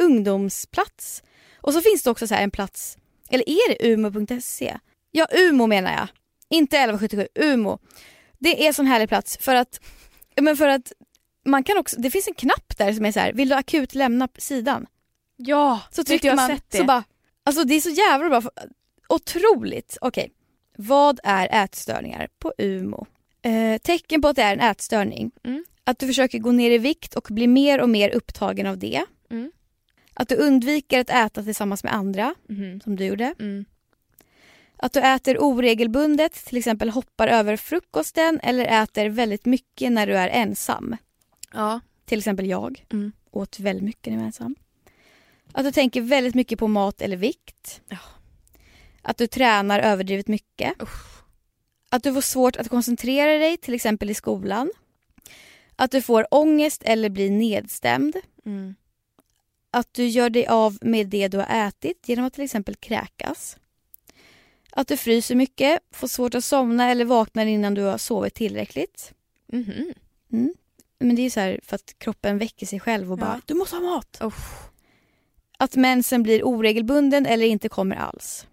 ungdomsplats. 0.00 1.22
Och 1.56 1.72
så 1.72 1.80
finns 1.80 2.02
det 2.02 2.10
också 2.10 2.26
så 2.26 2.34
här 2.34 2.42
en 2.42 2.50
plats, 2.50 2.98
eller 3.30 3.48
är 3.48 3.68
det 3.68 3.92
umo.se? 3.92 4.78
Ja, 5.10 5.26
Umo 5.50 5.66
menar 5.66 5.92
jag. 5.92 6.08
Inte 6.48 6.76
1177, 6.76 7.28
Umo. 7.34 7.78
Det 8.38 8.66
är 8.66 8.72
sån 8.72 8.86
härlig 8.86 9.08
plats 9.08 9.38
för 9.40 9.54
att, 9.54 9.80
men 10.40 10.56
för 10.56 10.68
att 10.68 10.92
man 11.44 11.64
kan 11.64 11.78
också, 11.78 12.00
det 12.00 12.10
finns 12.10 12.28
en 12.28 12.34
knapp 12.34 12.78
där 12.78 12.92
som 12.92 13.04
är 13.04 13.12
så 13.12 13.20
här, 13.20 13.32
vill 13.32 13.48
du 13.48 13.54
akut 13.54 13.94
lämna 13.94 14.28
sidan? 14.38 14.86
Ja, 15.36 15.80
Så 15.90 16.04
trycker 16.04 16.28
jag 16.28 16.36
man, 16.36 16.48
sett 16.48 16.70
det. 16.70 16.78
så 16.78 16.84
bara, 16.84 17.04
alltså 17.44 17.64
det 17.64 17.74
är 17.74 17.80
så 17.80 17.90
jävla 17.90 18.28
bra. 18.28 18.50
Otroligt. 19.08 19.98
Okej, 20.00 20.30
vad 20.76 21.20
är 21.24 21.64
ätstörningar 21.64 22.28
på 22.38 22.52
UMO? 22.58 23.06
Eh, 23.42 23.78
tecken 23.78 24.22
på 24.22 24.28
att 24.28 24.36
det 24.36 24.42
är 24.42 24.52
en 24.52 24.60
ätstörning. 24.60 25.30
Mm. 25.44 25.64
Att 25.84 25.98
du 25.98 26.06
försöker 26.06 26.38
gå 26.38 26.52
ner 26.52 26.70
i 26.70 26.78
vikt 26.78 27.14
och 27.14 27.26
bli 27.30 27.46
mer 27.46 27.80
och 27.80 27.88
mer 27.88 28.10
upptagen 28.10 28.66
av 28.66 28.78
det. 28.78 29.04
Mm. 30.16 30.22
Att 30.22 30.28
du 30.28 30.34
undviker 30.36 31.00
att 31.00 31.10
äta 31.10 31.42
tillsammans 31.42 31.84
med 31.84 31.94
andra, 31.94 32.34
Mhm. 32.48 32.80
som 32.80 32.96
du 32.96 33.04
gjorde. 33.04 33.34
Mm. 33.38 33.64
Att 34.76 34.92
du 34.92 35.00
äter 35.00 35.38
oregelbundet, 35.38 36.32
till 36.44 36.56
exempel 36.56 36.90
hoppar 36.90 37.28
över 37.28 37.56
frukosten 37.56 38.40
eller 38.42 38.82
äter 38.82 39.08
väldigt 39.08 39.44
mycket 39.46 39.92
när 39.92 40.06
du 40.06 40.16
är 40.16 40.28
ensam. 40.28 40.96
Ja. 41.52 41.80
Till 42.04 42.18
exempel 42.18 42.46
jag 42.46 42.84
Mm. 42.92 43.12
åt 43.30 43.60
väldigt 43.60 43.84
mycket 43.84 44.06
när 44.06 44.12
jag 44.12 44.18
var 44.20 44.26
ensam. 44.26 44.54
Att 45.52 45.64
du 45.64 45.72
tänker 45.72 46.00
väldigt 46.00 46.34
mycket 46.34 46.58
på 46.58 46.68
mat 46.68 47.02
eller 47.02 47.16
vikt. 47.16 47.80
Ja. 47.88 47.98
Att 49.02 49.18
du 49.18 49.26
tränar 49.26 49.80
överdrivet 49.80 50.28
mycket. 50.28 50.82
Usch. 50.82 51.22
Att 51.90 52.02
du 52.02 52.14
får 52.14 52.20
svårt 52.20 52.56
att 52.56 52.68
koncentrera 52.68 53.38
dig 53.38 53.56
till 53.56 53.74
exempel 53.74 54.10
i 54.10 54.14
skolan. 54.14 54.70
Att 55.76 55.90
du 55.90 56.02
får 56.02 56.26
ångest 56.30 56.82
eller 56.84 57.08
blir 57.10 57.30
nedstämd. 57.30 58.16
Mm. 58.46 58.74
Att 59.76 59.94
du 59.94 60.06
gör 60.06 60.30
dig 60.30 60.46
av 60.46 60.78
med 60.80 61.06
det 61.08 61.28
du 61.28 61.38
har 61.38 61.66
ätit 61.68 62.08
genom 62.08 62.24
att 62.24 62.32
till 62.32 62.44
exempel 62.44 62.74
kräkas. 62.76 63.56
Att 64.70 64.88
du 64.88 64.96
fryser 64.96 65.34
mycket, 65.34 65.80
får 65.92 66.08
svårt 66.08 66.34
att 66.34 66.44
somna 66.44 66.90
eller 66.90 67.04
vaknar 67.04 67.46
innan 67.46 67.74
du 67.74 67.82
har 67.82 67.98
sovit 67.98 68.34
tillräckligt. 68.34 69.12
Mhm. 69.52 69.94
Mm. 70.32 70.54
Men 70.98 71.16
det 71.16 71.22
är 71.22 71.30
så 71.30 71.40
här 71.40 71.60
för 71.62 71.74
att 71.76 71.94
kroppen 71.98 72.38
väcker 72.38 72.66
sig 72.66 72.80
själv 72.80 73.12
och 73.12 73.18
Ja. 73.18 73.24
bara 73.24 73.40
du 73.46 73.54
måste 73.54 73.76
ha 73.76 73.82
mat. 73.82 74.18
Uff. 74.20 74.68
Att 75.58 75.76
mensen 75.76 76.22
blir 76.22 76.44
oregelbunden 76.44 77.26
eller 77.26 77.46
inte 77.46 77.68
kommer 77.68 77.96
alls. 77.96 78.46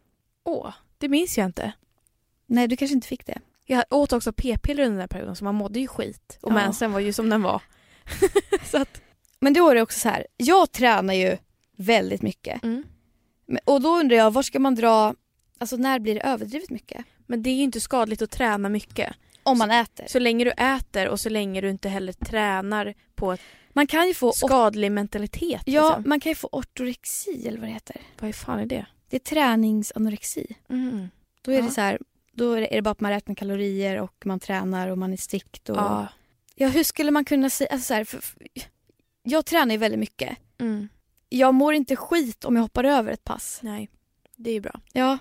Åh, 0.44 0.74
det 0.98 1.10
minns 1.10 1.38
jag 1.38 1.46
inte. 1.46 1.72
Nej, 2.46 2.68
du 2.68 2.78
kanske 2.78 2.96
inte 2.96 3.08
fick 3.08 3.26
det. 3.26 3.40
Jag 3.66 3.84
åt 3.90 4.14
också 4.14 4.34
p-piller 4.34 4.84
under 4.84 4.92
den 4.94 5.02
här 5.02 5.08
perioden 5.08 5.36
så 5.36 5.44
man 5.44 5.56
mådde 5.56 5.80
ju 5.80 5.88
skit. 5.88 6.38
Och 6.42 6.52
Ja. 6.52 6.56
mensen 6.56 6.92
var 6.92 7.00
ju 7.00 7.14
som 7.14 7.30
den 7.30 7.42
var. 7.42 7.62
så 8.72 8.82
att, 8.82 9.02
Men 9.44 9.54
då 9.54 9.70
är 9.70 9.76
det 9.76 9.82
också 9.82 10.00
så 10.00 10.10
här, 10.10 10.28
jag 10.38 10.72
tränar 10.72 11.14
ju 11.14 11.38
väldigt 11.78 12.22
mycket. 12.22 12.64
mm. 12.64 12.84
Och 13.66 13.82
då 13.82 13.90
undrar 14.00 14.18
jag, 14.18 14.32
var 14.32 14.42
ska 14.44 14.60
man 14.60 14.76
dra, 14.76 15.16
alltså 15.58 15.76
när 15.78 16.00
blir 16.00 16.16
det 16.16 16.22
överdrivet 16.22 16.70
mycket? 16.70 17.06
Men 17.28 17.44
det 17.44 17.50
är 17.50 17.56
ju 17.56 17.64
inte 17.64 17.82
skadligt 17.82 18.22
att 18.22 18.32
träna 18.32 18.70
mycket. 18.70 19.14
Om 19.44 19.58
man 19.58 19.72
äter. 19.72 20.06
Så 20.08 20.20
länge 20.20 20.46
du 20.46 20.52
äter 20.52 21.08
och 21.08 21.20
så 21.20 21.30
länge 21.30 21.62
du 21.62 21.70
inte 21.70 21.90
heller 21.90 22.14
tränar 22.14 22.94
på 23.16 23.32
ett 23.34 23.42
Man 23.74 23.88
kan 23.88 24.08
ju 24.08 24.14
få, 24.14 24.32
skadlig 24.32 24.92
mentalitet. 24.92 25.62
ja, 25.66 25.88
liksom. 25.88 26.10
man 26.10 26.20
kan 26.20 26.30
ju 26.30 26.36
få 26.36 26.50
ortorexi 26.52 27.48
eller 27.48 27.58
vad 27.60 27.68
det 27.70 27.74
heter. 27.74 28.02
Vad 28.20 28.36
fan 28.36 28.60
är 28.60 28.66
det? 28.66 28.86
Det 29.10 29.16
är 29.16 29.20
träningsanorexi. 29.20 30.56
Mm. 30.70 31.08
Då 31.42 31.52
är 31.52 31.56
Ja. 31.56 31.62
det 31.66 31.72
så 31.72 31.82
här, 31.82 32.00
då 32.34 32.54
är 32.54 32.62
det, 32.62 32.72
är 32.72 32.76
det 32.76 32.82
bara 32.82 32.92
att 32.92 33.00
man 33.02 33.12
räknar 33.12 33.36
kalorier 33.36 34.00
och 34.02 34.26
man 34.26 34.40
tränar 34.40 34.88
och 34.88 34.98
man 34.98 35.14
är 35.14 35.18
strikt. 35.18 35.70
Och, 35.70 35.78
Ja. 35.78 36.08
ja, 36.56 36.68
hur 36.68 36.84
skulle 36.84 37.12
man 37.12 37.26
kunna 37.26 37.50
säga, 37.50 37.70
alltså 37.72 37.88
så 37.88 37.94
här, 37.94 38.04
för, 38.04 38.18
för, 38.22 38.38
jag 39.24 39.46
tränar 39.46 39.72
ju 39.72 39.78
väldigt 39.78 40.00
mycket. 40.00 40.38
Mm. 40.58 40.90
Jag 41.30 41.54
mår 41.54 41.74
inte 41.74 41.96
skit 41.96 42.46
om 42.46 42.56
jag 42.56 42.64
hoppar 42.64 42.84
över 42.84 43.12
ett 43.12 43.24
pass. 43.24 43.60
Nej, 43.64 43.90
det 44.36 44.50
är 44.50 44.54
ju 44.54 44.62
bra. 44.62 44.80
Ja, 44.94 45.18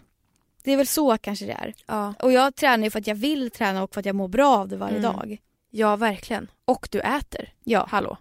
det 0.62 0.72
är 0.72 0.76
väl 0.76 0.86
så 0.86 1.18
kanske 1.18 1.46
det 1.46 1.52
är. 1.52 1.74
Ja. 1.86 2.14
Och 2.18 2.32
jag 2.32 2.54
tränar 2.56 2.84
ju 2.84 2.90
för 2.90 2.98
att 2.98 3.06
jag 3.06 3.14
vill 3.14 3.50
träna 3.50 3.82
och 3.82 3.94
för 3.94 4.00
att 4.00 4.06
jag 4.06 4.16
mår 4.16 4.28
bra 4.28 4.56
av 4.58 4.68
det 4.68 4.76
varje 4.76 4.98
Mm. 4.98 5.12
dag. 5.12 5.38
ja, 5.70 5.96
verkligen. 5.96 6.50
Och 6.64 6.88
du 6.90 7.00
äter. 7.00 7.52
Ja, 7.64 7.86
Hallå. 7.90 8.16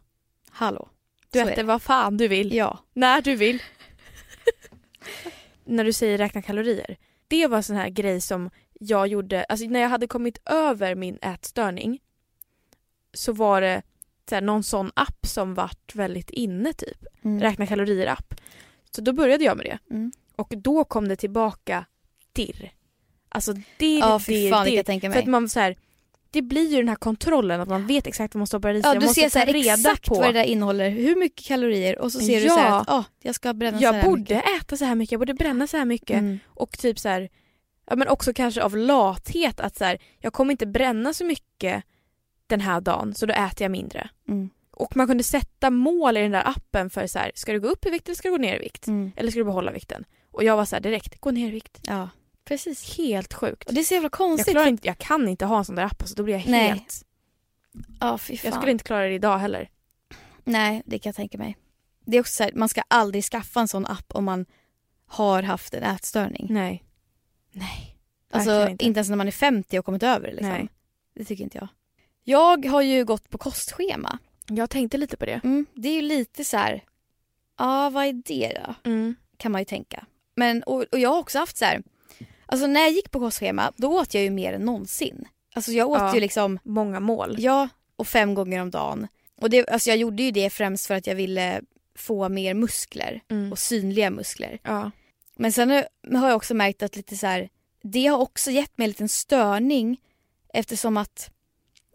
hallå. 0.49 0.89
Du 1.29 1.39
Så 1.39 1.47
äter 1.47 1.63
vad 1.63 1.81
fan 1.81 2.17
du 2.17 2.27
vill. 2.27 2.53
Ja. 2.53 2.79
När 2.93 3.21
du 3.21 3.35
vill. 3.35 3.61
när 5.65 5.83
du 5.83 5.93
säger 5.93 6.17
räkna 6.17 6.41
kalorier. 6.41 6.97
Det 7.27 7.47
var 7.47 7.57
en 7.57 7.63
sån 7.63 7.75
här 7.75 7.89
grej 7.89 8.21
som 8.21 8.49
jag 8.79 9.07
gjorde, 9.07 9.43
alltså 9.43 9.65
när 9.65 9.79
jag 9.79 9.89
hade 9.89 10.07
kommit 10.07 10.37
över 10.45 10.95
min 10.95 11.17
ätstörning 11.21 11.99
så 13.13 13.33
var 13.33 13.61
det 13.61 13.81
så 14.31 14.35
här, 14.35 14.41
någon 14.41 14.63
sån 14.63 14.91
app 14.93 15.25
som 15.27 15.53
vart 15.53 15.95
väldigt 15.95 16.29
inne 16.29 16.73
typ. 16.73 17.05
Mm. 17.23 17.41
Räkna 17.41 17.67
kalorier-app. 17.67 18.33
Så 18.95 19.01
då 19.01 19.13
började 19.13 19.43
jag 19.43 19.57
med 19.57 19.65
det. 19.65 19.93
Mm. 19.95 20.11
Och 20.35 20.53
då 20.57 20.83
kom 20.83 21.07
det 21.07 21.15
tillbaka 21.15 21.85
dirr. 22.33 22.71
Alltså 23.29 23.53
dirr, 23.77 23.99
Ja, 23.99 24.19
fy 24.19 24.33
dirr, 24.33 24.51
fan 24.51 24.65
dirr. 24.65 24.83
jag 25.03 25.13
För 25.13 25.19
att 25.19 25.27
man 25.27 25.49
så 25.49 25.59
här, 25.59 25.75
det 26.31 26.41
blir 26.41 26.69
ju 26.71 26.77
den 26.77 26.89
här 26.89 26.95
kontrollen 26.95 27.61
att 27.61 27.69
man 27.69 27.87
vet 27.87 28.07
exakt 28.07 28.35
vad 28.35 28.39
man 28.39 28.47
stoppar 28.47 28.73
i 28.73 28.81
sig. 28.81 28.89
Ja, 28.89 28.99
du 28.99 29.05
måste 29.05 29.21
ser 29.21 29.29
så 29.29 29.39
här 29.39 29.55
exakt 29.55 30.05
på. 30.07 30.15
vad 30.15 30.27
det 30.27 30.31
där 30.39 30.43
innehåller, 30.43 30.89
hur 30.89 31.15
mycket 31.15 31.45
kalorier 31.45 31.99
och 31.99 32.11
så 32.11 32.19
ser 32.19 32.41
du 32.41 32.45
Ja. 32.47 32.53
så 32.53 32.59
här 32.59 32.79
att 32.81 32.89
ah, 32.89 33.03
jag 33.21 33.35
ska 33.35 33.53
bränna 33.53 33.77
så 33.77 33.83
jag 33.83 33.93
här 33.93 34.03
borde 34.03 34.35
mycket. 34.35 34.43
äta 34.61 34.77
så 34.77 34.85
här 34.85 34.95
mycket, 34.95 35.11
jag 35.11 35.19
borde 35.19 35.33
bränna 35.33 35.67
så 35.67 35.77
här 35.77 35.85
mycket. 35.85 36.17
Mm. 36.19 36.39
Och 36.47 36.77
typ 36.77 36.99
så 36.99 37.09
här, 37.09 37.29
ja 37.89 37.95
men 37.95 38.07
också 38.07 38.33
kanske 38.33 38.63
av 38.63 38.77
lathet 38.77 39.59
att 39.59 39.77
så 39.77 39.85
här, 39.85 39.97
jag 40.19 40.33
kommer 40.33 40.51
inte 40.51 40.65
bränna 40.67 41.13
så 41.13 41.25
mycket 41.25 41.83
den 42.51 42.61
här 42.61 42.81
dagen 42.81 43.13
så 43.13 43.25
då 43.25 43.33
äter 43.33 43.61
jag 43.61 43.71
mindre. 43.71 44.09
Mm. 44.27 44.49
Och 44.71 44.95
man 44.95 45.07
kunde 45.07 45.23
sätta 45.23 45.69
mål 45.69 46.17
i 46.17 46.21
den 46.21 46.31
där 46.31 46.47
appen 46.47 46.89
för 46.89 47.07
så 47.07 47.19
här, 47.19 47.31
ska 47.35 47.53
du 47.53 47.59
gå 47.59 47.67
upp 47.67 47.85
i 47.85 47.89
vikt 47.89 48.07
eller 48.07 48.15
ska 48.15 48.27
du 48.27 48.31
gå 48.31 48.37
ner 48.37 48.55
i 48.55 48.59
vikt? 48.59 48.87
Mm. 48.87 49.11
Eller 49.15 49.31
ska 49.31 49.39
du 49.39 49.43
behålla 49.43 49.71
vikten? 49.71 50.05
Och 50.31 50.43
jag 50.43 50.57
var 50.57 50.65
så 50.65 50.75
här 50.75 50.81
direkt, 50.81 51.21
gå 51.21 51.31
ner 51.31 51.47
i 51.47 51.51
vikt. 51.51 51.79
Ja, 51.87 52.09
precis. 52.45 52.97
Helt 52.97 53.33
sjukt. 53.33 53.67
Och 53.67 53.73
det 53.73 53.79
är 53.79 53.83
så 53.83 53.93
jävla 53.93 54.05
Jag, 54.05 54.11
konstigt. 54.11 54.51
klarar 54.51 54.67
inte, 54.67 54.87
jag 54.87 54.97
kan 54.97 55.27
inte 55.27 55.45
ha 55.45 55.57
en 55.57 55.65
sån 55.65 55.75
där 55.75 55.83
app, 55.83 56.01
alltså, 56.01 56.15
då 56.15 56.23
blir 56.23 56.33
jag 56.33 56.47
Nej. 56.47 56.67
helt... 56.67 57.05
Ja, 57.99 58.17
fy 58.17 58.37
fan. 58.37 58.49
Jag 58.51 58.59
skulle 58.59 58.71
inte 58.71 58.83
klara 58.83 59.07
det 59.07 59.13
idag 59.13 59.37
heller. 59.37 59.69
Nej, 60.43 60.81
det 60.85 60.99
kan 60.99 61.09
jag 61.09 61.15
tänka 61.15 61.37
mig. 61.37 61.57
Det 62.05 62.17
är 62.17 62.21
också 62.21 62.33
så 62.33 62.43
här, 62.43 62.51
man 62.55 62.69
ska 62.69 62.81
aldrig 62.87 63.23
skaffa 63.23 63.59
en 63.59 63.67
sån 63.67 63.85
app 63.85 64.05
om 64.13 64.25
man 64.25 64.45
har 65.05 65.43
haft 65.43 65.73
en 65.73 65.83
ätstörning. 65.83 66.47
Nej. 66.49 66.83
Nej. 67.51 67.97
Alltså 68.31 68.69
inte. 68.69 68.85
inte. 68.85 68.97
ens 68.97 69.09
när 69.09 69.17
man 69.17 69.27
är 69.27 69.31
50 69.31 69.79
och 69.79 69.85
kommit 69.85 70.03
över 70.03 70.27
det 70.27 70.33
liksom. 70.33 70.49
Nej. 70.49 70.69
Det 71.15 71.25
tycker 71.25 71.43
inte 71.43 71.57
jag. 71.57 71.67
Jag 72.31 72.65
har 72.65 72.81
ju 72.81 73.05
gått 73.05 73.29
på 73.29 73.37
kostschema. 73.37 74.19
Jag 74.47 74.69
tänkte 74.69 74.97
lite 74.97 75.17
på 75.17 75.25
det. 75.25 75.41
Mm, 75.43 75.65
det 75.73 75.89
är 75.89 75.93
ju 75.93 76.01
lite 76.01 76.43
så 76.45 76.57
här, 76.57 76.83
ja 77.59 77.89
vad 77.89 78.05
är 78.05 78.13
det 78.13 78.61
då? 78.65 78.89
Mm. 78.89 79.15
Kan 79.37 79.51
man 79.51 79.61
ju 79.61 79.65
tänka. 79.65 80.05
Men, 80.35 80.63
och, 80.63 80.85
och 80.91 80.99
jag 80.99 81.09
har 81.09 81.19
också 81.19 81.39
haft 81.39 81.57
så 81.57 81.65
här, 81.65 81.83
alltså 82.45 82.67
när 82.67 82.81
jag 82.81 82.91
gick 82.91 83.11
på 83.11 83.19
kostschema 83.19 83.71
då 83.75 83.99
åt 83.99 84.13
jag 84.13 84.23
ju 84.23 84.29
mer 84.29 84.53
än 84.53 84.61
någonsin. 84.61 85.25
Alltså 85.55 85.71
jag 85.71 85.89
åt 85.89 85.99
Ja. 85.99 86.13
ju 86.13 86.19
liksom, 86.19 86.59
Många 86.63 86.99
mål. 86.99 87.35
ja 87.39 87.69
och 87.95 88.07
fem 88.07 88.33
gånger 88.33 88.61
om 88.61 88.71
dagen. 88.71 89.07
Och 89.41 89.49
det, 89.49 89.69
alltså 89.69 89.89
jag 89.89 89.97
gjorde 89.97 90.23
ju 90.23 90.31
det 90.31 90.49
främst 90.49 90.85
för 90.87 90.95
att 90.95 91.07
jag 91.07 91.15
ville 91.15 91.61
få 91.95 92.29
mer 92.29 92.53
muskler 92.53 93.21
Mm. 93.31 93.51
och 93.51 93.59
synliga 93.59 94.09
muskler. 94.11 94.59
Ja. 94.63 94.91
Men 95.35 95.51
sen 95.51 95.69
har- 95.69 96.27
jag 96.27 96.35
också 96.35 96.53
märkt 96.53 96.83
att 96.83 96.95
lite 96.95 97.15
så 97.17 97.27
här, 97.27 97.49
det 97.83 98.07
har 98.07 98.17
också 98.17 98.51
gett 98.51 98.77
mig 98.77 98.85
en 98.85 98.89
liten 98.89 99.09
störning 99.09 99.97
eftersom 100.53 100.97
att, 100.97 101.31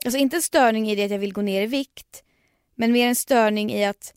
alltså 0.04 0.18
inte 0.18 0.36
en 0.36 0.42
störning 0.42 0.90
i 0.90 0.94
det 0.94 1.04
att 1.04 1.10
jag 1.10 1.18
vill 1.18 1.32
gå 1.32 1.42
ner 1.42 1.62
i 1.62 1.66
vikt, 1.66 2.22
men 2.74 2.92
mer 2.92 3.08
en 3.08 3.16
störning 3.16 3.72
i 3.72 3.84
att 3.84 4.14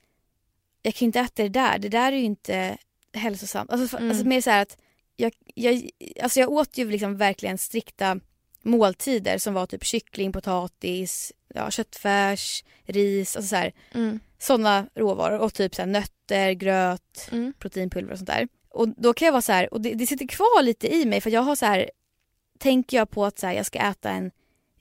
jag 0.82 0.94
kan 0.96 1.06
inte 1.06 1.20
äta 1.20 1.44
det 1.44 1.50
där, 1.50 1.78
det 1.80 1.90
där 1.90 2.12
är 2.12 2.18
ju 2.18 2.24
inte 2.24 2.78
hälsosamt. 3.14 3.72
Alltså, 3.72 3.98
Mm. 3.98 4.10
alltså 4.10 4.26
mer 4.26 4.42
så 4.42 4.52
att 4.52 4.78
jag, 5.16 5.34
jag, 5.56 5.90
alltså 6.22 6.40
jag 6.40 6.50
åt 6.52 6.78
ju 6.78 6.92
liksom 6.92 7.18
verkligen 7.18 7.58
strikta 7.58 8.20
måltider 8.62 9.38
som 9.38 9.54
var 9.54 9.66
typ 9.66 9.84
kyckling, 9.86 10.32
potatis, 10.32 11.34
ja, 11.54 11.72
köttfärs, 11.72 12.64
ris, 12.86 13.36
alltså 13.36 13.50
så 13.50 13.56
här, 13.56 13.74
Mm. 13.94 14.20
sådana 14.40 14.88
råvaror 14.96 15.40
och 15.40 15.54
typ 15.54 15.76
så 15.76 15.86
nötter, 15.86 16.52
gröt, 16.52 17.30
Mm. 17.32 17.54
proteinpulver 17.60 18.12
och 18.12 18.18
sånt 18.18 18.28
där. 18.30 18.48
Och 18.70 18.90
då 18.90 19.14
kan 19.14 19.26
jag 19.26 19.32
vara 19.34 19.42
så 19.42 19.52
här, 19.52 19.74
och 19.74 19.82
det, 19.82 19.94
det 19.94 20.08
sitter 20.08 20.28
kvar 20.28 20.64
lite 20.64 20.96
i 20.96 21.06
mig 21.06 21.22
för 21.22 21.30
jag 21.30 21.42
har 21.42 21.56
så 21.56 21.66
här, 21.66 21.92
tänker 22.60 22.98
jag 22.98 23.10
på 23.10 23.26
att 23.26 23.40
så 23.40 23.48
här, 23.48 23.54
jag 23.54 23.66
ska 23.66 23.80
äta 23.80 24.10
en 24.10 24.32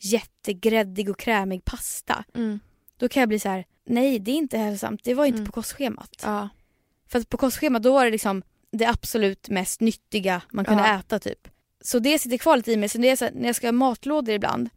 jättegräddig 0.01 1.11
och 1.11 1.19
krämig 1.19 1.65
pasta. 1.65 2.25
Mm. 2.35 2.61
Då 2.97 3.09
kan 3.09 3.21
jag 3.21 3.29
bli 3.29 3.39
så 3.39 3.49
här, 3.49 3.65
nej 3.87 4.19
det 4.19 4.31
är 4.31 4.37
inte 4.37 4.59
hälsosamt, 4.59 5.05
det 5.05 5.15
var 5.15 5.25
inte 5.27 5.37
Mm. 5.37 5.47
på 5.47 5.53
kostschemat. 5.53 6.21
Ja. 6.23 6.49
För 7.09 7.19
att 7.19 7.29
på 7.29 7.37
kostschemat 7.37 7.83
då 7.83 7.93
var 7.93 8.05
det 8.05 8.11
liksom 8.11 8.43
det 8.73 8.85
absolut 8.87 9.49
mest 9.49 9.81
nyttiga 9.81 10.43
man 10.51 10.65
kunde 10.65 10.83
Ja. 10.83 10.99
äta 10.99 11.19
typ. 11.19 11.49
Så 11.81 11.99
det 11.99 12.19
sitter 12.19 12.37
kvar 12.39 12.57
lite 12.57 12.73
i 12.73 12.77
mig, 12.77 12.89
så, 12.89 12.99
det 12.99 13.09
är 13.11 13.17
så 13.17 13.25
här, 13.25 13.33
när 13.33 13.47
jag 13.47 13.57
ska 13.57 13.67
ha 13.67 13.73
matlådor 13.73 14.35
ibland 14.35 14.69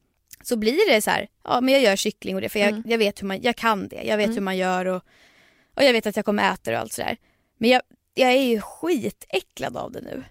så 0.44 0.56
blir 0.58 0.90
det 0.94 1.02
så 1.02 1.10
här, 1.10 1.28
ja 1.44 1.62
men 1.62 1.74
jag 1.74 1.84
gör 1.84 1.96
kyckling 1.96 2.36
och 2.36 2.42
det 2.42 2.50
för 2.50 2.60
jag, 2.60 2.70
Mm. 2.70 2.84
jag 2.86 2.98
vet 2.98 3.22
hur 3.22 3.28
man, 3.28 3.42
jag 3.42 3.56
kan 3.56 3.88
det, 3.88 4.04
jag 4.04 4.18
vet 4.18 4.26
Mm. 4.26 4.36
hur 4.36 4.42
man 4.42 4.58
gör 4.58 4.86
och, 4.86 5.04
och 5.76 5.84
jag 5.84 5.94
vet 5.94 6.06
att 6.06 6.16
jag 6.16 6.26
kommer 6.26 6.54
äta 6.54 6.72
det 6.72 6.78
och 6.78 6.82
allt 6.82 6.94
sådär. 6.94 7.18
Men 7.58 7.70
jag, 7.70 7.82
jag 8.14 8.32
är 8.32 8.42
ju 8.42 8.62
skitäcklad 8.62 9.78
av 9.78 9.92
det 9.92 10.02
nu. 10.02 10.24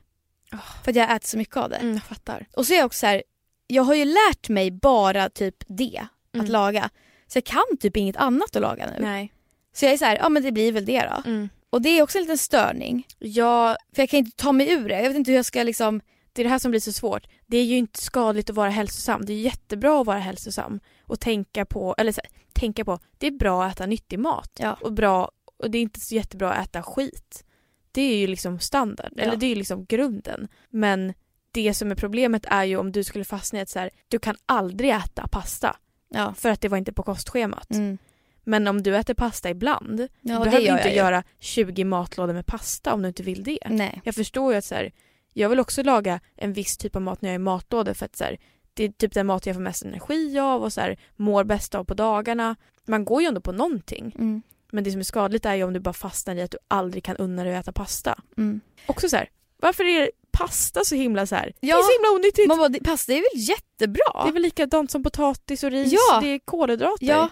Oh. 0.53 0.83
För 0.85 0.90
att 0.90 0.96
jag 0.96 1.16
äter 1.16 1.26
så 1.29 1.38
mycket 1.38 1.57
av 1.57 1.70
det. 1.70 1.76
Mm, 1.76 1.92
jag 1.94 2.03
fattar. 2.03 2.46
Och 2.57 2.66
så 2.66 2.72
är 2.72 2.76
jag 2.76 2.87
också 2.87 2.98
så 2.98 3.07
här, 3.07 3.22
jag 3.70 3.83
har 3.83 3.94
ju 3.94 4.04
lärt 4.04 4.48
mig 4.48 4.70
bara 4.70 5.28
typ 5.30 5.56
det, 5.66 6.06
Mm. 6.33 6.44
att 6.44 6.50
laga. 6.50 6.90
Så 7.26 7.37
jag 7.37 7.44
kan 7.44 7.76
typ 7.80 7.96
inget 7.96 8.16
annat 8.16 8.56
att 8.56 8.62
laga 8.62 8.87
nu. 8.87 8.92
Nej. 9.04 9.33
Så 9.72 9.85
jag 9.85 9.92
är 9.92 9.96
så 9.98 10.04
här, 10.04 10.16
ja 10.16 10.28
men 10.28 10.42
det 10.42 10.52
blir 10.52 10.72
väl 10.72 10.85
det 10.85 11.00
då. 11.14 11.30
Mm. 11.30 11.48
Och 11.70 11.83
det 11.83 11.88
är 11.88 12.02
också 12.02 12.18
en 12.18 12.22
liten 12.24 12.38
störning. 12.38 13.06
Ja, 13.18 13.76
För 13.94 14.02
jag 14.02 14.09
kan 14.09 14.18
inte 14.18 14.37
ta 14.37 14.52
mig 14.52 14.72
ur 14.72 14.88
det. 14.88 14.94
Jag 15.02 15.09
vet 15.09 15.16
inte 15.16 15.30
hur 15.30 15.37
jag 15.37 15.44
ska 15.44 15.62
liksom... 15.62 16.00
det 16.33 16.42
är 16.42 16.44
det 16.44 16.50
här 16.50 16.59
som 16.59 16.70
blir 16.70 16.80
så 16.80 16.92
svårt. 16.92 17.26
Det 17.46 17.56
är 17.56 17.64
ju 17.64 17.76
inte 17.76 18.00
skadligt 18.02 18.50
att 18.50 18.56
vara 18.56 18.70
hälsosam. 18.70 19.24
Det 19.26 19.33
är 19.33 19.40
jättebra 19.40 20.00
att 20.00 20.06
vara 20.06 20.18
hälsosam 20.18 20.81
och 21.02 21.21
tänka 21.21 21.64
på, 21.66 21.94
eller 21.98 22.12
så, 22.12 22.21
tänka 22.52 22.85
på, 22.85 22.98
det 23.18 23.27
är 23.27 23.31
bra 23.31 23.64
att 23.64 23.73
äta 23.73 23.87
nyttig 23.87 24.18
mat 24.18 24.50
Ja. 24.58 24.77
och 24.81 24.92
bra 24.92 25.31
och 25.58 25.71
det 25.71 25.79
är 25.79 25.83
inte 25.83 26.00
så 26.00 26.14
jättebra 26.14 26.52
att 26.52 26.68
äta 26.68 26.83
skit. 26.83 27.44
Det 27.92 28.02
är 28.02 28.16
ju 28.16 28.27
liksom 28.27 28.58
standard, 28.58 29.12
Ja. 29.16 29.23
eller 29.23 29.37
det 29.37 29.46
är 29.46 29.50
ju 29.50 29.54
liksom 29.54 29.85
grunden. 29.85 30.48
Men 30.68 31.14
det 31.51 31.75
som 31.75 31.90
är 31.90 31.94
problemet 31.94 32.44
är 32.48 32.65
ju 32.65 32.77
om 32.77 32.92
du 32.92 33.05
skulle 33.05 33.25
fastna 33.25 33.59
i 33.59 33.63
att 33.63 33.69
så 33.69 33.79
här, 33.79 33.90
du 34.09 34.19
kan 34.19 34.37
aldrig 34.46 34.90
äta 34.90 35.29
pasta 35.29 35.77
Ja. 36.09 36.35
för 36.35 36.48
att 36.51 36.61
det 36.61 36.69
var 36.69 36.79
inte 36.79 36.92
på 36.92 37.03
kostschemat. 37.03 37.71
Mm. 37.71 37.98
Men 38.44 38.67
om 38.67 38.83
du 38.83 38.96
äter 38.96 39.15
pasta 39.15 39.51
ibland, 39.51 40.01
Ja, 40.01 40.38
du 40.38 40.44
behöver 40.44 40.61
inte 40.61 40.73
jag 40.73 40.90
ju. 40.90 40.96
göra 40.96 41.23
20 41.38 41.85
matlådor 41.85 42.33
med 42.35 42.46
pasta 42.46 42.94
om 42.94 43.03
du 43.03 43.09
inte 43.09 43.23
vill 43.23 43.44
det. 43.44 43.59
Nej. 43.69 44.01
Jag 44.05 44.15
förstår 44.15 44.53
ju 44.53 44.59
att 44.59 44.65
så 44.65 44.75
här, 44.75 44.92
jag 45.33 45.48
vill 45.48 45.61
också 45.61 45.83
laga 45.83 46.21
en 46.37 46.53
viss 46.53 46.77
typ 46.77 46.96
av 46.96 47.03
mat 47.03 47.23
när 47.23 47.29
jag 47.29 47.35
är 47.35 47.40
i 47.40 47.42
matlådor 47.42 47.94
för 47.94 48.07
att 48.07 48.17
så 48.17 48.25
här, 48.25 48.38
det 48.75 48.85
är 48.85 48.88
typ 48.88 49.13
den 49.13 49.27
mat 49.27 49.46
jag 49.46 49.57
får 49.57 49.63
mest 49.63 49.83
energi 49.85 50.38
av 50.38 50.63
och 50.63 50.73
så 50.73 50.81
här, 50.81 50.98
mår 51.17 51.44
bäst 51.44 51.75
av 51.75 51.85
på 51.85 51.94
dagarna. 51.94 52.57
Man 52.87 53.05
går 53.05 53.23
ju 53.23 53.29
ändå 53.29 53.40
på 53.40 53.53
någonting. 53.53 54.15
Mm. 54.19 54.42
Men 54.73 54.85
det 54.85 54.90
som 54.90 55.01
är 55.01 55.05
skadligt 55.05 55.46
är 55.46 55.55
ju 55.55 55.65
om 55.65 55.73
du 55.73 55.81
bara 55.81 55.92
fastnar 55.92 56.35
i 56.37 56.42
att 56.42 56.51
du 56.51 56.59
aldrig 56.69 57.05
kan 57.05 57.17
unna 57.17 57.44
dig 57.44 57.57
att 57.57 57.65
äta 57.65 57.73
pasta. 57.73 58.21
Mm. 58.37 58.61
Också 58.87 59.09
så 59.09 59.17
här, 59.17 59.29
varför 59.57 59.85
är 59.85 60.11
pasta 60.40 60.84
så 60.84 60.94
himla 60.94 61.26
så 61.26 61.34
här. 61.34 61.52
Ja. 61.60 61.76
Det 61.76 61.80
är 61.80 61.82
så 61.82 61.92
himla 61.92 62.18
onyttigt. 62.18 62.48
Man 62.48 62.58
bara, 62.58 62.72
pasta 62.84 63.12
är 63.12 63.16
väl 63.16 63.48
jättebra? 63.48 64.22
Det 64.24 64.28
är 64.28 64.32
väl 64.32 64.42
likadant 64.42 64.90
som 64.90 65.02
potatis 65.02 65.64
och 65.64 65.70
ris, 65.70 65.92
Ja. 65.92 66.20
det 66.20 66.28
är 66.28 66.38
kolhydrater. 66.38 67.06
Ja, 67.06 67.28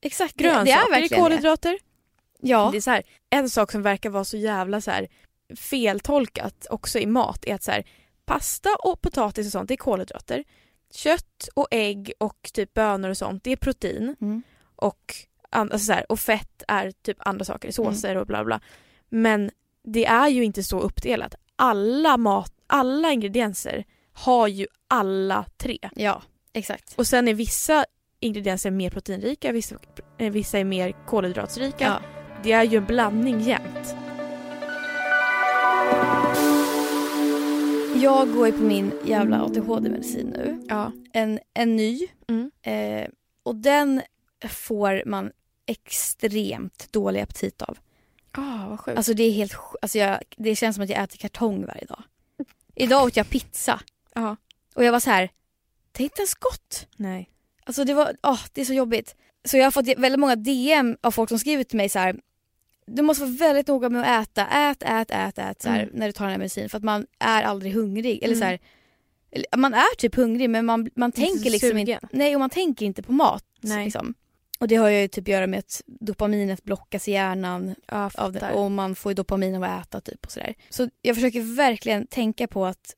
exakt. 0.00 0.34
Grönsaker 0.34 0.64
det 0.64 0.72
är 0.72 0.86
är, 0.86 0.90
verkligen 0.90 1.22
kolhydrater. 1.24 1.70
det. 1.70 1.78
Ja. 2.48 2.68
Det 2.72 2.76
är 2.76 2.80
så 2.80 2.90
här, 2.90 3.02
en 3.30 3.50
sak 3.50 3.72
som 3.72 3.82
verkar 3.82 4.10
vara 4.10 4.24
så 4.24 4.36
jävla 4.36 4.80
så 4.80 4.90
här 4.90 5.08
feltolkat 5.56 6.66
också 6.70 6.98
i 6.98 7.06
mat 7.06 7.44
är 7.44 7.54
att 7.54 7.62
så 7.62 7.70
här, 7.70 7.84
pasta 8.24 8.68
och 8.78 9.00
potatis 9.00 9.46
och 9.46 9.52
sånt 9.52 9.68
det 9.68 9.74
är 9.74 9.76
kolhydrater. 9.76 10.44
Kött 10.92 11.48
och 11.54 11.68
ägg 11.70 12.12
och 12.18 12.50
typ 12.52 12.74
bönor 12.74 13.10
och 13.10 13.16
sånt 13.16 13.44
det 13.44 13.52
är 13.52 13.56
protein. 13.56 14.16
Mm. 14.20 14.42
Och, 14.76 15.14
alltså 15.50 15.78
så 15.78 15.92
här, 15.92 16.12
och 16.12 16.20
fett 16.20 16.62
är 16.68 16.90
typ 16.90 17.16
andra 17.20 17.44
saker, 17.44 17.72
såser 17.72 18.16
och 18.16 18.26
bla 18.26 18.44
bla. 18.44 18.60
Men 19.08 19.50
det 19.84 20.06
är 20.06 20.28
ju 20.28 20.44
inte 20.44 20.62
så 20.62 20.80
uppdelat. 20.80 21.34
Alla 21.56 22.16
mat, 22.16 22.52
alla 22.66 23.12
ingredienser 23.12 23.84
har 24.12 24.48
ju 24.48 24.66
alla 24.88 25.44
tre. 25.56 25.78
Ja, 25.94 26.22
exakt. 26.52 26.94
Och 26.98 27.06
sen 27.06 27.28
är 27.28 27.34
vissa 27.34 27.84
ingredienser 28.20 28.70
mer 28.70 28.90
proteinrika, 28.90 29.52
vissa, 29.52 29.76
eh, 30.18 30.32
vissa 30.32 30.58
är 30.58 30.64
mer 30.64 30.94
kolhydratsrika. 31.06 31.84
Ja. 31.84 32.00
Det 32.42 32.52
är 32.52 32.64
ju 32.64 32.76
en 32.76 32.84
blandning 32.84 33.40
jämt. 33.40 33.96
Jag 38.02 38.32
går 38.32 38.46
ju 38.46 38.52
på 38.52 38.62
min 38.62 38.92
jävla 39.04 39.44
ADHD-medicin 39.44 40.26
nu. 40.26 40.64
Ja. 40.68 40.92
En, 41.12 41.38
en 41.54 41.76
ny. 41.76 42.00
Mm. 42.28 42.50
Eh, 42.62 43.08
och 43.42 43.56
den 43.56 44.02
får 44.48 45.02
man 45.06 45.30
extremt 45.66 46.92
dålig 46.92 47.20
aptit 47.20 47.62
av. 47.62 47.78
Ah, 48.36 48.68
vad 48.68 48.80
sjukt. 48.80 48.96
Alltså 48.98 49.14
det 49.14 49.22
är 49.22 49.32
helt 49.32 49.54
alltså 49.82 49.98
jag, 49.98 50.18
Det 50.36 50.56
känns 50.56 50.76
som 50.76 50.84
att 50.84 50.90
jag 50.90 51.02
äter 51.02 51.16
kartong 51.18 51.66
varje 51.66 51.84
dag. 51.84 52.02
Idag 52.74 53.04
åt 53.04 53.16
jag 53.16 53.30
pizza. 53.30 53.80
Ja. 54.14 54.36
Och 54.74 54.84
jag 54.84 54.92
var 54.92 55.00
så 55.00 55.10
här. 55.10 55.30
det 55.92 56.02
är 56.02 56.04
inte 56.04 56.20
ens 56.20 56.34
gott. 56.34 56.86
Nej. 56.96 57.30
Alltså 57.64 57.84
det 57.84 57.94
var, 57.94 58.16
åh, 58.22 58.40
det 58.52 58.60
är 58.60 58.64
så 58.64 58.74
jobbigt. 58.74 59.14
Så 59.44 59.56
jag 59.56 59.64
har 59.64 59.70
fått 59.70 59.88
väldigt 59.88 60.18
många 60.20 60.36
DM 60.36 60.96
av 61.00 61.10
folk 61.10 61.28
som 61.28 61.38
skriver 61.38 61.64
till 61.64 61.76
mig 61.76 61.88
så 61.88 61.98
här. 61.98 62.16
Du 62.86 63.02
måste 63.02 63.24
vara 63.24 63.32
väldigt 63.34 63.66
noga 63.66 63.88
med 63.88 64.18
att 64.20 64.28
äta, 64.28 64.46
ät, 64.46 64.82
ät, 64.82 65.10
ät, 65.10 65.38
ät 65.38 65.62
så 65.62 65.68
här, 65.68 65.82
Mm. 65.82 65.94
när 65.94 66.06
du 66.06 66.12
tar 66.12 66.24
den 66.24 66.30
här 66.32 66.38
medicinen 66.38 66.68
för 66.68 66.78
att 66.78 66.84
man 66.84 67.06
är 67.18 67.42
aldrig 67.42 67.72
hungrig. 67.74 68.22
Eller 68.22 68.34
Mm. 68.36 68.38
så 68.38 68.44
här, 68.44 68.58
man 69.56 69.74
är 69.74 69.96
typ 69.96 70.14
hungrig 70.14 70.50
men 70.50 70.66
man, 70.66 70.90
man 70.94 71.12
tänker 71.12 71.50
liksom 71.50 71.78
inte, 71.78 72.00
nej 72.12 72.34
och 72.36 72.40
man 72.40 72.50
tänker 72.50 72.86
inte 72.86 73.02
på 73.02 73.12
mat. 73.12 73.44
Nej. 73.60 73.84
Liksom. 73.84 74.14
Och 74.58 74.68
det 74.68 74.76
har 74.76 74.88
ju 74.88 75.08
typ 75.08 75.24
att 75.24 75.28
göra 75.28 75.46
med 75.46 75.58
att 75.58 75.82
dopaminet 75.86 76.64
blockas 76.64 77.08
i 77.08 77.12
hjärnan 77.12 77.74
Ja, 77.86 78.10
av 78.14 78.32
det, 78.32 78.52
och 78.52 78.70
man 78.70 78.94
får 78.94 79.14
dopamin 79.14 79.54
av 79.54 79.62
att 79.62 79.86
äta 79.86 80.00
typ 80.00 80.24
och 80.24 80.32
sådär. 80.32 80.54
Så 80.70 80.90
jag 81.02 81.16
försöker 81.16 81.56
verkligen 81.56 82.06
tänka 82.06 82.46
på 82.46 82.66
att 82.66 82.94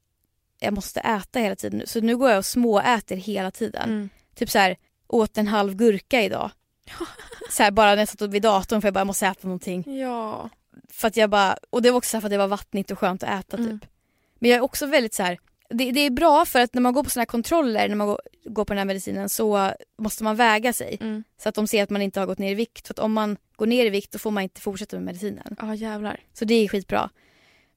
jag 0.61 0.75
måste 0.75 1.01
äta 1.01 1.39
hela 1.39 1.57
tiden. 1.57 1.83
Så 1.87 2.01
nu 2.01 2.17
går 2.17 2.31
jag 2.31 2.39
och 2.39 2.45
småäter 2.45 3.17
hela 3.17 3.51
tiden. 3.51 3.91
Mm. 3.91 4.09
Typ 4.35 4.51
så 4.51 4.59
här, 4.59 4.77
åt 5.07 5.39
en 5.39 5.47
halv 5.47 5.75
gurka 5.75 6.23
idag. 6.23 6.51
så 7.51 7.63
här, 7.63 7.71
bara 7.71 7.91
när 7.91 7.99
jag 7.99 8.09
satt 8.09 8.23
vid 8.23 8.43
datorn 8.43 8.81
för 8.81 8.89
jag 8.89 8.95
bara 8.95 9.01
jag 9.01 9.07
måste 9.07 9.27
äta 9.27 9.49
någonting. 9.49 9.99
Ja. 10.01 10.51
För 10.91 11.09
att 11.09 11.17
jag 11.17 11.31
bara, 11.31 11.59
och 11.71 11.83
det 11.83 11.91
var 11.91 11.99
också 11.99 12.11
så 12.11 12.17
här 12.17 12.21
för 12.21 12.27
att 12.27 12.31
det 12.31 12.39
var 12.39 12.49
vattnigt 12.49 12.91
och 12.91 12.99
skönt 12.99 13.23
att 13.23 13.41
äta 13.41 13.57
typ. 13.57 13.67
Mm. 13.67 13.81
Men 14.39 14.51
jag 14.51 14.59
är 14.59 14.63
också 14.63 14.87
väldigt 14.87 15.15
så 15.15 15.23
här. 15.23 15.39
Det, 15.69 15.91
det 15.93 16.01
är 16.01 16.11
bra 16.11 16.45
för 16.45 16.61
att 16.61 16.75
när 16.75 16.83
man 16.83 16.93
går 16.93 17.05
på 17.05 17.11
såna 17.11 17.21
här 17.21 17.27
kontroller, 17.27 17.89
när 17.89 17.97
man 17.97 18.07
går, 18.07 18.21
går 18.45 18.65
på 18.65 18.73
den 18.73 18.79
här 18.79 18.85
medicinen 18.85 19.29
så 19.29 19.73
måste 19.99 20.25
man 20.25 20.37
väga 20.37 20.73
sig. 20.73 20.99
Mm. 21.01 21.25
Så 21.43 21.49
att 21.49 21.55
de 21.55 21.67
ser 21.67 21.83
att 21.83 21.91
man 21.91 22.03
inte 22.03 22.21
har 22.21 22.27
gått 22.27 22.39
ner 22.39 22.51
i 22.51 22.55
vikt. 22.55 22.87
För 22.87 22.95
att 22.95 22.99
om 22.99 23.13
man 23.13 23.37
går 23.57 23.67
ner 23.67 23.87
i 23.87 23.91
vikt 23.91 24.13
då 24.13 24.19
får 24.19 24.31
man 24.31 24.43
inte 24.43 24.61
fortsätta 24.61 24.97
med 24.97 25.05
medicinen. 25.05 25.57
Ja, 25.61 25.75
jävlar. 25.75 26.21
Så 26.33 26.45
det 26.45 26.55
är 26.55 26.69
skitbra. 26.69 27.11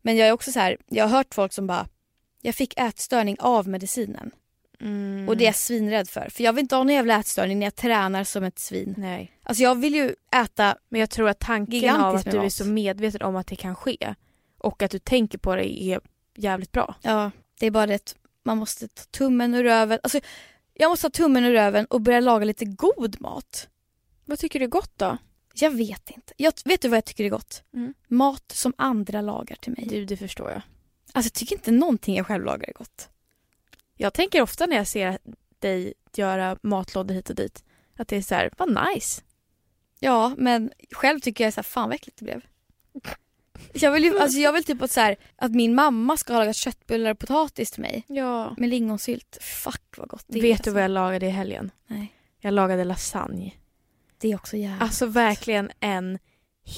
Men 0.01 0.17
jag 0.17 0.27
är 0.27 0.31
också 0.31 0.51
så 0.51 0.59
här, 0.59 0.77
jag 0.87 1.07
har 1.07 1.17
hört 1.17 1.33
folk 1.33 1.53
som 1.53 1.67
bara, 1.67 1.87
jag 2.41 2.55
fick 2.55 2.79
ätstörning 2.79 3.37
av 3.39 3.67
medicinen. 3.67 4.31
Mm. 4.81 5.29
Och 5.29 5.37
det 5.37 5.43
är 5.43 5.45
jag 5.45 5.55
svinrädd 5.55 6.09
för. 6.09 6.29
För 6.29 6.43
jag 6.43 6.53
vill 6.53 6.61
inte 6.61 6.75
ha 6.75 6.83
någon 6.83 6.93
jävla 6.93 7.19
ätstörning 7.19 7.59
när 7.59 7.65
jag 7.65 7.75
tränar 7.75 8.23
som 8.23 8.43
ett 8.43 8.59
svin. 8.59 8.95
Nej. 8.97 9.31
Alltså 9.43 9.63
jag 9.63 9.75
vill 9.75 9.95
ju 9.95 10.15
äta, 10.35 10.75
Men 10.89 10.99
jag 10.99 11.09
tror 11.09 11.29
att 11.29 11.39
tanken 11.39 11.95
av 11.95 12.15
att 12.15 12.31
du 12.31 12.37
är 12.37 12.49
så 12.49 12.65
medveten 12.65 13.21
om 13.21 13.35
att 13.35 13.47
det 13.47 13.55
kan 13.55 13.75
ske 13.75 14.15
och 14.57 14.81
att 14.81 14.91
du 14.91 14.99
tänker 14.99 15.37
på 15.37 15.55
det 15.55 15.83
är 15.83 15.99
jävligt 16.35 16.71
bra. 16.71 16.95
ja 17.01 17.31
det 17.61 17.67
är 17.67 17.71
bara 17.71 17.85
det 17.85 17.95
att 17.95 18.15
man 18.43 18.57
måste 18.57 18.87
ta 18.87 19.03
tummen 19.03 19.53
ur 19.53 19.63
röven. 19.63 19.99
Alltså 20.03 20.19
jag 20.73 20.89
måste 20.89 21.09
ta 21.09 21.09
tummen 21.09 21.43
ur 21.43 21.51
röven 21.51 21.85
och 21.85 22.01
börja 22.01 22.19
laga 22.19 22.45
lite 22.45 22.65
god 22.65 23.21
mat. 23.21 23.67
Vad 24.25 24.39
tycker 24.39 24.59
du 24.59 24.65
är 24.65 24.69
gott 24.69 24.91
då? 24.97 25.17
Jag 25.53 25.71
vet 25.71 26.09
inte. 26.09 26.33
Jag, 26.37 26.53
vet 26.65 26.81
du 26.81 26.87
vad 26.87 26.97
jag 26.97 27.05
tycker 27.05 27.23
är 27.23 27.29
gott? 27.29 27.63
Mm. 27.73 27.93
Mat 28.07 28.51
som 28.51 28.73
andra 28.77 29.21
lagar 29.21 29.55
till 29.55 29.71
mig. 29.71 29.87
Du, 29.89 30.05
det 30.05 30.17
förstår 30.17 30.49
jag. 30.49 30.61
Alltså 31.13 31.27
jag 31.27 31.33
tycker 31.33 31.55
inte 31.55 31.71
någonting 31.71 32.15
jag 32.15 32.27
själv 32.27 32.45
lagar 32.45 32.69
är 32.69 32.73
gott. 32.73 33.09
Jag 33.95 34.13
tänker 34.13 34.41
ofta 34.41 34.65
när 34.65 34.75
jag 34.75 34.87
ser 34.87 35.19
dig 35.59 35.93
göra 36.15 36.57
matlådor 36.61 37.15
hit 37.15 37.29
och 37.29 37.35
dit 37.35 37.63
att 37.95 38.07
det 38.07 38.15
är 38.15 38.21
så 38.21 38.35
här, 38.35 38.51
vad 38.57 38.87
nice. 38.93 39.21
Ja, 39.99 40.33
men 40.37 40.71
själv 40.91 41.19
tycker 41.19 41.43
jag 41.43 41.53
så 41.53 41.57
här, 41.57 41.63
fan 41.63 41.89
vad 41.89 41.95
äckligt 41.95 42.17
det 42.17 42.25
blev. 42.25 42.41
Jag 43.73 43.91
vill, 43.91 44.03
ju, 44.03 44.19
alltså 44.19 44.39
jag 44.39 44.53
vill 44.53 44.63
typ 44.63 44.81
att, 44.81 44.91
så 44.91 44.99
här, 44.99 45.15
att 45.35 45.51
min 45.51 45.75
mamma 45.75 46.17
ska 46.17 46.33
laga 46.33 46.53
köttbullar 46.53 47.11
och 47.11 47.19
potatis 47.19 47.71
till 47.71 47.81
mig 47.81 48.03
Ja. 48.07 48.55
med 48.57 48.69
lingonsylt. 48.69 49.37
Fuck 49.41 49.97
vad 49.97 50.07
gott 50.09 50.25
det 50.27 50.39
är. 50.39 50.41
Vet 50.41 50.51
alltså. 50.51 50.69
du 50.69 50.73
vad 50.73 50.83
jag 50.83 50.91
lagade 50.91 51.25
i 51.25 51.29
helgen? 51.29 51.71
Nej, 51.87 52.13
Jag 52.39 52.53
lagade 52.53 52.83
lasagne. 52.83 53.53
det 54.17 54.31
är 54.31 54.35
också 54.35 54.57
jävligt. 54.57 54.81
Alltså 54.81 55.05
verkligen 55.05 55.71
en 55.79 56.19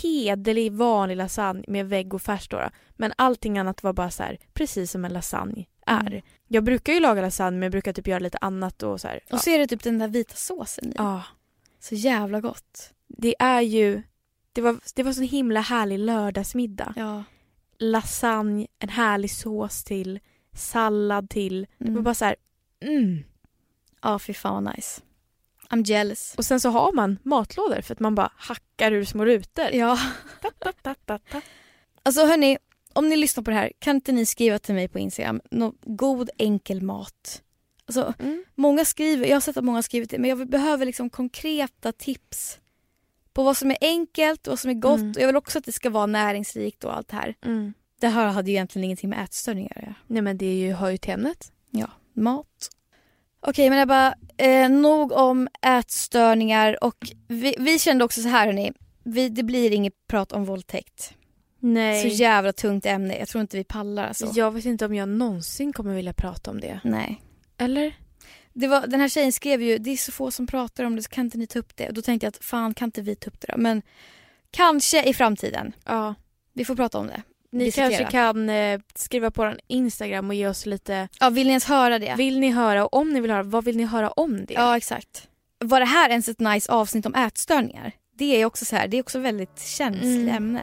hederlig 0.01 0.71
vanlig 0.71 1.15
lasagne 1.17 1.63
med 1.67 1.89
vägg 1.89 2.13
och 2.13 2.21
färssåra. 2.21 2.71
Men 2.91 3.13
allting 3.17 3.57
annat 3.57 3.83
var 3.83 3.93
bara 3.93 4.11
så 4.11 4.23
här, 4.23 4.37
precis 4.53 4.91
som 4.91 5.05
en 5.05 5.13
lasagne 5.13 5.65
är. 5.85 6.07
Mm. 6.07 6.21
Jag 6.47 6.63
brukar 6.63 6.93
ju 6.93 6.99
laga 6.99 7.21
lasagne 7.21 7.51
men 7.57 7.61
jag 7.63 7.71
brukar 7.71 7.93
typ 7.93 8.07
göra 8.07 8.19
lite 8.19 8.37
annat 8.41 8.83
och 8.83 9.01
så 9.01 9.07
här. 9.07 9.19
Och 9.31 9.39
så 9.39 9.49
är 9.49 9.59
det 9.59 9.67
typ 9.67 9.83
den 9.83 9.99
där 9.99 10.07
vita 10.07 10.35
såsen 10.35 10.87
i. 10.89 10.93
ja. 10.97 11.23
Så 11.79 11.95
jävla 11.95 12.41
gott. 12.41 12.93
Det 13.07 13.35
är 13.39 13.61
ju, 13.61 14.01
det 14.53 14.61
var, 14.61 14.79
det 14.95 15.03
var 15.03 15.13
så 15.13 15.21
himla 15.21 15.61
härlig 15.61 15.99
lördagsmiddag. 15.99 16.93
Ja. 16.95 17.23
Lasagne, 17.79 18.67
en 18.79 18.89
härlig 18.89 19.31
sås 19.31 19.83
till, 19.83 20.19
sallad 20.55 21.29
till. 21.29 21.61
Det 21.77 21.85
var 21.85 21.91
Mm. 21.91 22.03
bara 22.03 22.13
så 22.13 22.25
här, 22.25 22.35
mm. 22.81 23.23
Ja, 24.01 24.19
fy 24.19 24.33
fan 24.33 24.63
vad 24.63 24.75
nice. 24.75 25.01
I'm 25.69 25.83
jealous. 25.85 26.33
Och 26.37 26.45
sen 26.45 26.59
så 26.59 26.69
har 26.69 26.91
man 26.93 27.17
matlådor 27.23 27.81
för 27.81 27.93
att 27.93 27.99
man 27.99 28.15
bara 28.15 28.31
hackar 28.35 28.91
ur 28.91 29.05
små 29.05 29.25
rutor. 29.25 29.65
Ja. 29.73 29.97
Ta, 30.41 30.49
ta, 30.59 30.71
ta, 30.71 30.95
ta, 31.05 31.17
ta. 31.17 31.41
Alltså 32.03 32.25
hörni, 32.25 32.57
om 32.93 33.09
ni 33.09 33.15
lyssnar 33.15 33.43
på 33.43 33.51
det 33.51 33.57
här, 33.57 33.71
kan 33.79 33.95
inte 33.95 34.11
ni 34.11 34.25
skriva 34.25 34.59
till 34.59 34.75
mig 34.75 34.87
på 34.87 34.99
Instagram? 34.99 35.41
Nå 35.51 35.73
god 35.81 36.29
enkel 36.37 36.81
mat. 36.81 37.41
Alltså, 37.85 38.13
Mm. 38.19 38.43
många 38.55 38.85
skriver, 38.85 39.25
jag 39.27 39.35
har 39.35 39.41
sett 39.41 39.57
att 39.57 39.63
många 39.63 39.77
har 39.77 39.81
skrivit 39.83 40.09
det, 40.09 40.17
men 40.19 40.29
jag 40.29 40.49
behöver 40.49 40.85
liksom 40.85 41.09
konkreta 41.09 41.91
tips 41.91 42.59
på 43.33 43.43
vad 43.43 43.57
som 43.57 43.71
är 43.71 43.77
enkelt 43.81 44.47
och 44.47 44.51
vad 44.51 44.59
som 44.59 44.69
är 44.69 44.73
gott. 44.73 44.99
Mm. 44.99 45.11
Och 45.11 45.21
jag 45.21 45.27
vill 45.27 45.35
också 45.35 45.57
att 45.57 45.65
det 45.65 45.71
ska 45.71 45.89
vara 45.89 46.05
näringsrikt 46.05 46.83
och 46.83 46.95
allt 46.95 47.07
det 47.07 47.15
här. 47.15 47.35
Mm. 47.45 47.73
Det 47.99 48.07
här 48.07 48.27
hade 48.27 48.51
ju 48.51 48.55
egentligen 48.55 48.83
ingenting 48.83 49.09
med 49.09 49.23
ätstörningar 49.23 49.71
att 49.75 49.83
göra. 49.83 49.95
Nej 50.07 50.21
men 50.21 50.37
det 50.37 50.45
är 50.45 50.55
ju, 50.55 50.73
hör 50.73 50.89
ju 50.89 50.97
till 50.97 51.13
ämnet. 51.13 51.51
Ja, 51.71 51.87
mat. 52.13 52.69
Okej, 53.39 53.69
men 53.69 53.87
bara, 53.87 54.15
eh, 54.37 54.69
nog 54.69 55.11
om 55.11 55.47
ätstörningar 55.61 56.83
och 56.83 57.11
vi, 57.27 57.55
vi 57.59 57.79
kände 57.79 58.05
också 58.05 58.21
så 58.21 58.27
här 58.27 58.45
hörni, 58.45 58.71
vi, 59.03 59.29
det 59.29 59.43
blir 59.43 59.71
inget 59.71 60.07
prat 60.07 60.31
om 60.31 60.45
våldtäkt. 60.45 61.13
Nej. 61.59 62.01
Så 62.01 62.07
jävla 62.07 62.53
tungt 62.53 62.85
ämne, 62.85 63.17
jag 63.17 63.27
tror 63.27 63.41
inte 63.41 63.57
vi 63.57 63.63
pallar 63.63 64.07
alltså. 64.07 64.31
Jag 64.33 64.51
vet 64.51 64.65
inte 64.65 64.85
om 64.85 64.95
jag 64.95 65.09
någonsin 65.09 65.73
kommer 65.73 65.95
vilja 65.95 66.13
prata 66.13 66.51
om 66.51 66.59
det. 66.59 66.79
Nej. 66.83 67.21
Eller? 67.57 67.95
Det 68.53 68.67
var, 68.67 68.87
den 68.87 68.99
här 68.99 69.07
tjejen 69.09 69.31
skrev 69.31 69.61
ju, 69.61 69.77
det 69.77 69.89
är 69.91 69.97
så 69.97 70.11
få 70.11 70.31
som 70.31 70.47
pratar 70.47 70.83
om 70.83 70.95
det 70.95 71.03
så 71.03 71.09
kan 71.09 71.25
inte 71.25 71.37
ni 71.37 71.47
ta 71.47 71.59
upp 71.59 71.75
det? 71.75 71.87
Och 71.87 71.93
då 71.93 72.01
tänkte 72.01 72.25
jag 72.25 72.29
att 72.31 72.43
fan 72.45 72.73
kan 72.73 72.87
inte 72.87 73.01
vi 73.01 73.15
ta 73.15 73.27
upp 73.27 73.41
det 73.41 73.47
då? 73.51 73.57
Men 73.57 73.81
kanske 74.51 75.03
i 75.03 75.13
framtiden. 75.13 75.73
Ja. 75.85 76.15
Vi 76.53 76.65
får 76.65 76.75
prata 76.75 76.97
om 76.99 77.07
det. 77.07 77.21
Ni 77.51 77.65
Diskutera. 77.65 77.89
kanske 77.89 78.11
kan 78.11 78.49
eh, 78.49 78.79
skriva 78.95 79.31
på 79.31 79.41
vår 79.43 79.59
Instagram 79.67 80.29
och 80.29 80.35
ge 80.35 80.47
oss 80.47 80.65
lite... 80.65 81.07
Ja, 81.19 81.29
vill 81.29 81.47
ni 81.47 81.51
ens 81.51 81.65
höra 81.65 81.99
det? 81.99 82.15
Vill 82.17 82.39
ni 82.39 82.49
höra? 82.51 82.85
Och 82.85 82.93
om 82.93 83.13
ni 83.13 83.19
vill 83.21 83.31
höra, 83.31 83.43
vad 83.43 83.65
vill 83.65 83.77
ni 83.77 83.83
höra 83.83 84.09
om 84.11 84.45
det? 84.45 84.53
Ja, 84.53 84.77
exakt. 84.77 85.27
Var 85.59 85.79
det 85.79 85.85
här 85.85 86.09
ens 86.09 86.27
ett 86.29 86.39
nice 86.39 86.71
avsnitt 86.71 87.05
om 87.05 87.15
ätstörningar? 87.15 87.91
Det 88.17 88.41
är 88.41 88.45
också 88.45 88.65
så 88.65 88.75
här, 88.75 88.87
det 88.87 88.97
är 88.97 89.01
också 89.01 89.19
väldigt 89.19 89.59
känsligt 89.61 90.03
Mm. 90.15 90.35
ämne. 90.35 90.61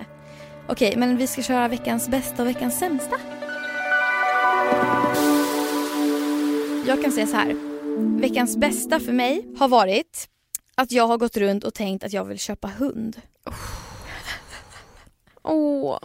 Okej, 0.69 0.95
men 0.97 1.17
vi 1.17 1.27
ska 1.27 1.43
köra 1.43 1.69
veckans 1.69 2.09
bästa 2.09 2.43
och 2.43 2.49
veckans 2.49 2.79
sämsta. 2.79 3.17
Jag 6.87 7.03
kan 7.03 7.13
säga 7.13 7.27
så 7.27 7.37
här. 7.37 7.70
Veckans 7.99 8.57
bästa 8.57 9.01
för 9.01 9.13
mig 9.13 9.47
har 9.59 9.69
varit 9.69 10.29
att 10.75 10.93
jag 10.93 11.07
har 11.07 11.19
gått 11.19 11.37
runt 11.37 11.65
och 11.65 11.75
tänkt 11.75 12.05
att 12.05 12.13
jag 12.13 12.25
vill 12.25 12.39
köpa 12.39 12.69
hund. 12.69 13.21
Åh. 15.43 15.99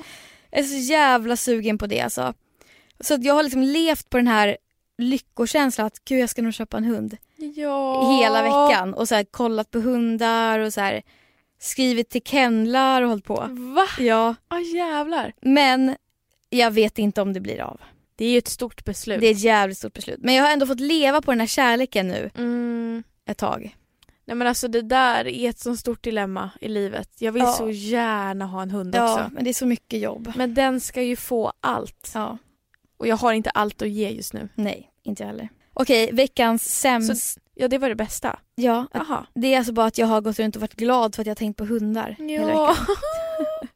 Jag 0.52 0.60
är 0.60 0.64
så 0.64 0.78
jävla 0.78 1.38
sugen 1.38 1.78
på 1.78 1.88
det 1.88 2.02
alltså. 2.02 2.34
Så 3.00 3.14
att 3.14 3.24
jag 3.24 3.34
har 3.34 3.44
liksom 3.44 3.64
levt 3.64 4.10
på 4.10 4.18
den 4.18 4.28
här 4.28 4.58
lyckokänslan 4.98 5.88
att 5.88 6.06
gud 6.06 6.20
jag 6.20 6.30
ska 6.30 6.42
nog 6.42 6.54
köpa 6.54 6.78
en 6.78 6.84
hund. 6.84 7.18
Ja. 7.56 8.12
hela 8.20 8.42
veckan 8.42 8.94
och 8.94 9.08
så 9.08 9.16
här, 9.16 9.24
kollat 9.24 9.72
på 9.72 9.80
hundar 9.80 10.60
och 10.60 10.74
så 10.74 10.82
här, 10.82 11.02
skrivit 11.60 12.10
till 12.10 12.22
kennlar 12.24 13.02
och 13.02 13.10
hållit 13.10 13.26
på. 13.26 13.48
Va? 13.76 13.88
Ja, 14.00 14.36
Ja 14.50 14.60
jävlar. 14.60 15.34
men 15.42 15.96
jag 16.50 16.72
vet 16.72 16.98
inte 17.00 17.22
om 17.22 17.34
det 17.34 17.40
blir 17.40 17.62
av. 17.62 17.82
Det 18.16 18.26
är 18.26 18.30
ju 18.32 18.38
ett 18.38 18.48
stort 18.48 18.86
beslut. 18.86 19.20
Det 19.22 19.28
är 19.28 19.32
ett 19.32 19.40
jävligt 19.40 19.78
stort 19.78 19.94
beslut. 19.94 20.20
Men 20.22 20.34
jag 20.36 20.44
har 20.44 20.52
ändå 20.54 20.66
fått 20.66 20.80
leva 20.80 21.22
på 21.22 21.32
den 21.32 21.40
här 21.40 21.48
kärleken 21.48 22.08
nu 22.08 22.30
Mm. 22.38 23.04
ett 23.30 23.38
tag. 23.38 23.76
Nej 24.28 24.36
men 24.38 24.48
alltså 24.48 24.68
det 24.68 24.82
där 24.82 25.28
är 25.28 25.50
ett 25.50 25.60
så 25.60 25.76
stort 25.78 26.04
dilemma 26.04 26.50
i 26.62 26.68
livet. 26.68 27.10
Jag 27.20 27.32
vill 27.32 27.44
Ja. 27.44 27.54
så 27.54 27.70
gärna 27.70 28.46
ha 28.46 28.62
en 28.62 28.72
hund 28.72 28.96
Ja, 28.96 29.14
också. 29.14 29.30
men 29.34 29.44
det 29.44 29.50
är 29.50 29.54
så 29.54 29.66
mycket 29.66 30.00
jobb. 30.00 30.34
Men 30.36 30.54
den 30.54 30.80
ska 30.82 31.02
ju 31.02 31.16
få 31.16 31.54
allt. 31.60 32.12
Ja, 32.14 32.38
Och 32.98 33.08
jag 33.08 33.16
har 33.16 33.34
inte 33.34 33.50
allt 33.50 33.82
att 33.82 33.90
ge 33.90 34.10
just 34.10 34.34
nu. 34.34 34.50
nej, 34.56 34.90
inte 35.04 35.24
jag 35.24 35.28
heller. 35.28 35.50
Okej, 35.74 36.10
veckans 36.14 36.80
sämst. 36.80 37.38
Ja 37.54 37.68
det 37.68 37.78
var 37.78 37.90
det 37.90 37.96
bästa. 37.96 38.40
Ja, 38.56 38.88
Jaha. 38.94 39.26
det 39.36 39.54
är 39.54 39.58
alltså 39.58 39.74
bara 39.74 39.86
att 39.86 39.98
jag 39.98 40.08
har 40.08 40.22
gått 40.22 40.40
runt 40.40 40.56
och 40.56 40.62
varit 40.62 40.74
glad 40.76 41.16
för 41.16 41.22
att 41.22 41.28
jag 41.28 41.38
tänkt 41.38 41.58
på 41.58 41.66
hundar 41.66 42.16
hela 42.20 42.52
Ja. 42.52 42.68
veckan. 42.68 42.86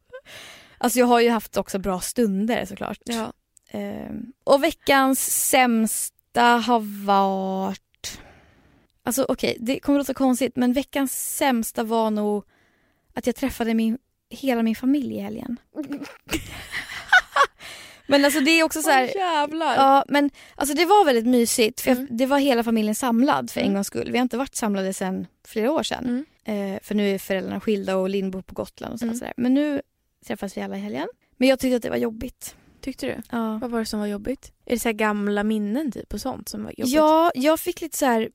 Alltså 0.78 0.98
jag 0.98 1.06
har 1.06 1.20
ju 1.20 1.30
haft 1.30 1.56
också 1.56 1.78
bra 1.78 2.00
stunder 2.00 2.64
såklart. 2.64 2.98
ja. 3.04 3.32
Ehm, 3.70 4.32
och 4.44 4.64
veckans 4.64 5.48
sämsta 5.48 6.42
har 6.42 7.04
varit... 7.06 8.20
Alltså 9.02 9.26
okej, 9.28 9.56
det 9.60 9.80
kommer 9.80 9.98
låta 9.98 10.14
konstigt 10.14 10.56
men 10.56 10.72
veckans 10.72 11.36
sämsta 11.36 11.82
var 11.84 12.10
nog 12.10 12.44
att 13.14 13.26
jag 13.26 13.36
träffade 13.36 13.74
min, 13.74 13.98
hela 14.30 14.62
min 14.62 14.76
familj 14.76 15.14
i 15.16 15.20
helgen. 15.20 15.56
men 18.06 18.24
alltså 18.24 18.40
det 18.40 18.50
är 18.50 18.64
också 18.64 18.82
så 18.82 18.90
här... 18.90 19.02
Åh, 19.14 19.20
jävlar. 19.20 19.74
Ja 19.74 20.04
men 20.08 20.30
alltså 20.54 20.74
det 20.74 20.84
var 20.84 21.04
väldigt 21.04 21.26
mysigt 21.26 21.80
för 21.80 21.90
jag, 21.90 21.98
Mm. 21.98 22.16
det 22.16 22.26
var 22.26 22.38
hela 22.38 22.64
familjen 22.64 22.94
samlad 22.94 23.50
för 23.50 23.60
en 23.60 23.66
Mm. 23.66 23.74
gångs 23.74 23.86
skull. 23.86 24.10
Vi 24.12 24.18
har 24.18 24.22
inte 24.22 24.36
varit 24.36 24.54
samlade 24.54 24.92
sedan 24.92 25.26
flera 25.48 25.72
år 25.72 25.82
sedan. 25.82 26.24
Mm. 26.44 26.74
Eh, 26.74 26.80
för 26.82 26.94
nu 26.94 27.14
är 27.14 27.18
föräldrarna 27.18 27.60
skilda 27.60 27.96
och 27.96 28.08
Linn 28.08 28.30
bor 28.30 28.42
på 28.42 28.54
Gotland 28.54 28.92
och 28.92 28.98
så, 28.98 29.04
Mm. 29.04 29.16
sådär. 29.18 29.34
Men 29.36 29.54
nu 29.54 29.82
träffas 30.26 30.56
vi 30.56 30.60
alla 30.60 30.76
i 30.76 30.80
helgen. 30.80 31.08
Men 31.36 31.48
jag 31.48 31.58
tyckte 31.58 31.76
att 31.76 31.82
det 31.82 31.90
var 31.90 31.96
jobbigt. 31.96 32.56
Tyckte 32.80 33.06
du? 33.06 33.22
Ja. 33.30 33.58
Vad 33.58 33.70
var 33.70 33.78
det 33.78 33.86
som 33.86 34.00
var 34.00 34.06
jobbigt? 34.06 34.52
Är 34.66 34.74
det 34.74 34.78
så 34.78 34.88
här 34.88 34.92
gamla 34.92 35.44
minnen 35.44 35.92
typ 35.92 36.14
och 36.14 36.20
sånt 36.20 36.48
som 36.48 36.64
var 36.64 36.72
jobbigt? 36.76 36.94
Ja, 36.94 37.32
jag 37.34 37.60
fick 37.60 37.80
lite 37.80 37.98
så 37.98 38.06
här 38.06 38.28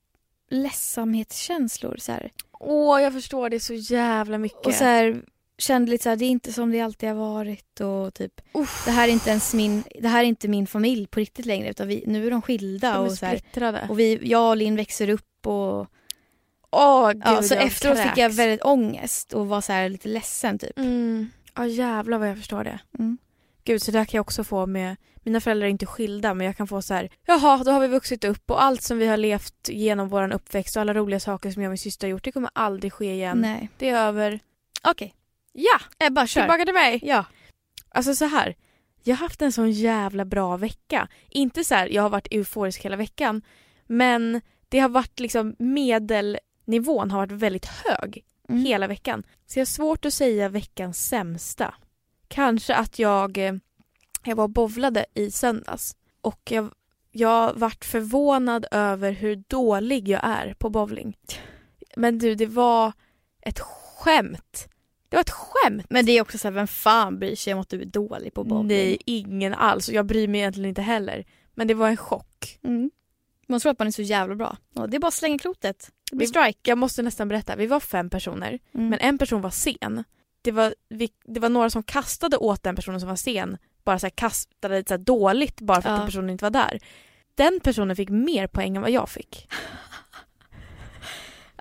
ledsamhetskänslor. 0.49 1.97
Så 1.97 2.11
här. 2.11 2.31
Åh 2.51 3.01
jag 3.01 3.13
förstår 3.13 3.49
det 3.49 3.59
så 3.59 3.73
jävla 3.73 4.37
mycket. 4.37 4.65
Och 4.65 4.73
så 4.73 4.83
här, 4.83 5.21
kände 5.57 5.91
lite 5.91 6.03
så 6.03 6.09
här, 6.09 6.15
det 6.15 6.25
är 6.25 6.29
inte 6.29 6.53
som 6.53 6.71
det 6.71 6.81
alltid 6.81 7.09
har 7.09 7.15
varit. 7.15 7.79
Och 7.79 8.13
typ, 8.13 8.41
Uff, 8.53 8.85
det 8.85 8.91
här 8.91 9.07
är 9.07 9.11
inte 9.11 9.29
ens 9.29 9.53
min, 9.53 9.83
det 10.01 10.07
här 10.07 10.19
är 10.23 10.27
inte 10.27 10.47
min 10.47 10.67
familj 10.67 11.07
på 11.07 11.19
riktigt 11.19 11.45
längre. 11.45 11.69
Utan 11.69 11.87
vi, 11.87 12.03
nu 12.07 12.27
är 12.27 12.31
de 12.31 12.41
skilda. 12.41 12.93
de 12.93 13.05
är 13.05 13.09
och 13.09 13.11
så 13.11 13.25
här, 13.25 13.37
splittrade. 13.37 13.87
och 13.89 13.99
vi, 13.99 14.19
jag 14.23 14.49
och 14.49 14.57
Linn 14.57 14.75
växer 14.75 15.09
upp. 15.09 15.47
Och, 15.47 15.87
Åh 16.71 17.11
gud 17.11 17.23
ja, 17.25 17.41
så 17.43 17.55
efteråt 17.55 17.99
fick 17.99 18.17
jag 18.17 18.29
väldigt 18.29 18.65
ångest 18.65 19.33
och 19.33 19.47
var 19.47 19.61
så 19.61 19.71
här 19.71 19.89
lite 19.89 20.07
ledsen 20.07 20.59
typ. 20.59 20.79
Mm. 20.79 21.29
Ja 21.55 21.67
jävlar 21.67 22.17
vad 22.17 22.29
jag 22.29 22.37
förstår 22.37 22.63
det. 22.63 22.79
Mm. 22.99 23.17
Gud 23.65 23.81
så 23.81 23.91
där 23.91 24.05
kan 24.05 24.17
jag 24.17 24.21
också 24.21 24.43
få 24.43 24.65
med, 24.65 24.95
mina 25.23 25.41
föräldrar 25.41 25.65
är 25.67 25.71
inte 25.71 25.85
skilda 25.85 26.33
men 26.33 26.47
jag 26.47 26.57
kan 26.57 26.67
få 26.67 26.81
så 26.81 26.93
här, 26.93 27.09
jaha 27.25 27.63
då 27.63 27.71
har 27.71 27.79
vi 27.79 27.87
vuxit 27.87 28.23
upp 28.23 28.51
och 28.51 28.63
allt 28.63 28.81
som 28.81 28.97
vi 28.97 29.07
har 29.07 29.17
levt 29.17 29.69
genom 29.69 30.09
våran 30.09 30.31
uppväxt 30.31 30.75
och 30.75 30.81
alla 30.81 30.93
roliga 30.93 31.19
saker 31.19 31.51
som 31.51 31.61
jag 31.61 31.69
och 31.69 31.71
min 31.71 31.77
syster 31.77 32.07
har 32.07 32.11
gjort 32.11 32.23
det 32.23 32.31
kommer 32.31 32.49
aldrig 32.53 32.93
ske 32.93 33.13
igen. 33.13 33.41
Nej. 33.41 33.69
Det 33.77 33.89
är 33.89 34.07
över. 34.07 34.39
Okej, 34.83 35.15
Ja! 35.53 35.79
Ebba 36.07 36.27
kör. 36.27 36.41
Tillbaka 36.41 36.65
till 36.65 36.73
mig! 36.73 36.99
Ja. 37.03 37.25
Alltså 37.89 38.15
så 38.15 38.25
här. 38.25 38.55
Jag 39.03 39.15
har 39.15 39.25
haft 39.25 39.41
en 39.41 39.51
sån 39.51 39.71
jävla 39.71 40.25
bra 40.25 40.57
vecka. 40.57 41.07
Inte 41.29 41.63
så 41.63 41.75
här, 41.75 41.87
jag 41.87 42.01
har 42.01 42.09
varit 42.09 42.27
euforisk 42.31 42.85
hela 42.85 42.95
veckan. 42.95 43.41
Men 43.87 44.41
det 44.69 44.79
har 44.79 44.89
varit 44.89 45.19
liksom 45.19 45.55
medelnivån 45.59 47.11
har 47.11 47.19
varit 47.19 47.31
väldigt 47.31 47.65
hög 47.65 48.23
Mm. 48.49 48.65
hela 48.65 48.87
veckan. 48.87 49.23
Så 49.45 49.59
jag 49.59 49.61
har 49.61 49.65
svårt 49.65 50.05
att 50.05 50.13
säga 50.13 50.49
veckans 50.49 51.07
sämsta. 51.07 51.73
Kanske 52.27 52.75
att 52.75 52.99
jag, 52.99 53.37
eh, 53.37 53.53
jag 54.23 54.35
var 54.35 54.43
och 54.43 54.49
bowlade 54.49 55.05
i 55.13 55.31
söndags 55.31 55.95
och 56.21 56.41
jag, 56.51 56.71
jag 57.11 57.53
vart 57.53 57.85
förvånad 57.85 58.65
över 58.71 59.11
hur 59.11 59.43
dålig 59.47 60.07
jag 60.07 60.21
är 60.23 60.53
på 60.53 60.69
bowling. 60.69 61.17
Men 61.95 62.17
du, 62.19 62.35
det 62.35 62.45
var 62.45 62.93
ett 63.41 63.59
skämt. 63.59 64.67
Det 65.09 65.15
var 65.17 65.21
ett 65.21 65.29
skämt. 65.29 65.85
Men 65.89 66.05
det 66.05 66.11
är 66.11 66.21
också 66.21 66.37
så 66.37 66.47
här, 66.47 66.53
vem 66.53 66.67
fan 66.67 67.19
bryr 67.19 67.35
sig 67.35 67.53
om 67.53 67.59
att 67.59 67.69
du 67.69 67.81
är 67.81 67.85
dålig 67.85 68.33
på 68.33 68.43
bowling? 68.43 68.67
Nej, 68.67 68.97
ingen 69.05 69.53
alls. 69.53 69.89
Jag 69.89 70.05
bryr 70.05 70.27
mig 70.27 70.39
egentligen 70.41 70.69
inte 70.69 70.81
heller. 70.81 71.25
Men 71.53 71.67
det 71.67 71.73
var 71.73 71.89
en 71.89 71.97
chock. 71.97 72.59
Mm. 72.63 72.91
Man 73.47 73.59
tror 73.59 73.71
att 73.71 73.79
man 73.79 73.87
är 73.87 73.91
så 73.91 74.01
jävla 74.01 74.35
bra. 74.35 74.57
Ja, 74.73 74.87
det 74.87 74.97
är 74.97 74.99
bara 74.99 75.07
att 75.07 75.13
slänga 75.13 75.37
klotet. 75.39 75.91
Det 76.11 76.17
blir 76.17 76.27
strike. 76.27 76.59
Jag 76.69 76.77
måste 76.77 77.01
nästan 77.01 77.27
berätta. 77.27 77.55
Vi 77.55 77.67
var 77.67 77.79
fem 77.79 78.09
personer, 78.09 78.59
Mm. 78.73 78.89
men 78.89 78.99
en 78.99 79.17
person 79.17 79.41
var 79.41 79.49
sen. 79.49 80.03
Det 80.45 80.51
var, 80.51 80.75
vi, 80.89 81.09
det 81.25 81.39
var 81.39 81.49
några 81.49 81.69
som 81.69 81.83
kastade 81.83 82.37
åt 82.37 82.63
den 82.63 82.75
personen 82.75 82.99
som 82.99 83.09
var 83.09 83.15
sen. 83.15 83.57
Bara 83.83 83.99
så 83.99 84.09
kastade 84.09 84.77
lite 84.77 84.93
så 84.93 84.97
dåligt 84.97 85.61
bara 85.61 85.81
för 85.81 85.89
att 85.89 85.93
Ja. 85.93 85.97
den 85.97 86.05
personen 86.07 86.29
inte 86.29 86.45
var 86.45 86.49
där. 86.49 86.79
Den 87.35 87.59
personen 87.59 87.95
fick 87.95 88.09
mer 88.09 88.47
poäng 88.47 88.75
än 88.75 88.81
vad 88.81 88.91
jag 88.91 89.09
fick. 89.09 89.47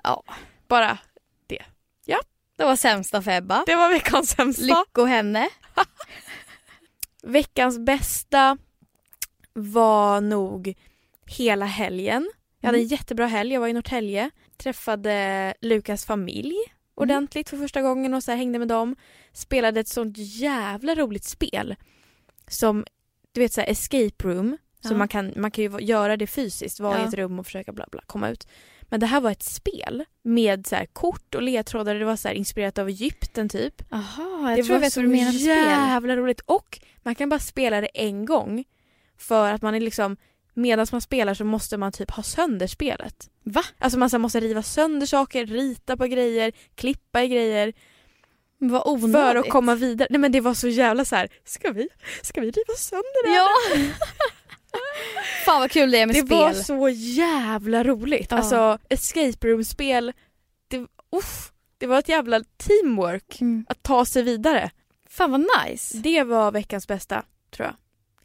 Ja. 0.03 0.23
Bara, 0.67 0.97
Det 2.57 2.63
var 2.63 2.75
sämsta 2.75 3.21
för 3.21 3.31
Ebba. 3.31 3.63
det 3.65 3.75
var 3.75 3.89
veckans 3.89 4.29
sämsta. 4.29 4.63
Lycko 4.63 5.05
henne. 5.05 5.49
Veckans 7.23 7.79
bästa 7.79 8.57
var 9.53 10.21
nog 10.21 10.73
hela 11.25 11.65
helgen. 11.65 12.31
Jag 12.59 12.67
hade 12.67 12.77
en 12.77 12.81
Mm. 12.81 12.87
jättebra 12.91 13.27
helg. 13.27 13.53
Jag 13.53 13.61
var 13.61 13.67
i 13.67 13.73
Norrtälje. 13.73 14.29
Träffade 14.57 15.53
Lukas 15.61 16.05
familj 16.05 16.55
ordentligt 16.95 17.49
för 17.49 17.57
första 17.57 17.81
gången 17.81 18.13
och 18.13 18.23
så 18.23 18.31
här 18.31 18.37
hängde 18.37 18.59
med 18.59 18.67
dem. 18.67 18.95
Spelade 19.33 19.79
ett 19.79 19.87
sånt 19.87 20.17
jävla 20.17 20.95
roligt 20.95 21.23
spel. 21.23 21.75
Som, 22.47 22.85
du 23.31 23.41
vet 23.41 23.53
så 23.53 23.61
här 23.61 23.67
escape 23.69 24.23
room. 24.27 24.57
Så 24.81 24.93
Ja. 24.93 24.97
man 24.97 25.07
kan, 25.07 25.33
man 25.35 25.51
kan 25.51 25.63
ju 25.63 25.79
göra 25.79 26.17
det 26.17 26.27
fysiskt, 26.27 26.79
vara 26.79 26.97
i 26.97 27.01
Ja. 27.01 27.07
ett 27.07 27.13
rum 27.13 27.39
och 27.39 27.45
försöka 27.45 27.71
bla 27.71 27.85
bla 27.91 28.01
komma 28.07 28.29
ut. 28.29 28.47
Men 28.81 28.99
det 28.99 29.05
här 29.05 29.21
var 29.21 29.31
ett 29.31 29.43
spel 29.43 30.03
med 30.23 30.67
så 30.67 30.75
här 30.75 30.85
kort 30.85 31.35
och 31.35 31.41
ledtrådar. 31.41 31.95
Det 31.95 32.05
var 32.05 32.15
så 32.15 32.27
här 32.27 32.35
inspirerat 32.35 32.77
av 32.77 32.87
Egypten 32.89 33.49
typ. 33.49 33.81
Jaha, 33.91 34.49
jag 34.49 34.57
det 34.57 34.63
tror 34.63 34.75
jag 34.75 34.79
vet 34.81 34.93
så 34.93 34.99
vad 35.01 35.09
du 35.09 35.15
menar 35.15 35.31
för 35.31 35.39
spel. 35.39 35.47
jävla 35.57 36.15
roligt. 36.15 36.41
Och 36.45 36.79
man 37.03 37.15
kan 37.15 37.29
bara 37.29 37.39
spela 37.39 37.81
det 37.81 37.87
en 37.93 38.25
gång. 38.25 38.63
För 39.17 39.53
att 39.53 39.61
man 39.61 39.75
är 39.75 39.79
liksom, 39.79 40.17
medan 40.55 40.87
man 40.91 41.01
spelar 41.01 41.33
så 41.33 41.45
måste 41.45 41.77
man 41.77 41.91
typ 41.91 42.11
ha 42.11 42.23
sönder 42.23 42.67
spelet. 42.67 43.29
Va? 43.43 43.63
Alltså 43.79 43.99
man 43.99 44.09
måste 44.21 44.39
riva 44.39 44.63
sönder 44.63 45.05
saker, 45.07 45.45
rita 45.45 45.97
på 45.97 46.05
grejer, 46.05 46.51
klippa 46.75 47.23
i 47.23 47.27
grejer. 47.27 47.73
Vad 48.57 48.87
onödigt. 48.87 49.15
För 49.15 49.35
att 49.35 49.49
komma 49.49 49.75
vidare. 49.75 50.07
Nej 50.11 50.19
men 50.19 50.31
det 50.31 50.41
var 50.41 50.53
så 50.53 50.67
jävla 50.67 51.05
så 51.05 51.15
här. 51.15 51.27
ska 51.45 51.71
vi, 51.71 51.89
ska 52.21 52.41
vi 52.41 52.47
riva 52.51 52.73
sönder 52.77 53.23
det 53.23 53.29
här? 53.29 53.37
Ja. 53.37 53.93
Fan 55.45 55.59
vad 55.61 55.71
kul 55.71 55.91
det 55.91 55.97
är 55.99 56.05
med 56.05 56.15
Det 56.15 56.19
spel. 56.25 56.37
var 56.37 56.53
så 56.53 56.89
jävla 56.89 57.83
roligt. 57.83 58.27
Ja. 58.31 58.37
Alltså 58.37 58.77
escape 58.89 59.47
room-spel, 59.47 60.13
det, 60.67 60.77
uff, 61.11 61.51
det 61.77 61.87
var 61.87 61.99
ett 61.99 62.09
jävla 62.09 62.41
teamwork 62.57 63.41
Mm. 63.41 63.65
att 63.69 63.83
ta 63.83 64.05
sig 64.05 64.23
vidare. 64.23 64.69
Fan 65.09 65.31
vad 65.31 65.45
nice. 65.65 65.97
Det 65.97 66.23
var 66.23 66.51
veckans 66.51 66.87
bästa, 66.87 67.23
tror 67.55 67.65
jag. 67.67 67.75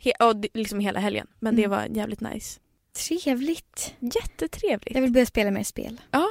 He- 0.00 0.28
och 0.28 0.36
det- 0.36 0.48
liksom 0.54 0.80
hela 0.80 1.00
helgen. 1.00 1.26
Men 1.40 1.56
det 1.56 1.64
Mm. 1.64 1.78
var 1.78 1.86
jävligt 1.96 2.20
nice. 2.20 2.60
Trevligt. 3.08 3.94
Jättetrevligt. 4.00 4.94
Jag 4.94 5.02
vill 5.02 5.12
börja 5.12 5.26
spela 5.26 5.50
mer 5.50 5.62
spel. 5.64 6.00
Ja. 6.10 6.26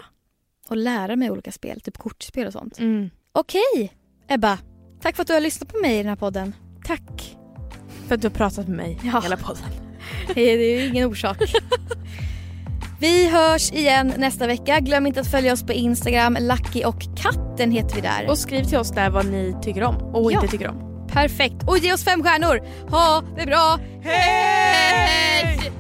Och 0.70 0.78
lära 0.78 1.16
mig 1.16 1.32
olika 1.32 1.52
spel, 1.52 1.82
typ 1.82 1.98
kortspel 1.98 2.48
och 2.48 2.54
sånt. 2.54 2.80
Mm. 2.80 3.10
Okej, 3.32 3.94
Ebba. 4.28 4.58
Tack 5.02 5.16
för 5.16 5.22
att 5.22 5.28
du 5.28 5.34
har 5.34 5.40
lyssnat 5.42 5.70
på 5.74 5.78
mig 5.78 5.94
i 5.94 5.98
den 5.98 6.08
här 6.10 6.16
podden. 6.16 6.56
Tack 6.86 7.38
för 8.08 8.16
att 8.16 8.22
du 8.22 8.28
har 8.28 8.36
pratat 8.36 8.68
med 8.68 8.78
mig 8.78 9.00
Ja. 9.04 9.20
hela 9.22 9.38
podden. 9.38 9.64
Det 10.34 10.42
är 10.42 10.58
ju 10.80 10.86
ingen 10.88 11.10
orsak. 11.10 11.38
Vi 13.00 13.30
hörs 13.30 13.72
igen 13.72 14.14
nästa 14.18 14.48
vecka. 14.48 14.80
Glöm 14.80 15.08
inte 15.08 15.20
att 15.20 15.32
följa 15.32 15.54
oss 15.54 15.64
på 15.64 15.74
Instagram. 15.74 16.38
Lucky 16.42 16.84
och 16.84 17.02
katten 17.18 17.72
heter 17.72 17.96
vi 17.96 18.02
där. 18.02 18.30
Och 18.30 18.38
skriv 18.38 18.64
till 18.64 18.78
oss 18.78 18.92
där 18.92 19.10
vad 19.10 19.26
ni 19.26 19.56
tycker 19.64 19.84
om 19.84 19.96
och 19.96 20.32
Ja. 20.32 20.42
inte 20.42 20.52
tycker 20.52 20.68
om. 20.68 20.89
Perfekt. 21.14 21.64
Och 21.68 21.78
ge 21.78 21.94
oss 21.94 22.04
fem 22.04 22.24
stjärnor. 22.24 22.60
Ha 22.90 23.24
det 23.38 23.46
bra. 23.46 23.80
Hej! 24.02 25.72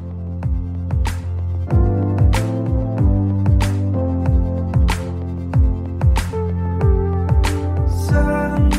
sunset 8.10 8.79